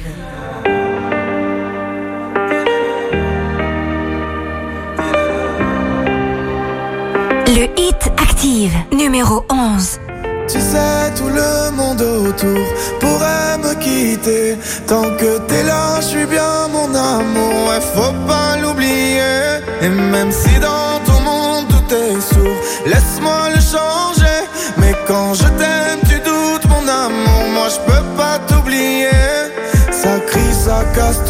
Le 7.54 7.64
Hit 7.78 8.10
Active, 8.18 8.74
numéro 8.94 9.44
11. 9.50 10.00
Tu 10.48 10.58
sais, 10.58 11.12
tout 11.18 11.28
le 11.28 11.72
monde 11.76 12.02
autour 12.02 12.66
pourrait 13.02 13.58
me 13.58 13.74
quitter. 13.76 14.58
Tant 14.88 15.04
que 15.18 15.38
t'es 15.50 15.64
là, 15.64 16.00
je 16.00 16.06
suis 16.06 16.26
bien 16.26 16.70
mon 16.72 16.96
amour. 16.96 17.54
Ouais, 17.68 17.82
faut 17.94 18.16
pas 18.26 18.56
l'oublier. 18.56 19.60
Et 19.82 19.90
même 19.90 20.32
si 20.32 20.60
dans 20.60 21.00
ton 21.06 21.20
monde 21.30 21.66
tout 21.68 21.94
est 21.94 22.22
sourd, 22.22 22.58
laisse-moi 22.86 23.50
le 23.54 23.60
changer. 23.60 24.40
Mais 24.78 24.94
quand 25.06 25.34
je 25.34 25.48
t'aime, 25.60 26.00
tu 26.08 26.20
doutes 26.20 26.66
mon 26.70 26.88
amour. 26.88 27.44
Moi, 27.54 27.68
je 27.68 27.80
peux 27.86 28.06
pas 28.16 28.40
t'oublier. 28.48 28.51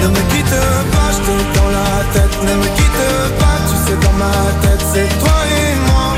Ne 0.00 0.08
me 0.08 0.20
quitte 0.30 0.58
pas, 0.92 1.10
je 1.14 1.20
t'ai 1.26 1.58
dans 1.58 1.70
la 1.78 1.92
tête 2.14 2.34
Ne 2.42 2.54
me 2.54 2.68
quitte 2.76 3.02
pas, 3.40 3.56
tu 3.68 3.76
sais 3.84 3.98
dans 4.04 4.16
ma 4.24 4.34
tête 4.62 4.84
c'est 4.92 5.08
toi 5.18 5.38
et 5.60 5.74
moi 5.88 6.08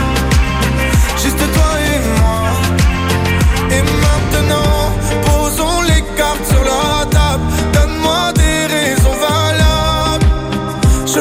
Juste 1.23 1.39
toi 1.39 1.71
et 1.91 2.21
moi 2.21 2.43
et 3.75 3.83
maintenant, 3.83 4.93
posons 5.25 5.81
les 5.83 6.03
cartes 6.17 6.45
sur 6.47 6.63
la 6.63 7.07
table. 7.07 7.45
Donne-moi 7.73 8.33
des 8.35 8.67
raisons 8.75 9.17
valables. 9.27 10.27
Je 11.07 11.21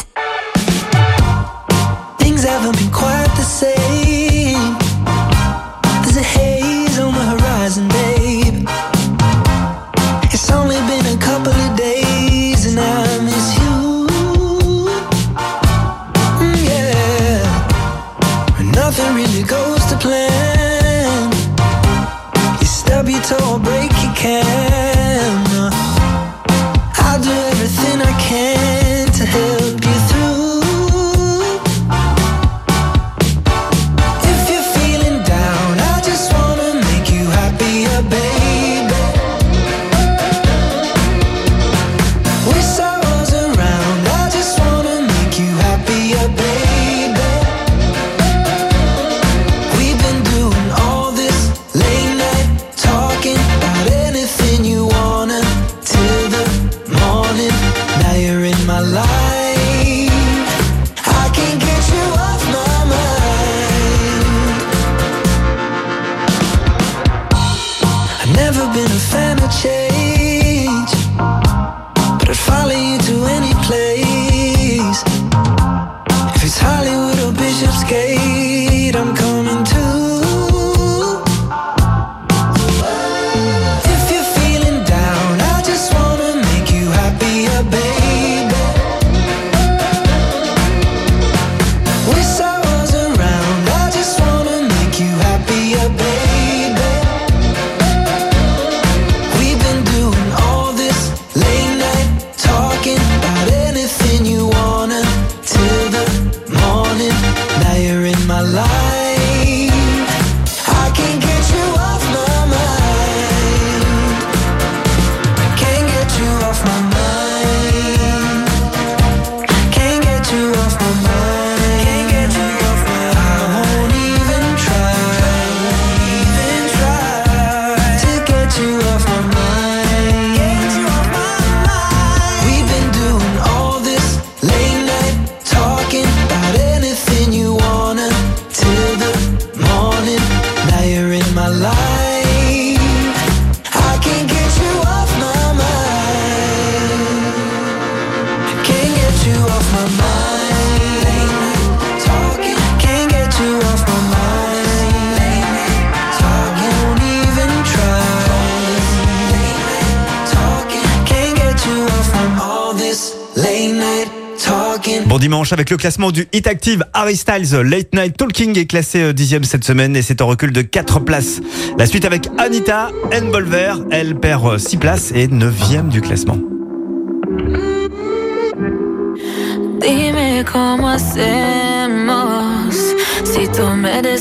Avec 165.53 165.69
le 165.69 165.77
classement 165.77 166.11
du 166.11 166.27
Hit 166.33 166.47
Active 166.47 166.83
Harry 166.93 167.15
Styles 167.15 167.53
Late 167.53 167.93
Night 167.93 168.17
Talking 168.17 168.57
est 168.57 168.65
classé 168.65 169.01
euh, 169.01 169.13
dixième 169.13 169.43
cette 169.43 169.63
semaine 169.63 169.95
et 169.95 170.01
c'est 170.01 170.21
en 170.21 170.27
recul 170.27 170.51
de 170.51 170.61
4 170.61 170.99
places. 170.99 171.41
La 171.77 171.85
suite 171.85 172.05
avec 172.05 172.27
Anita 172.37 172.89
Envolver, 173.13 173.75
elle 173.91 174.15
perd 174.15 174.57
6 174.57 174.77
places 174.77 175.11
et 175.13 175.27
9 175.27 175.89
du 175.89 176.01
classement. 176.01 176.50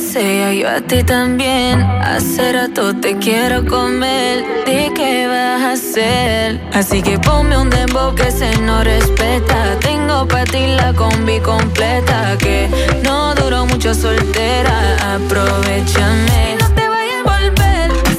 Me 0.00 0.06
deseas, 0.06 0.54
yo 0.56 0.68
a 0.68 0.80
ti 0.80 1.02
también. 1.04 1.80
Hace 1.80 2.52
rato 2.52 2.94
te 2.94 3.16
quiero 3.16 3.64
comer. 3.66 4.44
¿De 4.64 4.90
qué 4.94 5.26
vas 5.26 5.62
a 5.62 5.72
hacer? 5.72 6.60
Así 6.72 7.02
que 7.02 7.18
ponme 7.18 7.56
un 7.56 7.70
dembow 7.70 8.14
que 8.14 8.30
se 8.30 8.56
no 8.58 8.82
respeta. 8.82 9.78
Tengo 9.80 10.26
para 10.26 10.44
ti 10.44 10.66
la 10.76 10.92
combi 10.94 11.40
completa. 11.40 12.36
Que 12.38 12.68
no 13.02 13.34
duró 13.34 13.66
mucho 13.66 13.94
soltera. 13.94 15.14
Aprovechame. 15.14 16.56
No 16.60 16.68
te 16.74 16.88
vayas 16.88 17.26
a 17.26 17.38
volver. 17.38 18.09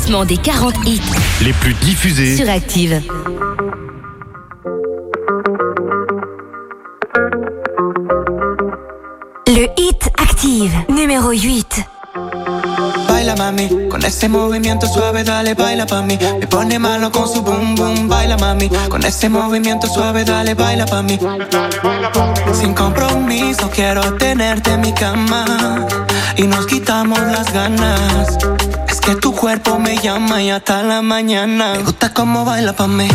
Classement 0.00 0.24
des 0.24 0.36
40 0.36 0.74
hits 0.86 1.00
les 1.42 1.52
plus 1.52 1.74
diffusés. 1.74 2.36
sur 2.36 2.48
Active. 2.48 3.02
Le 9.46 9.66
Hit 9.76 10.10
Active, 10.18 10.72
numéro 10.88 11.30
8. 11.32 11.84
Baila 13.08 13.36
mami, 13.36 13.68
con 13.90 14.02
ese 14.04 14.28
movimiento 14.28 14.86
suave 14.86 15.22
dale 15.22 15.54
baila 15.54 15.86
pa' 15.86 16.02
mí. 16.02 16.18
Me 16.40 16.46
pone 16.46 16.78
malo 16.78 17.10
con 17.10 17.28
su 17.28 17.42
boom 17.42 17.74
boom, 17.74 18.08
baila 18.08 18.36
mami. 18.36 18.70
Con 18.88 19.04
ese 19.04 19.28
movimiento 19.28 19.86
suave 19.86 20.24
dale 20.24 20.54
baila 20.54 20.86
pa' 20.86 21.02
mí. 21.02 21.18
Sin 22.52 22.74
compromiso 22.74 23.68
quiero 23.70 24.14
tenerte 24.14 24.72
en 24.72 24.80
mi 24.80 24.92
cama 24.92 25.86
y 26.36 26.44
nos 26.44 26.66
quitamos 26.66 27.18
las 27.18 27.52
ganas. 27.52 28.38
Que 29.10 29.16
tu 29.16 29.34
cuerpo 29.34 29.76
me 29.76 29.96
llama 29.96 30.40
y 30.40 30.50
hasta 30.50 30.84
la 30.84 31.02
mañana. 31.02 31.76
Gusta 31.84 32.14
cómo 32.14 32.44
baila 32.44 32.74
pa' 32.74 32.86
mí. 32.86 33.08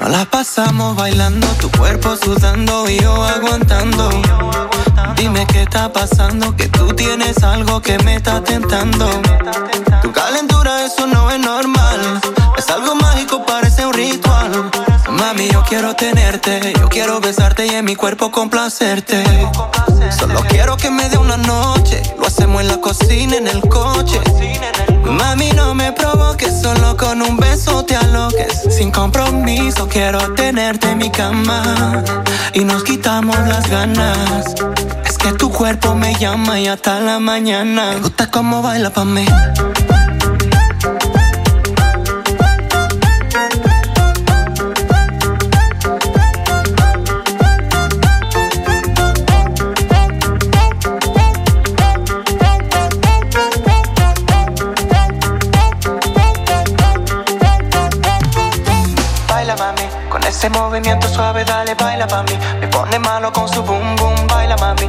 Nos 0.00 0.10
la 0.10 0.24
pasamos 0.24 0.96
bailando, 0.96 1.46
tu 1.60 1.70
cuerpo 1.70 2.16
sudando 2.16 2.90
y 2.90 2.98
yo 2.98 3.11
pasando, 5.90 6.54
que 6.54 6.68
tú 6.68 6.88
tienes 6.94 7.42
algo 7.42 7.80
que 7.80 7.98
me 8.00 8.16
está 8.16 8.42
tentando. 8.44 9.08
Tu 10.02 10.12
calentura, 10.12 10.84
eso 10.84 11.06
no 11.06 11.30
es 11.30 11.40
normal. 11.40 12.20
Es 12.56 12.68
algo 12.70 12.94
mágico, 12.94 13.44
parece 13.46 13.86
un 13.86 13.94
ritual. 13.94 14.70
Mami, 15.10 15.48
yo 15.48 15.62
quiero 15.64 15.94
tenerte, 15.94 16.74
yo 16.78 16.88
quiero 16.88 17.20
besarte 17.20 17.66
y 17.66 17.70
en 17.70 17.84
mi 17.84 17.96
cuerpo 17.96 18.30
complacerte. 18.30 19.24
Solo 20.16 20.42
quiero 20.48 20.76
que 20.76 20.90
me 20.90 21.08
dé 21.08 21.16
una 21.16 21.38
noche, 21.38 22.02
lo 22.18 22.26
hacemos 22.26 22.60
en 22.60 22.68
la 22.68 22.76
cocina, 22.78 23.36
en 23.36 23.48
el 23.48 23.62
coche. 23.62 24.20
Mami, 25.04 25.50
no 25.52 25.74
me 25.74 25.92
provoques, 25.92 26.60
solo 26.62 26.96
con 26.96 27.22
un 27.22 27.36
beso 27.38 27.84
te 27.84 27.96
aloques. 27.96 28.62
Sin 28.70 28.90
compromiso, 28.90 29.88
quiero 29.88 30.34
tenerte 30.34 30.90
en 30.90 30.98
mi 30.98 31.10
cama 31.10 32.04
y 32.52 32.60
nos 32.60 32.84
quitamos 32.84 33.36
las 33.48 33.68
ganas. 33.68 34.54
Que 35.22 35.32
tu 35.34 35.50
cuerpo 35.50 35.94
me 35.94 36.14
llama 36.16 36.58
y 36.58 36.66
hasta 36.66 36.98
la 36.98 37.20
mañana. 37.20 37.92
Me 37.92 38.00
gusta 38.00 38.28
cómo 38.28 38.60
baila 38.60 38.90
pa' 38.90 39.04
mí. 39.04 39.24
Baila 59.28 59.56
mami, 59.56 59.82
con 60.10 60.24
ese 60.24 60.48
movimiento 60.50 61.06
suave 61.08 61.44
dale 61.44 61.74
baila 61.74 62.08
pa' 62.08 62.22
mí. 62.24 62.32
Me 62.60 62.66
pone 62.68 62.98
malo 62.98 63.32
con 63.32 63.48
su 63.48 63.62
boom 63.62 63.94
boom, 63.96 64.26
baila 64.26 64.56
mami. 64.56 64.88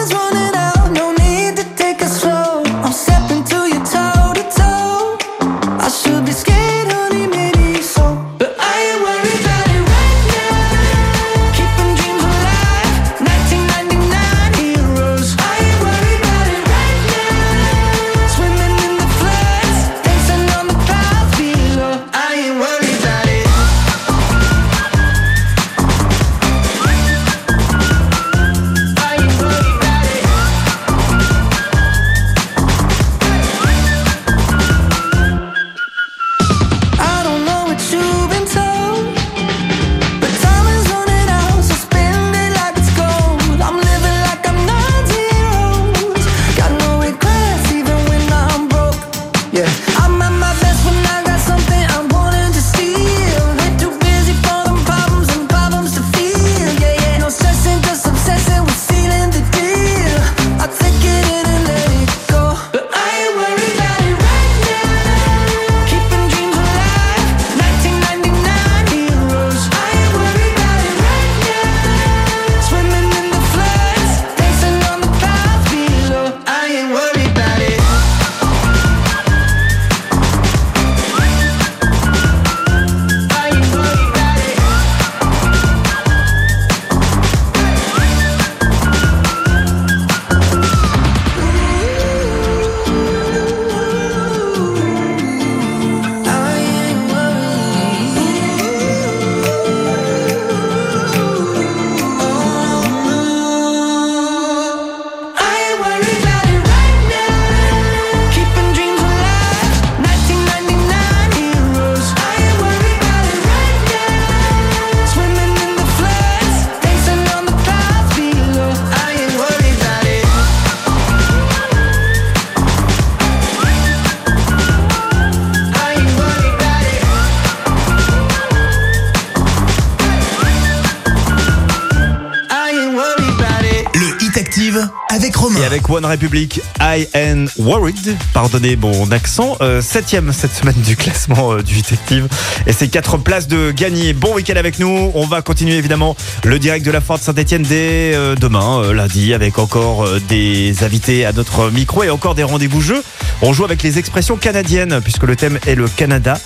One 135.91 136.05
Republic, 136.05 136.61
I 136.79 137.05
Am 137.13 137.49
Worried. 137.57 138.15
Pardonnez 138.33 138.77
mon 138.77 139.11
accent. 139.11 139.57
Euh, 139.59 139.81
septième 139.81 140.31
cette 140.31 140.53
semaine 140.53 140.79
du 140.85 140.95
classement 140.95 141.51
euh, 141.51 141.61
du 141.61 141.75
Detective. 141.75 142.29
Et 142.65 142.71
c'est 142.71 142.87
quatre 142.87 143.17
places 143.17 143.49
de 143.49 143.71
gagner. 143.71 144.13
Bon 144.13 144.33
week-end 144.33 144.55
avec 144.55 144.79
nous. 144.79 145.11
On 145.13 145.25
va 145.25 145.41
continuer 145.41 145.75
évidemment 145.75 146.15
le 146.45 146.59
direct 146.59 146.85
de 146.85 146.91
la 146.91 147.01
Ford 147.01 147.19
Saint-Etienne 147.19 147.63
dès 147.63 148.15
euh, 148.15 148.35
demain, 148.35 148.93
lundi, 148.93 149.33
avec 149.33 149.59
encore 149.59 150.07
des 150.29 150.81
invités 150.85 151.25
à 151.25 151.33
notre 151.33 151.69
micro 151.69 152.03
et 152.03 152.09
encore 152.09 152.35
des 152.35 152.43
rendez-vous 152.43 152.79
jeux. 152.79 153.03
On 153.41 153.51
joue 153.51 153.65
avec 153.65 153.83
les 153.83 153.99
expressions 153.99 154.37
canadiennes 154.37 155.01
puisque 155.03 155.23
le 155.23 155.35
thème 155.35 155.59
est 155.67 155.75
le 155.75 155.89
Canada. 155.89 156.37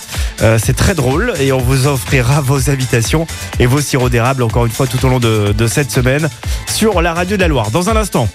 c'est 0.58 0.74
très 0.74 0.94
drôle 0.94 1.34
et 1.38 1.52
on 1.52 1.58
vous 1.58 1.86
offrira 1.86 2.40
vos 2.40 2.70
invitations 2.70 3.26
et 3.60 3.66
vos 3.66 3.80
sirops 3.80 4.10
d'érable 4.10 4.42
encore 4.42 4.66
une 4.66 4.72
fois 4.72 4.86
tout 4.86 5.04
au 5.06 5.08
long 5.08 5.20
de 5.20 5.66
cette 5.66 5.92
semaine 5.92 6.28
sur 6.66 7.00
la 7.00 7.14
radio 7.14 7.36
de 7.36 7.42
la 7.42 7.48
Loire. 7.48 7.70
Dans 7.70 7.90
un 7.90 7.96
instant, 7.96 8.28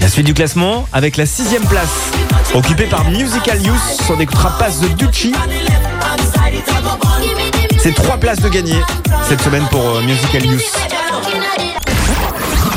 la 0.00 0.08
suite 0.08 0.26
du 0.26 0.34
classement 0.34 0.86
avec 0.92 1.16
la 1.16 1.26
sixième 1.26 1.64
place, 1.64 2.10
occupée 2.54 2.86
par 2.86 3.08
Musical 3.10 3.60
Youth. 3.60 3.76
On 4.10 4.16
n'écoutera 4.16 4.56
pas 4.58 4.70
The 4.70 4.94
Duchy. 4.96 5.32
C'est 7.78 7.94
trois 7.94 8.16
places 8.16 8.40
de 8.40 8.48
gagner 8.48 8.80
cette 9.28 9.40
semaine 9.40 9.64
pour 9.70 9.80
euh, 9.80 10.02
Musical 10.02 10.46
Youth. 10.46 10.62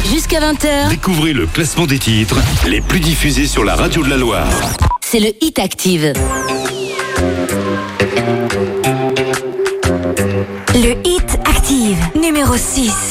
Jusqu'à 0.10 0.40
20h. 0.40 0.90
Découvrez 0.90 1.34
le 1.34 1.46
classement 1.48 1.86
des 1.86 2.00
titres 2.00 2.38
les 2.68 2.82
plus 2.82 3.00
diffusés 3.00 3.48
sur 3.48 3.64
la 3.64 3.76
radio 3.76 4.04
de 4.04 4.10
la 4.10 4.18
Loire. 4.18 4.48
C'est 5.02 5.20
le 5.20 5.32
Hit 5.42 5.60
Active. 5.60 6.14
Le 10.74 11.08
Hit 11.08 11.38
Active, 11.46 11.98
numéro 12.20 12.56
6. 12.58 13.11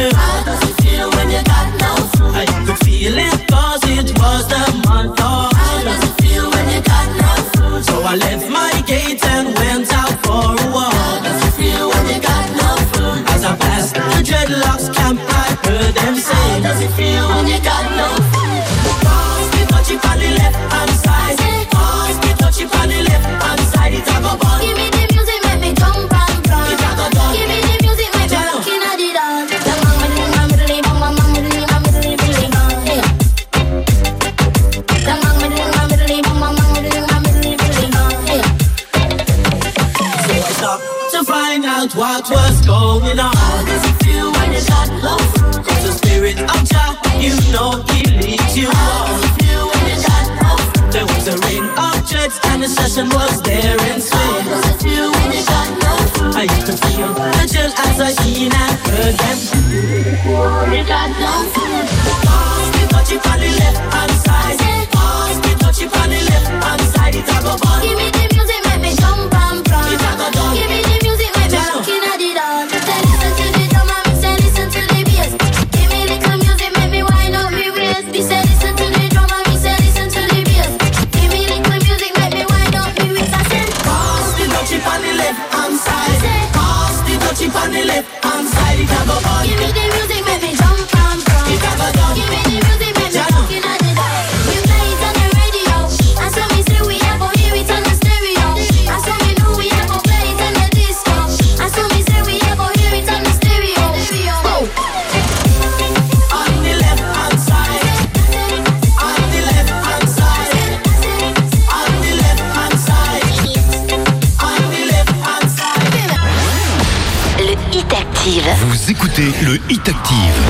do? 0.00 0.16
How 0.16 0.44
does 0.44 0.62
it 0.68 0.76
feel 0.82 1.10
when 1.16 1.30
you 1.30 1.42
got 1.44 1.66
no 1.84 1.92
food? 2.14 2.34
I 2.34 2.44
could 2.64 2.78
feel 2.86 3.16
it 3.18 3.48
cause 3.48 3.82
it 3.84 4.08
was 4.18 4.42
the 4.48 4.62
month 4.88 5.20
of 5.20 5.49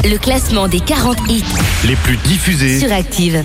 Le 0.04 0.18
classement 0.18 0.68
des 0.68 0.80
40 0.80 1.16
hits 1.30 1.44
les 1.86 1.96
plus 1.96 2.18
diffusés 2.18 2.78
sur 2.78 2.92
Active. 2.92 3.42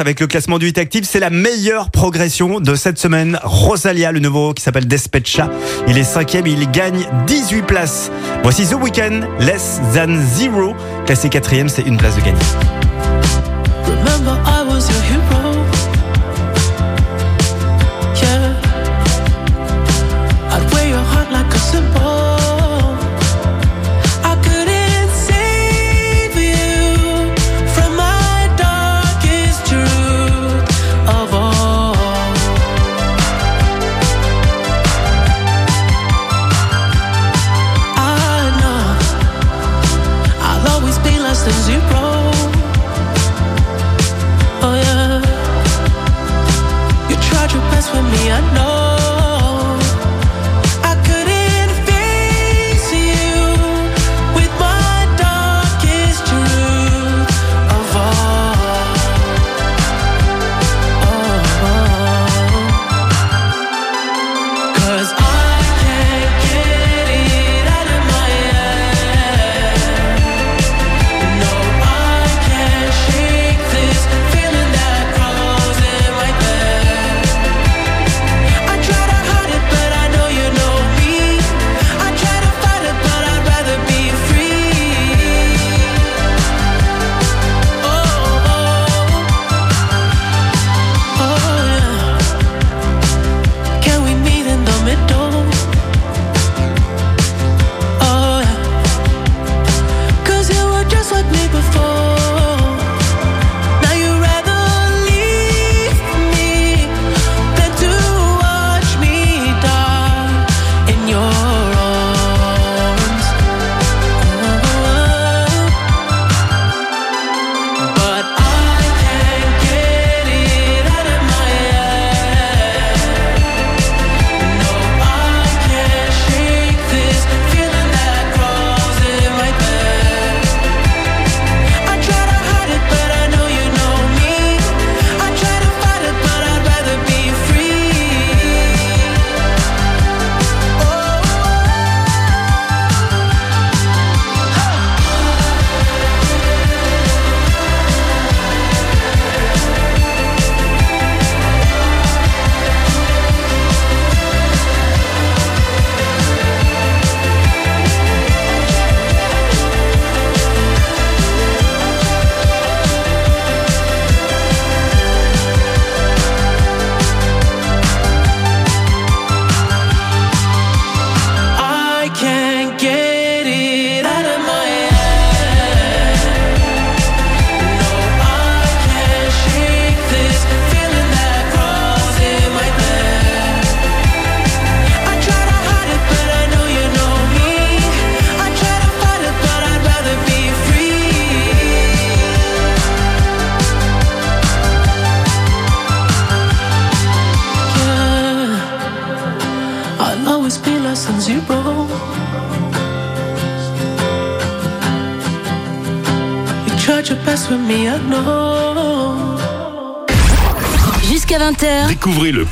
avec 0.00 0.20
le 0.20 0.26
classement 0.26 0.58
du 0.58 0.66
8 0.66 0.78
actif. 0.78 1.04
C'est 1.04 1.20
la 1.20 1.30
meilleure 1.30 1.90
progression 1.90 2.60
de 2.60 2.74
cette 2.74 2.98
semaine. 2.98 3.38
Rosalia, 3.42 4.12
le 4.12 4.20
nouveau 4.20 4.54
qui 4.54 4.62
s'appelle 4.62 4.86
Despecha. 4.86 5.50
Il 5.88 5.98
est 5.98 6.04
cinquième, 6.04 6.46
il 6.46 6.70
gagne 6.70 7.06
18 7.26 7.62
places. 7.62 8.10
Voici 8.42 8.66
The 8.66 8.74
Weeknd, 8.74 9.22
Less 9.40 9.80
Than 9.94 10.16
Zero. 10.34 10.74
Classé 11.06 11.28
quatrième, 11.28 11.68
c'est 11.68 11.82
une 11.82 11.96
place 11.96 12.16
de 12.16 12.20
gagner. 12.20 12.81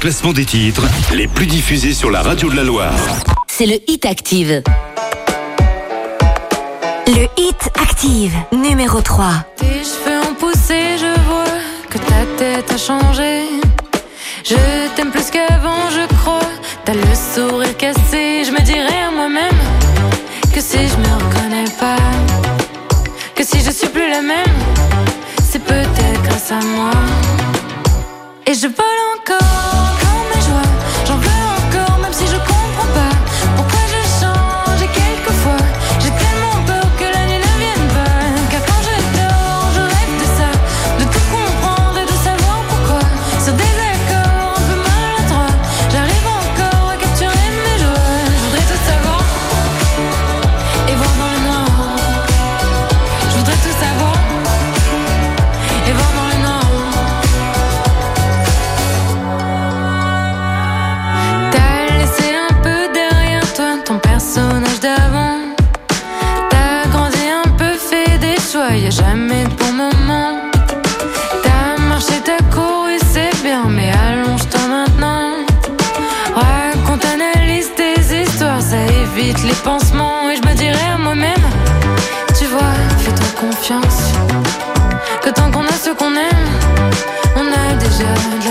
classement 0.01 0.33
des 0.33 0.47
titres 0.47 0.89
les 1.15 1.29
plus 1.29 1.45
diffusés 1.45 1.93
sur 1.93 2.11
la 2.11 2.23
radio 2.23 2.49
de 2.49 2.57
la 2.57 2.65
Loire. 2.65 2.95
C'est 3.47 3.67
le 3.67 3.75
Hit 3.87 4.07
Active. 4.07 4.63
Le 7.07 7.27
Hit 7.37 7.71
Active, 7.75 8.33
numéro 8.51 9.03
3. 9.03 9.45
Tes 9.57 9.67
cheveux 9.67 10.21
ont 10.21 10.35
poussé, 10.35 10.97
je 10.99 11.21
vois 11.29 11.45
que 11.91 11.99
ta 11.99 12.25
tête 12.39 12.73
a 12.73 12.79
changé. 12.79 13.43
Je 14.43 14.57
t'aime 14.97 15.11
plus 15.11 15.31
qu'avant, 15.31 15.91
je 15.91 16.07
crois. 16.17 16.49
T'as 16.87 16.95
le 16.95 17.03
sourire 17.15 17.77
cassé, 17.77 18.45
je 18.47 18.53
me 18.53 18.61
dirais 18.63 19.03
à 19.07 19.11
moi-même 19.11 19.61
que 20.55 20.63
si 20.63 20.79
je 20.79 20.97
me 20.97 21.15
reconnais 21.15 21.71
pas, 21.79 21.97
que 23.35 23.45
si 23.45 23.61
je 23.61 23.71
suis 23.71 23.89
plus 23.89 24.09
la 24.09 24.23
même, 24.23 24.57
c'est 25.45 25.63
peut-être 25.63 26.23
grâce 26.23 26.53
à 26.53 26.61
moi. 26.65 26.91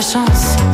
chance. 0.01 0.68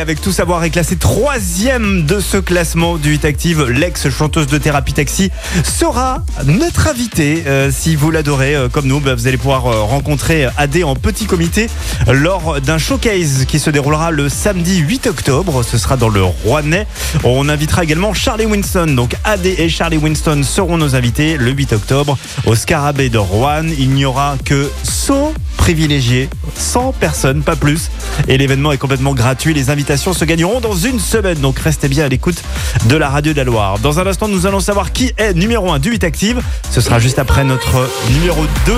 et 0.00 0.02
avec 0.02 0.20
tout 0.20 0.32
savoir 0.32 0.62
est 0.62 0.70
classée 0.70 0.96
troisième 0.96 2.04
de 2.04 2.20
ce 2.20 2.36
classement 2.36 2.96
du 2.96 3.14
Hit 3.14 3.24
Active. 3.24 3.64
L'ex-chanteuse 3.64 4.46
de 4.46 4.58
Thérapie 4.58 4.92
Taxi 4.92 5.30
sera 5.64 6.22
notre 6.44 6.88
invitée. 6.88 7.44
Euh, 7.46 7.70
si 7.72 7.96
vous 7.96 8.10
l'adorez, 8.10 8.54
euh, 8.54 8.68
comme 8.68 8.86
nous, 8.86 9.00
bah, 9.00 9.14
vous 9.14 9.26
allez 9.26 9.36
pouvoir 9.36 9.66
euh, 9.66 9.82
rencontrer 9.82 10.46
AD 10.56 10.84
en 10.84 10.94
petit 10.94 11.24
comité 11.24 11.68
lors 12.06 12.60
d'un 12.60 12.78
showcase 12.78 13.46
qui 13.46 13.58
se 13.58 13.70
déroulera 13.70 14.10
le 14.10 14.28
samedi 14.28 14.78
8 14.78 15.06
octobre. 15.06 15.62
Ce 15.62 15.78
sera 15.78 15.96
dans 15.96 16.08
le 16.08 16.22
Rouennais. 16.22 16.86
On 17.24 17.48
invitera 17.48 17.82
également 17.82 18.14
Charlie 18.14 18.46
Winston. 18.46 18.94
Donc 18.94 19.16
AD 19.24 19.46
et 19.46 19.68
Charlie 19.68 19.98
Winston 19.98 20.42
seront 20.42 20.78
nos 20.78 20.94
invités 20.94 21.36
le 21.36 21.50
8 21.50 21.72
octobre 21.72 22.18
au 22.46 22.54
Scarabée 22.54 23.08
de 23.08 23.18
Rouen. 23.18 23.64
Il 23.78 23.90
n'y 23.90 24.04
aura 24.04 24.36
que 24.44 24.70
100 24.84 25.34
privilégiés, 25.56 26.28
100 26.56 26.92
personnes, 26.92 27.42
pas 27.42 27.56
plus. 27.56 27.90
Et 28.28 28.38
l'événement 28.38 28.72
est 28.72 28.78
complètement 28.78 29.14
gratuit. 29.14 29.54
Les 29.54 29.70
invitations 29.70 30.12
se 30.12 30.24
gagneront 30.24 30.60
dans 30.60 30.74
une 30.74 31.00
semaine. 31.00 31.38
Donc 31.38 31.58
restez 31.58 31.88
bien 31.88 32.04
à 32.04 32.08
l'écoute 32.08 32.42
de 32.88 32.96
la 32.96 33.08
radio 33.08 33.32
de 33.32 33.38
la 33.38 33.44
Loire. 33.44 33.78
Dans 33.78 33.98
un 33.98 34.06
instant, 34.06 34.28
nous 34.28 34.46
allons 34.46 34.60
savoir 34.60 34.92
qui 34.92 35.12
est 35.16 35.34
numéro 35.34 35.72
1 35.72 35.78
du 35.78 35.90
8 35.90 36.04
Active. 36.04 36.40
Ce 36.70 36.80
sera 36.80 36.98
juste 36.98 37.18
après 37.18 37.44
notre 37.44 37.88
numéro 38.12 38.42
2 38.66 38.72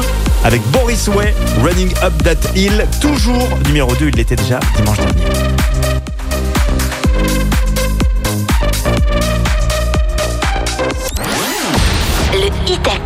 avec 0.44 0.62
Boris 0.70 1.08
Way, 1.08 1.34
Running 1.62 1.92
Up 2.02 2.12
That 2.24 2.56
Hill. 2.56 2.86
Toujours 3.00 3.48
numéro 3.66 3.94
2, 3.94 4.08
il 4.08 4.14
l'était 4.14 4.36
déjà 4.36 4.60
dimanche 4.76 4.98
dernier. 4.98 5.11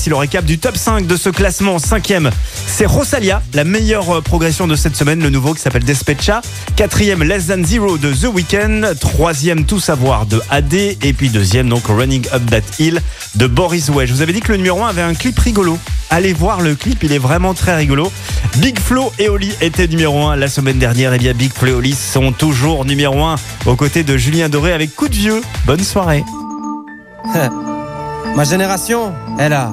Voici 0.00 0.08
le 0.08 0.16
récap 0.16 0.46
du 0.46 0.58
top 0.58 0.78
5 0.78 1.06
de 1.06 1.14
ce 1.14 1.28
classement. 1.28 1.78
Cinquième, 1.78 2.30
c'est 2.66 2.86
Rosalia, 2.86 3.42
la 3.52 3.64
meilleure 3.64 4.08
euh, 4.16 4.20
progression 4.22 4.66
de 4.66 4.74
cette 4.74 4.96
semaine, 4.96 5.20
le 5.20 5.28
nouveau 5.28 5.52
qui 5.52 5.60
s'appelle 5.60 5.84
Despecha. 5.84 6.40
Quatrième, 6.74 7.22
Less 7.22 7.48
Than 7.48 7.62
Zero 7.62 7.98
de 7.98 8.10
The 8.10 8.32
Weeknd. 8.32 8.94
Troisième, 8.98 9.66
Tout 9.66 9.78
Savoir 9.78 10.24
de 10.24 10.40
AD. 10.48 10.72
Et 10.72 11.12
puis 11.12 11.28
deuxième, 11.28 11.68
donc 11.68 11.86
Running 11.86 12.26
Up 12.32 12.40
That 12.48 12.82
Hill 12.82 13.02
de 13.34 13.46
Boris 13.46 13.90
Way. 13.90 14.06
Je 14.06 14.14
vous 14.14 14.22
avais 14.22 14.32
dit 14.32 14.40
que 14.40 14.52
le 14.52 14.56
numéro 14.56 14.82
1 14.82 14.88
avait 14.88 15.02
un 15.02 15.12
clip 15.12 15.38
rigolo. 15.38 15.78
Allez 16.08 16.32
voir 16.32 16.62
le 16.62 16.74
clip, 16.74 17.02
il 17.02 17.12
est 17.12 17.18
vraiment 17.18 17.52
très 17.52 17.76
rigolo. 17.76 18.10
Big 18.56 18.78
Flo 18.78 19.12
et 19.18 19.28
Oli 19.28 19.52
étaient 19.60 19.86
numéro 19.86 20.28
1 20.28 20.36
la 20.36 20.48
semaine 20.48 20.78
dernière. 20.78 21.12
Et 21.12 21.18
bien 21.18 21.34
Big 21.34 21.52
Flo 21.52 21.68
et 21.68 21.74
Oli 21.74 21.94
sont 21.94 22.32
toujours 22.32 22.86
numéro 22.86 23.22
1 23.22 23.34
aux 23.66 23.76
côtés 23.76 24.02
de 24.02 24.16
Julien 24.16 24.48
Doré 24.48 24.72
avec 24.72 24.96
Coup 24.96 25.08
de 25.08 25.14
Vieux. 25.14 25.42
Bonne 25.66 25.84
soirée. 25.84 26.24
Ma 28.36 28.44
génération, 28.44 29.12
elle 29.38 29.52
a, 29.52 29.72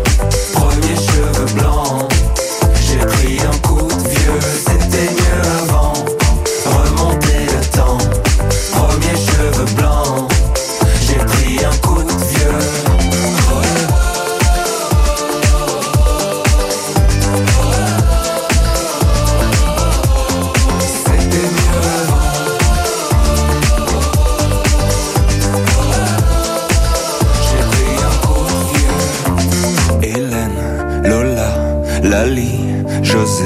José. 33.11 33.43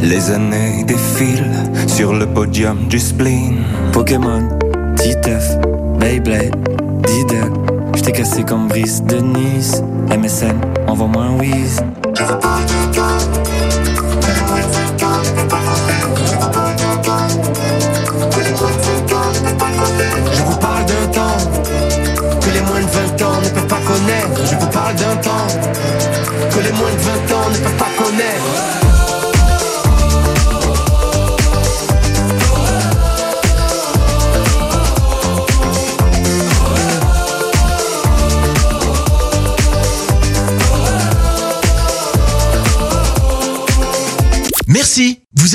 Les 0.00 0.30
années 0.30 0.84
défilent 0.84 1.50
sur 1.88 2.14
le 2.14 2.24
podium 2.24 2.86
du 2.86 3.00
spleen. 3.00 3.64
Pokémon, 3.92 4.48
Titeuf, 4.96 5.58
Beyblade, 5.98 6.54
Diddle. 7.04 7.52
J't'ai 7.96 8.12
cassé 8.12 8.44
comme 8.44 8.68
Brice 8.68 9.02
de 9.02 9.16
Nice. 9.16 9.82
MSN, 10.16 10.60
envoie-moi 10.86 11.22
un 11.24 11.36
whiz. 11.38 11.82